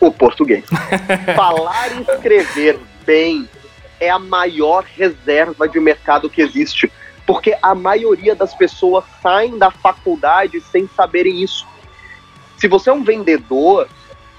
O 0.00 0.10
português. 0.10 0.64
Falar 1.36 1.98
e 1.98 2.00
escrever 2.00 2.80
bem 3.04 3.46
é 4.00 4.08
a 4.08 4.18
maior 4.18 4.84
reserva 4.84 5.68
de 5.68 5.78
mercado 5.78 6.30
que 6.30 6.40
existe, 6.40 6.90
porque 7.26 7.54
a 7.60 7.74
maioria 7.74 8.34
das 8.34 8.54
pessoas 8.54 9.04
saem 9.20 9.58
da 9.58 9.70
faculdade 9.70 10.62
sem 10.62 10.88
saberem 10.96 11.42
isso. 11.42 11.66
Se 12.56 12.66
você 12.68 12.88
é 12.88 12.92
um 12.94 13.04
vendedor, 13.04 13.86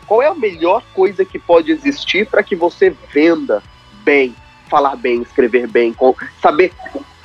qual 0.08 0.24
é 0.24 0.28
a 0.28 0.34
melhor 0.34 0.82
coisa 0.96 1.24
que 1.24 1.38
pode 1.38 1.72
existir 1.72 2.26
para 2.26 2.42
que 2.42 2.56
você 2.56 2.90
venda? 3.14 3.62
Bem, 4.08 4.34
falar 4.70 4.96
bem, 4.96 5.22
escrever 5.22 5.68
bem, 5.68 5.94
saber 6.42 6.72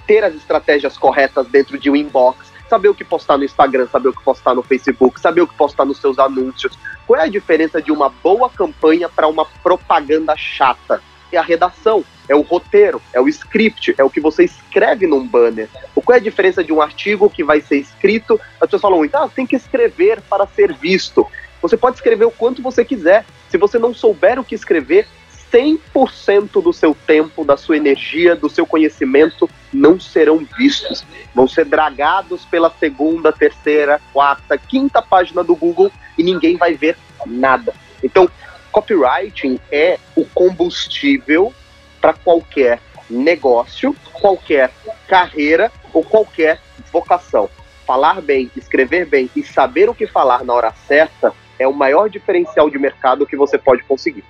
ter 0.05 0.25
as 0.25 0.35
estratégias 0.35 0.99
corretas 0.99 1.47
dentro 1.47 1.79
de 1.79 1.89
um 1.89 1.95
inbox, 1.95 2.53
saber 2.69 2.89
o 2.89 2.95
que 2.95 3.05
postar 3.05 3.39
no 3.39 3.45
Instagram, 3.45 3.87
saber 3.87 4.09
o 4.09 4.13
que 4.13 4.25
postar 4.25 4.53
no 4.53 4.65
Facebook, 4.65 5.21
saber 5.21 5.43
o 5.43 5.47
que 5.47 5.55
postar 5.55 5.85
nos 5.85 6.01
seus 6.01 6.19
anúncios. 6.19 6.77
Qual 7.07 7.21
é 7.21 7.23
a 7.23 7.29
diferença 7.29 7.81
de 7.81 7.93
uma 7.93 8.09
boa 8.09 8.51
campanha 8.51 9.09
para 9.09 9.29
uma 9.29 9.45
propaganda 9.63 10.35
chata? 10.37 11.01
É 11.31 11.39
a 11.39 11.43
redação, 11.43 12.05
é 12.29 12.35
o 12.35 12.41
roteiro, 12.41 13.01
é 13.13 13.21
o 13.21 13.29
script, 13.29 13.95
é 13.97 14.03
o 14.03 14.11
que 14.11 14.21
você 14.21 14.43
escreve 14.43 15.07
num 15.07 15.25
banner. 15.25 15.69
Qual 15.95 16.17
é 16.17 16.19
a 16.19 16.23
diferença 16.23 16.65
de 16.65 16.73
um 16.73 16.83
artigo 16.83 17.31
que 17.31 17.45
vai 17.45 17.61
ser 17.61 17.77
escrito? 17.77 18.41
As 18.55 18.67
pessoas 18.67 18.83
falam 18.83 18.99
muito, 18.99 19.15
ah, 19.15 19.31
tem 19.33 19.47
que 19.47 19.55
escrever 19.55 20.21
para 20.23 20.49
ser 20.49 20.73
visto. 20.75 21.25
Você 21.63 21.77
pode 21.77 21.95
escrever 21.95 22.25
o 22.25 22.31
quanto 22.33 22.61
você 22.61 22.85
quiser. 22.85 23.25
Se 23.49 23.57
você 23.57 23.79
não 23.79 23.95
souber 23.95 24.41
o 24.41 24.45
que 24.45 24.57
escrever, 24.57 25.07
100% 25.53 26.63
do 26.63 26.73
seu 26.73 26.97
tempo, 27.07 27.45
da 27.45 27.57
sua 27.57 27.77
energia, 27.77 28.35
do 28.35 28.49
seu 28.49 28.67
conhecimento 28.67 29.49
não 29.73 30.01
serão 30.01 30.39
vistos. 30.57 31.05
Vão 31.35 31.47
ser 31.47 31.67
dragados 31.67 32.45
pela 32.47 32.71
segunda, 32.71 33.33
terceira, 33.33 34.01
quarta, 34.13 34.57
quinta 34.57 35.03
página 35.03 35.45
do 35.45 35.55
Google 35.55 35.93
e 36.17 36.23
ninguém 36.23 36.57
vai 36.57 36.75
ver 36.75 36.97
nada. 37.27 37.75
Então, 38.03 38.29
copywriting 38.71 39.61
é 39.71 39.99
o 40.17 40.25
combustível 40.25 41.53
para 42.01 42.15
qualquer 42.15 42.81
negócio, 43.09 43.95
qualquer 44.13 44.73
carreira 45.07 45.71
ou 45.93 46.03
qualquer 46.03 46.61
vocação. 46.91 47.51
Falar 47.87 48.23
bem, 48.23 48.51
escrever 48.57 49.07
bem 49.07 49.31
e 49.37 49.43
saber 49.43 49.91
o 49.91 49.95
que 49.95 50.07
falar 50.07 50.45
na 50.45 50.55
hora 50.55 50.73
certa 50.87 51.33
é 51.59 51.69
o 51.69 51.75
maior 51.75 52.09
diferencial 52.09 52.71
de 52.71 52.79
mercado 52.79 53.27
que 53.27 53.37
você 53.37 53.59
pode 53.59 53.83
conseguir. 53.83 54.25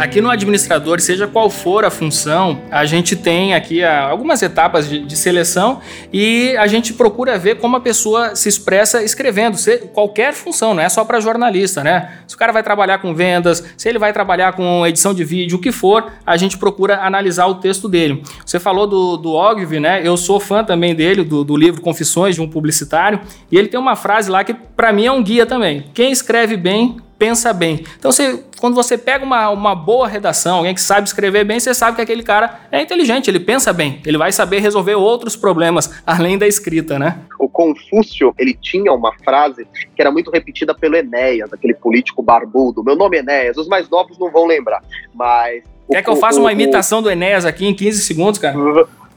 Aqui 0.00 0.22
no 0.22 0.30
administrador, 0.30 0.98
seja 0.98 1.26
qual 1.26 1.50
for 1.50 1.84
a 1.84 1.90
função, 1.90 2.62
a 2.70 2.86
gente 2.86 3.14
tem 3.14 3.52
aqui 3.52 3.84
ah, 3.84 4.08
algumas 4.08 4.40
etapas 4.42 4.88
de, 4.88 5.00
de, 5.00 5.14
seleção 5.14 5.82
e 6.10 6.56
a 6.56 6.66
gente 6.66 6.94
procura 6.94 7.38
ver 7.38 7.58
como 7.58 7.76
a 7.76 7.80
pessoa 7.80 8.34
se 8.34 8.48
expressa 8.48 9.02
escrevendo, 9.02 9.58
qualquer 9.92 10.32
função, 10.32 10.72
não 10.72 10.82
é 10.82 10.88
só 10.88 11.04
para 11.04 11.20
jornalista, 11.20 11.84
né? 11.84 12.20
Se 12.26 12.34
o 12.34 12.38
cara 12.38 12.50
vai 12.50 12.62
trabalhar 12.62 12.96
com 12.96 13.14
vendas, 13.14 13.62
se 13.76 13.90
ele 13.90 13.98
vai 13.98 14.10
trabalhar 14.10 14.54
com 14.54 14.86
edição 14.86 15.12
de 15.12 15.22
vídeo, 15.22 15.58
o 15.58 15.60
que 15.60 15.70
for, 15.70 16.10
a 16.24 16.34
gente 16.38 16.56
procura 16.56 17.02
analisar 17.02 17.44
o 17.48 17.56
texto 17.56 17.86
dele. 17.86 18.22
Você 18.42 18.58
falou 18.58 18.86
do, 18.86 19.18
do 19.18 19.34
Ogilvy, 19.34 19.80
né? 19.80 20.00
Eu 20.02 20.16
sou 20.16 20.40
fã 20.40 20.64
também 20.64 20.94
dele, 20.94 21.22
do, 21.22 21.44
do 21.44 21.54
livro 21.54 21.82
Confissões 21.82 22.34
de 22.36 22.40
um 22.40 22.48
Publicitário, 22.48 23.20
e 23.52 23.58
ele 23.58 23.68
tem 23.68 23.78
uma 23.78 23.94
frase 23.94 24.30
lá 24.30 24.42
que 24.44 24.54
para 24.54 24.94
mim 24.94 25.04
é 25.04 25.12
um 25.12 25.22
guia 25.22 25.44
também. 25.44 25.84
Quem 25.92 26.10
escreve 26.10 26.56
bem 26.56 26.96
pensa 27.20 27.52
bem. 27.52 27.84
Então, 27.98 28.10
você, 28.10 28.42
quando 28.58 28.74
você 28.74 28.96
pega 28.96 29.22
uma, 29.22 29.50
uma 29.50 29.74
boa 29.74 30.08
redação, 30.08 30.56
alguém 30.56 30.74
que 30.74 30.80
sabe 30.80 31.06
escrever 31.06 31.44
bem, 31.44 31.60
você 31.60 31.74
sabe 31.74 31.96
que 31.96 32.00
aquele 32.00 32.22
cara 32.22 32.60
é 32.72 32.80
inteligente, 32.80 33.28
ele 33.28 33.38
pensa 33.38 33.74
bem, 33.74 34.00
ele 34.06 34.16
vai 34.16 34.32
saber 34.32 34.60
resolver 34.60 34.94
outros 34.94 35.36
problemas 35.36 36.00
além 36.06 36.38
da 36.38 36.46
escrita, 36.46 36.98
né? 36.98 37.18
O 37.38 37.46
Confúcio, 37.46 38.34
ele 38.38 38.54
tinha 38.54 38.90
uma 38.90 39.12
frase 39.22 39.68
que 39.94 40.00
era 40.00 40.10
muito 40.10 40.30
repetida 40.30 40.74
pelo 40.74 40.96
Enéas, 40.96 41.52
aquele 41.52 41.74
político 41.74 42.22
barbudo. 42.22 42.82
Meu 42.82 42.96
nome 42.96 43.18
é 43.18 43.20
Enéas, 43.20 43.58
os 43.58 43.68
mais 43.68 43.90
novos 43.90 44.18
não 44.18 44.30
vão 44.30 44.46
lembrar, 44.46 44.82
mas... 45.14 45.62
Quer 45.90 46.02
que 46.02 46.08
eu 46.08 46.16
faça 46.16 46.40
uma 46.40 46.52
imitação 46.52 47.02
do 47.02 47.10
Enéas 47.10 47.44
aqui 47.44 47.66
em 47.66 47.74
15 47.74 48.00
segundos, 48.00 48.40
cara? 48.40 48.56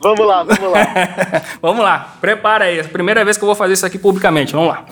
Vamos 0.01 0.28
lá, 0.28 0.43
vamos 0.43 0.72
lá. 0.72 0.88
vamos 1.62 1.84
lá, 1.84 2.16
prepara 2.20 2.66
aí. 2.66 2.84
Primeira 2.84 3.24
vez 3.24 3.38
que 3.38 3.43
eu 3.43 3.47
vou 3.47 3.56
fazer 3.56 3.74
isso 3.74 3.86
aqui 3.86 3.97
publicamente, 3.97 4.51
vamos 4.51 4.70
lá. 4.70 4.86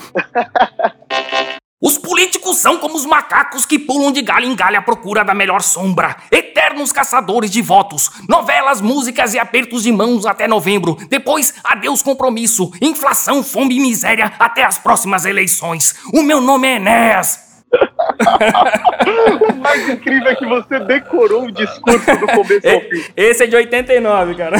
Os 1.82 1.98
políticos 1.98 2.58
são 2.58 2.78
como 2.78 2.96
os 2.96 3.08
macacos 3.08 3.66
que 3.66 3.80
pulam 3.80 4.12
de 4.12 4.22
galho 4.22 4.46
em 4.46 4.56
galho 4.56 4.78
à 4.78 4.82
procura 4.84 5.26
da 5.26 5.34
melhor 5.34 5.64
sombra. 5.64 6.16
Eternos 6.32 6.92
caçadores 6.92 7.50
de 7.50 7.60
votos. 7.60 8.12
Novelas, 8.30 8.80
músicas 8.82 9.34
e 9.34 9.40
apertos 9.40 9.82
de 9.82 9.92
mãos 9.92 10.28
até 10.28 10.48
novembro. 10.48 10.96
Depois, 11.10 11.56
adeus 11.64 12.04
compromisso. 12.04 12.72
Inflação, 12.80 13.44
fome 13.44 13.78
e 13.78 13.80
miséria 13.80 14.32
até 14.38 14.64
as 14.64 14.78
próximas 14.78 15.26
eleições. 15.26 15.96
O 16.14 16.22
meu 16.22 16.40
nome 16.40 16.68
é 16.68 16.76
Enéas. 16.76 17.50
o 19.50 19.56
mais 19.56 19.90
incrível 19.90 20.28
é 20.28 20.36
que 20.36 20.46
você 20.46 20.80
decorou 20.82 21.46
o 21.46 21.52
discurso 21.52 22.16
do 22.18 22.28
começo 22.28 22.70
ao 22.70 22.82
fim. 22.92 23.04
Esse 23.18 23.46
é 23.46 23.48
de 23.48 23.56
89, 23.56 24.36
cara. 24.36 24.58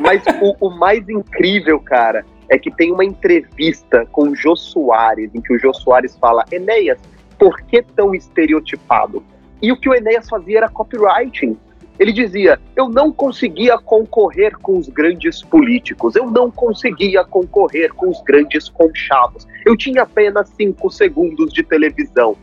Mas 0.00 0.20
o, 0.40 0.66
o 0.66 0.70
mais 0.70 1.08
incrível, 1.08 1.78
cara, 1.78 2.24
é 2.48 2.58
que 2.58 2.70
tem 2.70 2.92
uma 2.92 3.04
entrevista 3.04 4.06
com 4.12 4.28
o 4.28 4.36
Jô 4.36 4.54
Soares, 4.56 5.30
em 5.34 5.40
que 5.40 5.54
o 5.54 5.58
Jô 5.58 5.72
Soares 5.72 6.16
fala: 6.16 6.44
Enéas, 6.50 6.98
por 7.38 7.60
que 7.62 7.82
tão 7.82 8.14
estereotipado? 8.14 9.22
E 9.60 9.72
o 9.72 9.76
que 9.76 9.88
o 9.88 9.94
Enéas 9.94 10.28
fazia 10.28 10.58
era 10.58 10.68
copywriting. 10.68 11.56
Ele 11.98 12.12
dizia: 12.12 12.60
Eu 12.74 12.88
não 12.88 13.10
conseguia 13.10 13.78
concorrer 13.78 14.56
com 14.58 14.78
os 14.78 14.88
grandes 14.88 15.42
políticos, 15.42 16.14
eu 16.14 16.30
não 16.30 16.50
conseguia 16.50 17.24
concorrer 17.24 17.92
com 17.94 18.08
os 18.08 18.22
grandes 18.22 18.68
conchavos. 18.68 19.46
Eu 19.64 19.76
tinha 19.76 20.02
apenas 20.02 20.48
cinco 20.50 20.90
segundos 20.90 21.52
de 21.52 21.62
televisão. 21.62 22.36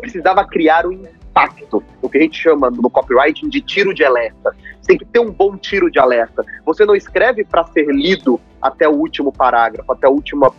Precisava 0.00 0.44
criar 0.46 0.86
um 0.86 1.02
impacto, 1.32 1.82
o 2.02 2.08
que 2.08 2.18
a 2.18 2.20
gente 2.20 2.38
chama 2.38 2.70
no 2.70 2.90
copywriting 2.90 3.48
de 3.48 3.60
tiro 3.60 3.94
de 3.94 4.04
alerta. 4.04 4.54
Você 4.80 4.88
tem 4.88 4.98
que 4.98 5.04
ter 5.06 5.18
um 5.18 5.30
bom 5.30 5.56
tiro 5.56 5.90
de 5.90 5.98
alerta. 5.98 6.44
Você 6.66 6.84
não 6.84 6.94
escreve 6.94 7.44
para 7.44 7.64
ser 7.64 7.86
lido 7.86 8.38
até 8.60 8.86
o 8.86 8.92
último 8.92 9.32
parágrafo, 9.32 9.90
até 9.90 10.06
a 10.06 10.10
última 10.10 10.52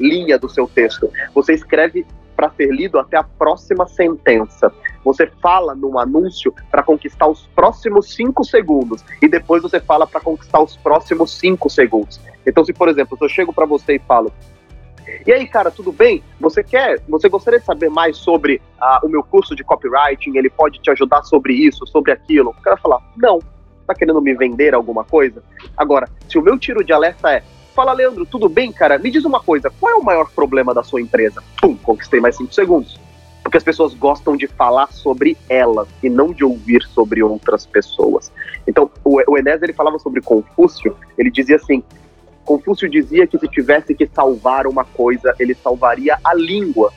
linha 0.00 0.38
do 0.38 0.48
seu 0.48 0.66
texto. 0.66 1.10
Você 1.34 1.52
escreve 1.52 2.06
para 2.34 2.50
ser 2.50 2.70
lido 2.70 2.98
até 2.98 3.16
a 3.16 3.22
próxima 3.22 3.86
sentença. 3.86 4.72
Você 5.04 5.26
fala 5.40 5.74
num 5.74 5.98
anúncio 5.98 6.52
para 6.70 6.82
conquistar 6.82 7.26
os 7.28 7.46
próximos 7.54 8.14
cinco 8.14 8.44
segundos 8.44 9.04
e 9.22 9.28
depois 9.28 9.62
você 9.62 9.80
fala 9.80 10.06
para 10.06 10.20
conquistar 10.20 10.60
os 10.60 10.76
próximos 10.76 11.32
cinco 11.38 11.70
segundos. 11.70 12.20
Então, 12.46 12.64
se 12.64 12.72
por 12.72 12.88
exemplo, 12.88 13.16
se 13.16 13.24
eu 13.24 13.28
chego 13.28 13.52
para 13.52 13.64
você 13.64 13.94
e 13.96 13.98
falo, 13.98 14.32
e 15.26 15.32
aí, 15.32 15.46
cara, 15.46 15.70
tudo 15.70 15.92
bem? 15.92 16.22
Você 16.40 16.62
quer, 16.62 17.00
você 17.08 17.28
gostaria 17.28 17.60
de 17.60 17.66
saber 17.66 17.88
mais 17.88 18.16
sobre 18.16 18.60
uh, 18.80 19.06
o 19.06 19.08
meu 19.08 19.22
curso 19.22 19.54
de 19.54 19.64
copywriting? 19.64 20.36
Ele 20.36 20.50
pode 20.50 20.80
te 20.80 20.90
ajudar 20.90 21.22
sobre 21.24 21.54
isso, 21.54 21.86
sobre 21.86 22.12
aquilo? 22.12 22.50
O 22.50 22.62
cara 22.62 22.76
falar, 22.76 23.00
não. 23.16 23.40
Tá 23.86 23.94
querendo 23.94 24.20
me 24.20 24.34
vender 24.34 24.74
alguma 24.74 25.04
coisa? 25.04 25.42
Agora, 25.76 26.08
se 26.28 26.38
o 26.38 26.42
meu 26.42 26.58
tiro 26.58 26.82
de 26.82 26.92
alerta 26.92 27.30
é, 27.30 27.42
fala, 27.74 27.92
Leandro, 27.92 28.26
tudo 28.26 28.48
bem, 28.48 28.72
cara? 28.72 28.98
Me 28.98 29.10
diz 29.10 29.24
uma 29.24 29.40
coisa, 29.40 29.70
qual 29.78 29.92
é 29.92 29.94
o 29.94 30.02
maior 30.02 30.28
problema 30.30 30.74
da 30.74 30.82
sua 30.82 31.00
empresa? 31.00 31.42
Pum, 31.60 31.76
conquistei 31.76 32.20
mais 32.20 32.36
cinco 32.36 32.52
segundos. 32.52 32.98
Porque 33.42 33.58
as 33.58 33.62
pessoas 33.62 33.94
gostam 33.94 34.36
de 34.36 34.48
falar 34.48 34.92
sobre 34.92 35.36
elas 35.48 35.86
e 36.02 36.08
não 36.08 36.32
de 36.32 36.44
ouvir 36.44 36.82
sobre 36.82 37.22
outras 37.22 37.64
pessoas. 37.64 38.32
Então, 38.66 38.90
o, 39.04 39.20
o 39.30 39.38
Enes, 39.38 39.62
ele 39.62 39.72
falava 39.72 40.00
sobre 40.00 40.20
Confúcio, 40.20 40.96
ele 41.16 41.30
dizia 41.30 41.54
assim, 41.54 41.84
Confúcio 42.46 42.88
dizia 42.88 43.26
que 43.26 43.36
se 43.38 43.48
tivesse 43.48 43.92
que 43.92 44.06
salvar 44.06 44.68
uma 44.68 44.84
coisa, 44.84 45.34
ele 45.38 45.52
salvaria 45.52 46.16
a 46.24 46.32
língua. 46.32 46.92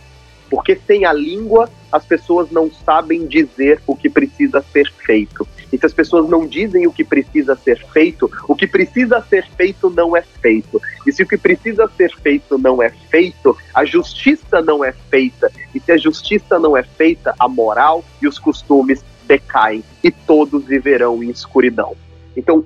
Porque 0.47 0.79
sem 0.87 1.05
a 1.05 1.11
língua, 1.11 1.67
as 1.91 2.05
pessoas 2.05 2.51
não 2.51 2.71
sabem 2.71 3.25
dizer 3.25 3.81
o 3.87 3.95
que 3.95 4.09
precisa 4.09 4.63
ser 4.71 4.91
feito. 4.91 5.47
E 5.73 5.77
se 5.77 5.85
as 5.85 5.93
pessoas 5.93 6.29
não 6.29 6.45
dizem 6.45 6.85
o 6.85 6.91
que 6.91 7.03
precisa 7.03 7.55
ser 7.55 7.83
feito, 7.87 8.29
o 8.47 8.55
que 8.55 8.67
precisa 8.67 9.21
ser 9.27 9.47
feito 9.57 9.89
não 9.89 10.15
é 10.15 10.21
feito. 10.21 10.79
E 11.05 11.11
se 11.11 11.23
o 11.23 11.27
que 11.27 11.37
precisa 11.37 11.89
ser 11.97 12.11
feito 12.21 12.57
não 12.59 12.81
é 12.81 12.89
feito, 12.89 13.57
a 13.73 13.83
justiça 13.83 14.61
não 14.61 14.85
é 14.85 14.91
feita. 14.91 15.51
E 15.73 15.79
se 15.79 15.91
a 15.91 15.97
justiça 15.97 16.59
não 16.59 16.77
é 16.77 16.83
feita, 16.83 17.33
a 17.39 17.47
moral 17.47 18.03
e 18.21 18.27
os 18.27 18.37
costumes 18.37 19.03
decaem 19.25 19.83
e 20.03 20.11
todos 20.11 20.65
viverão 20.65 21.23
em 21.23 21.29
escuridão. 21.29 21.95
Então, 22.37 22.63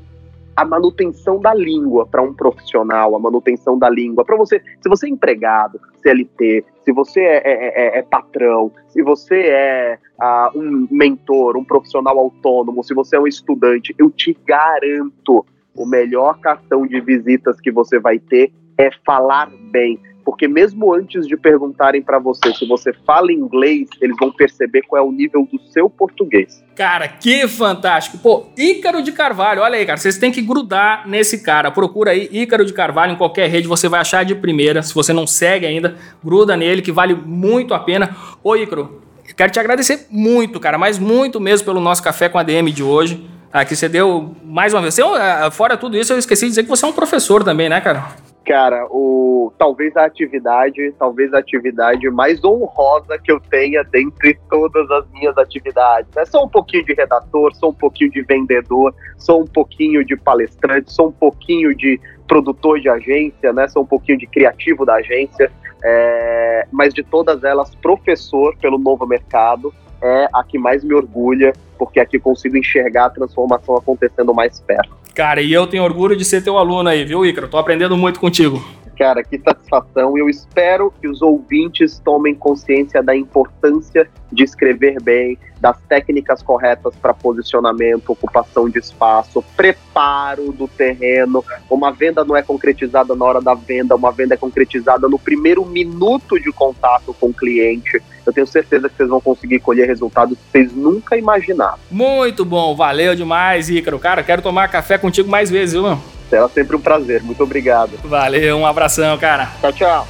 a 0.56 0.66
manutenção 0.66 1.40
da 1.40 1.54
língua 1.54 2.06
para 2.06 2.22
um 2.22 2.34
profissional, 2.34 3.16
a 3.16 3.20
manutenção 3.20 3.78
da 3.78 3.90
língua 3.90 4.24
para 4.24 4.38
você. 4.38 4.62
Se 4.82 4.90
você 4.90 5.08
é 5.08 5.10
empregado, 5.10 5.80
CLT, 6.02 6.66
se 6.84 6.92
você 6.92 7.22
é, 7.22 7.42
é, 7.46 7.98
é, 7.98 8.00
é 8.00 8.02
patrão, 8.04 8.72
se 8.88 9.02
você 9.02 9.36
é 9.36 10.00
uh, 10.22 10.58
um 10.58 10.88
mentor, 10.92 11.58
um 11.58 11.64
profissional 11.64 12.18
autônomo, 12.20 12.84
se 12.84 12.94
você 12.94 13.16
é 13.16 13.20
um 13.20 13.28
estudante, 13.28 13.96
eu 13.98 14.10
te 14.10 14.38
garanto 14.46 15.46
o 15.76 15.86
melhor 15.86 16.40
cartão 16.40 16.86
de 16.86 17.00
visitas 17.02 17.60
que 17.60 17.72
você 17.72 18.00
vai 18.00 18.20
ter 18.20 18.52
é 18.78 18.90
falar 19.06 19.52
bem 19.72 20.00
porque 20.24 20.48
mesmo 20.48 20.94
antes 20.94 21.28
de 21.28 21.36
perguntarem 21.36 22.02
para 22.02 22.20
você 22.20 22.54
se 22.54 22.66
você 22.68 22.94
fala 23.06 23.32
inglês, 23.32 23.88
eles 24.02 24.16
vão 24.20 24.32
perceber 24.32 24.82
qual 24.84 25.04
é 25.04 25.06
o 25.06 25.12
nível 25.12 25.48
do 25.52 25.60
seu 25.72 25.90
português. 25.90 26.64
Cara, 26.76 27.08
que 27.08 27.48
fantástico. 27.48 28.18
Pô, 28.18 28.46
Ícaro 28.58 29.02
de 29.02 29.12
Carvalho, 29.12 29.62
olha 29.62 29.78
aí, 29.78 29.86
cara, 29.86 29.98
vocês 29.98 30.18
têm 30.18 30.32
que 30.32 30.42
grudar 30.42 31.08
nesse 31.08 31.44
cara. 31.44 31.70
Procura 31.70 32.12
aí 32.12 32.30
Ícaro 32.32 32.66
de 32.66 32.74
Carvalho 32.74 33.14
em 33.14 33.18
qualquer 33.18 33.50
rede, 33.50 33.68
você 33.68 33.88
vai 33.88 34.00
achar 34.00 34.24
de 34.26 34.34
primeira. 34.36 34.82
Se 34.82 34.94
você 34.94 35.14
não 35.14 35.28
segue 35.28 35.66
ainda, 35.66 35.96
gruda 36.24 36.58
nele 36.58 36.82
que 36.82 36.92
vale 36.92 37.14
muito 37.14 37.74
a 37.74 37.80
pena. 37.80 38.16
Ô, 38.44 38.56
Ícaro, 38.56 39.02
quero 39.36 39.52
te 39.52 39.60
agradecer 39.60 40.08
muito, 40.10 40.60
cara, 40.60 40.78
mas 40.78 40.98
muito 40.98 41.40
mesmo 41.40 41.66
pelo 41.66 41.80
nosso 41.80 42.02
café 42.02 42.30
com 42.30 42.38
a 42.38 42.44
DM 42.44 42.72
de 42.72 42.84
hoje. 42.84 43.30
Aqui 43.52 43.76
você 43.76 43.88
deu 43.88 44.36
mais 44.44 44.74
uma 44.74 44.82
vez. 44.82 44.96
Você, 44.96 45.04
é 45.04 45.52
fora 45.52 45.78
tudo 45.78 45.96
isso, 45.96 46.12
eu 46.12 46.18
esqueci 46.18 46.46
de 46.46 46.50
dizer 46.50 46.64
que 46.64 46.70
você 46.70 46.86
é 46.86 46.88
um 46.88 46.94
professor 46.94 47.44
também, 47.44 47.70
né, 47.70 47.80
cara? 47.80 48.33
Cara, 48.46 48.86
o 48.90 49.54
talvez 49.58 49.96
a 49.96 50.04
atividade, 50.04 50.94
talvez 51.00 51.34
a 51.34 51.40
atividade 51.40 52.10
mais 52.10 52.44
honrosa 52.44 53.18
que 53.18 53.32
eu 53.32 53.40
tenha 53.40 53.84
dentre 53.86 54.38
todas 54.50 54.90
as 54.92 55.10
minhas 55.12 55.38
atividades. 55.38 56.10
Né? 56.14 56.26
Sou 56.26 56.46
um 56.46 56.50
pouquinho 56.50 56.84
de 56.84 56.94
redator, 56.94 57.56
sou 57.56 57.70
um 57.70 57.74
pouquinho 57.74 58.12
de 58.12 58.22
vendedor, 58.22 58.94
sou 59.18 59.44
um 59.44 59.48
pouquinho 59.48 60.04
de 60.04 60.18
palestrante, 60.18 60.92
sou 60.92 61.08
um 61.08 61.12
pouquinho 61.14 61.74
de 61.74 62.00
produtor 62.28 62.82
de 62.82 62.90
agência, 62.90 63.54
né? 63.54 63.68
Sou 63.68 63.84
um 63.84 63.86
pouquinho 63.86 64.18
de 64.18 64.28
criativo 64.28 64.86
da 64.86 64.96
agência, 64.96 65.52
é... 65.84 66.68
mas 66.72 66.94
de 66.94 67.04
todas 67.04 67.44
elas, 67.44 67.74
professor 67.76 68.56
pelo 68.58 68.78
novo 68.78 69.06
mercado 69.06 69.74
é 70.02 70.28
a 70.34 70.44
que 70.44 70.58
mais 70.58 70.84
me 70.84 70.94
orgulha, 70.94 71.54
porque 71.78 72.00
aqui 72.00 72.20
consigo 72.20 72.58
enxergar 72.58 73.06
a 73.06 73.10
transformação 73.10 73.78
acontecendo 73.78 74.34
mais 74.34 74.60
perto. 74.60 75.03
Cara, 75.14 75.42
e 75.42 75.54
eu 75.54 75.68
tenho 75.68 75.84
orgulho 75.84 76.16
de 76.16 76.26
ser 76.26 76.44
teu 76.44 76.58
aluno 76.58 76.90
aí, 76.90 77.06
viu, 77.06 77.24
Icaro? 77.26 77.48
Tô 77.48 77.58
aprendendo 77.58 77.96
muito 77.96 78.20
contigo. 78.20 78.66
Cara, 78.98 79.24
que 79.24 79.40
satisfação. 79.40 80.18
Eu 80.18 80.30
espero 80.30 80.94
que 81.02 81.08
os 81.08 81.22
ouvintes 81.22 82.00
tomem 82.00 82.36
consciência 82.36 83.02
da 83.02 83.16
importância 83.16 84.08
de 84.32 84.44
escrever 84.44 85.02
bem, 85.02 85.38
das 85.60 85.80
técnicas 85.88 86.42
corretas 86.42 86.96
para 86.96 87.14
posicionamento, 87.14 88.10
ocupação 88.10 88.70
de 88.70 88.80
espaço, 88.80 89.44
preparo 89.56 90.52
do 90.52 90.68
terreno. 90.68 91.44
Uma 91.70 91.92
venda 91.92 92.24
não 92.24 92.36
é 92.36 92.42
concretizada 92.42 93.16
na 93.16 93.26
hora 93.26 93.42
da 93.42 93.54
venda, 93.54 93.96
uma 93.96 94.12
venda 94.12 94.34
é 94.34 94.38
concretizada 94.38 95.08
no 95.08 95.18
primeiro 95.18 95.66
minuto 95.66 96.40
de 96.40 96.52
contato 96.52 97.16
com 97.20 97.28
o 97.28 97.34
cliente. 97.34 98.02
Eu 98.26 98.34
tenho 98.34 98.48
certeza 98.48 98.90
que 98.90 98.96
vocês 98.96 99.10
vão 99.10 99.22
conseguir 99.22 99.60
colher 99.60 99.88
resultados 99.88 100.38
que 100.38 100.52
vocês 100.52 100.74
nunca 100.74 101.18
imaginaram. 101.18 101.78
Muito 101.90 102.44
bom, 102.44 102.76
valeu 102.76 103.16
demais, 103.16 103.70
Ícaro. 103.70 104.00
Cara, 104.00 104.24
quero 104.24 104.42
tomar 104.42 104.70
café 104.70 104.98
contigo 104.98 105.30
mais 105.30 105.50
vezes, 105.50 105.74
viu, 105.74 105.98
meu? 106.34 106.48
Será 106.48 106.50
sempre 106.50 106.76
um 106.76 106.82
prazer. 106.82 107.22
Muito 107.22 107.44
obrigado. 107.44 108.00
Valeu, 108.04 108.58
um 108.58 108.66
abração, 108.66 109.18
cara. 109.18 109.52
Tchau, 109.62 109.74
tchau. 109.74 110.08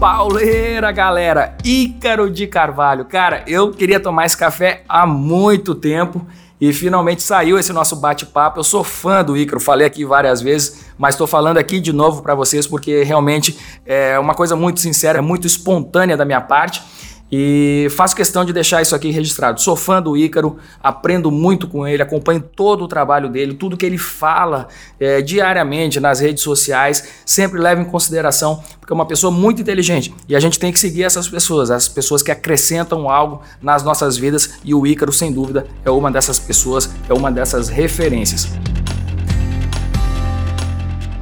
Pauleira, 0.00 0.92
galera! 0.92 1.56
Ícaro 1.64 2.30
de 2.30 2.46
Carvalho. 2.46 3.04
Cara, 3.04 3.42
eu 3.48 3.72
queria 3.72 3.98
tomar 3.98 4.26
esse 4.26 4.36
café 4.36 4.82
há 4.88 5.04
muito 5.04 5.74
tempo 5.74 6.24
e 6.60 6.72
finalmente 6.72 7.22
saiu 7.22 7.58
esse 7.58 7.72
nosso 7.72 7.96
bate-papo. 7.96 8.58
Eu 8.58 8.64
sou 8.64 8.82
fã 8.82 9.22
do 9.22 9.36
Ícaro, 9.36 9.60
falei 9.60 9.86
aqui 9.86 10.04
várias 10.04 10.40
vezes, 10.40 10.84
mas 10.98 11.14
estou 11.14 11.26
falando 11.26 11.58
aqui 11.58 11.80
de 11.80 11.92
novo 11.92 12.22
para 12.22 12.34
vocês 12.34 12.66
porque 12.66 13.02
realmente 13.02 13.56
é 13.86 14.18
uma 14.18 14.34
coisa 14.34 14.56
muito 14.56 14.80
sincera, 14.80 15.22
muito 15.22 15.46
espontânea 15.46 16.16
da 16.16 16.24
minha 16.24 16.40
parte. 16.40 16.82
E 17.30 17.88
faço 17.90 18.16
questão 18.16 18.44
de 18.44 18.52
deixar 18.52 18.80
isso 18.80 18.94
aqui 18.94 19.10
registrado. 19.10 19.60
Sou 19.60 19.76
fã 19.76 20.00
do 20.00 20.16
Ícaro, 20.16 20.56
aprendo 20.82 21.30
muito 21.30 21.68
com 21.68 21.86
ele, 21.86 22.02
acompanho 22.02 22.40
todo 22.40 22.84
o 22.84 22.88
trabalho 22.88 23.28
dele, 23.28 23.54
tudo 23.54 23.76
que 23.76 23.84
ele 23.84 23.98
fala 23.98 24.68
é, 24.98 25.20
diariamente 25.20 26.00
nas 26.00 26.20
redes 26.20 26.42
sociais, 26.42 27.08
sempre 27.26 27.60
levo 27.60 27.82
em 27.82 27.84
consideração, 27.84 28.62
porque 28.80 28.92
é 28.92 28.94
uma 28.94 29.06
pessoa 29.06 29.30
muito 29.30 29.60
inteligente 29.60 30.14
e 30.28 30.34
a 30.34 30.40
gente 30.40 30.58
tem 30.58 30.72
que 30.72 30.78
seguir 30.78 31.04
essas 31.04 31.28
pessoas, 31.28 31.70
as 31.70 31.88
pessoas 31.88 32.22
que 32.22 32.30
acrescentam 32.30 33.10
algo 33.10 33.42
nas 33.60 33.82
nossas 33.82 34.16
vidas 34.16 34.58
e 34.64 34.74
o 34.74 34.86
Ícaro, 34.86 35.12
sem 35.12 35.30
dúvida, 35.30 35.66
é 35.84 35.90
uma 35.90 36.10
dessas 36.10 36.38
pessoas, 36.38 36.90
é 37.08 37.12
uma 37.12 37.30
dessas 37.30 37.68
referências. 37.68 38.48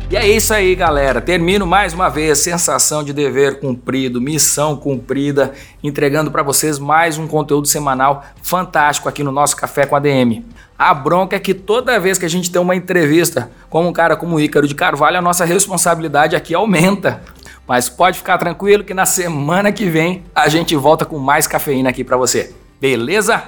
E 0.09 0.17
é 0.17 0.25
isso 0.25 0.55
aí, 0.55 0.73
galera. 0.77 1.21
Termino 1.21 1.67
mais 1.67 1.93
uma 1.93 2.09
vez, 2.09 2.39
sensação 2.39 3.03
de 3.03 3.13
dever 3.13 3.59
cumprido, 3.59 4.21
missão 4.21 4.77
cumprida, 4.77 5.53
entregando 5.83 6.31
para 6.31 6.45
vocês 6.45 6.79
mais 6.79 7.19
um 7.19 7.27
conteúdo 7.27 7.67
semanal 7.67 8.25
fantástico 8.41 9.09
aqui 9.09 9.25
no 9.25 9.33
nosso 9.33 9.57
Café 9.57 9.85
com 9.85 9.97
a 9.97 9.99
DM. 9.99 10.47
A 10.79 10.95
bronca 10.95 11.35
é 11.35 11.41
que 11.41 11.53
toda 11.53 11.99
vez 11.99 12.19
que 12.19 12.25
a 12.25 12.31
gente 12.31 12.53
tem 12.53 12.63
uma 12.63 12.77
entrevista 12.77 13.51
com 13.69 13.85
um 13.85 13.93
cara 13.93 14.15
como 14.17 14.37
o 14.37 14.41
Ícaro 14.41 14.69
de 14.69 14.77
Carvalho, 14.77 15.19
a 15.19 15.23
nossa 15.23 15.45
responsabilidade 15.45 16.37
aqui 16.37 16.55
aumenta. 16.55 17.21
Mas 17.67 17.89
pode 17.89 18.19
ficar 18.19 18.39
tranquilo 18.39 18.85
que 18.85 18.95
na 18.95 19.07
semana 19.07 19.73
que 19.73 19.87
vem 19.87 20.23
a 20.33 20.49
gente 20.49 20.77
volta 20.77 21.05
com 21.05 21.19
mais 21.19 21.49
cafeína 21.49 21.91
aqui 21.91 22.05
para 22.05 22.17
você. 22.17 22.55
Beleza? 22.81 23.43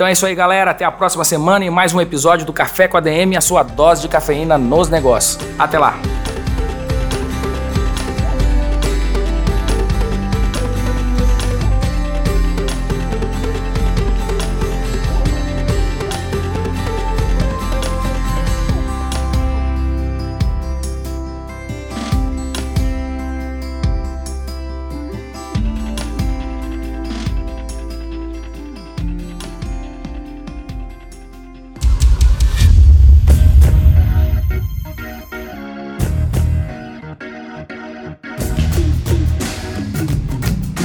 Então 0.00 0.08
é 0.08 0.12
isso 0.12 0.24
aí, 0.24 0.34
galera. 0.34 0.70
Até 0.70 0.82
a 0.82 0.90
próxima 0.90 1.26
semana 1.26 1.62
e 1.62 1.68
mais 1.68 1.92
um 1.92 2.00
episódio 2.00 2.46
do 2.46 2.54
Café 2.54 2.88
com 2.88 2.96
a 2.96 3.00
DM, 3.00 3.36
a 3.36 3.40
sua 3.42 3.62
dose 3.62 4.00
de 4.00 4.08
cafeína 4.08 4.56
nos 4.56 4.88
negócios. 4.88 5.38
Até 5.58 5.78
lá! 5.78 5.92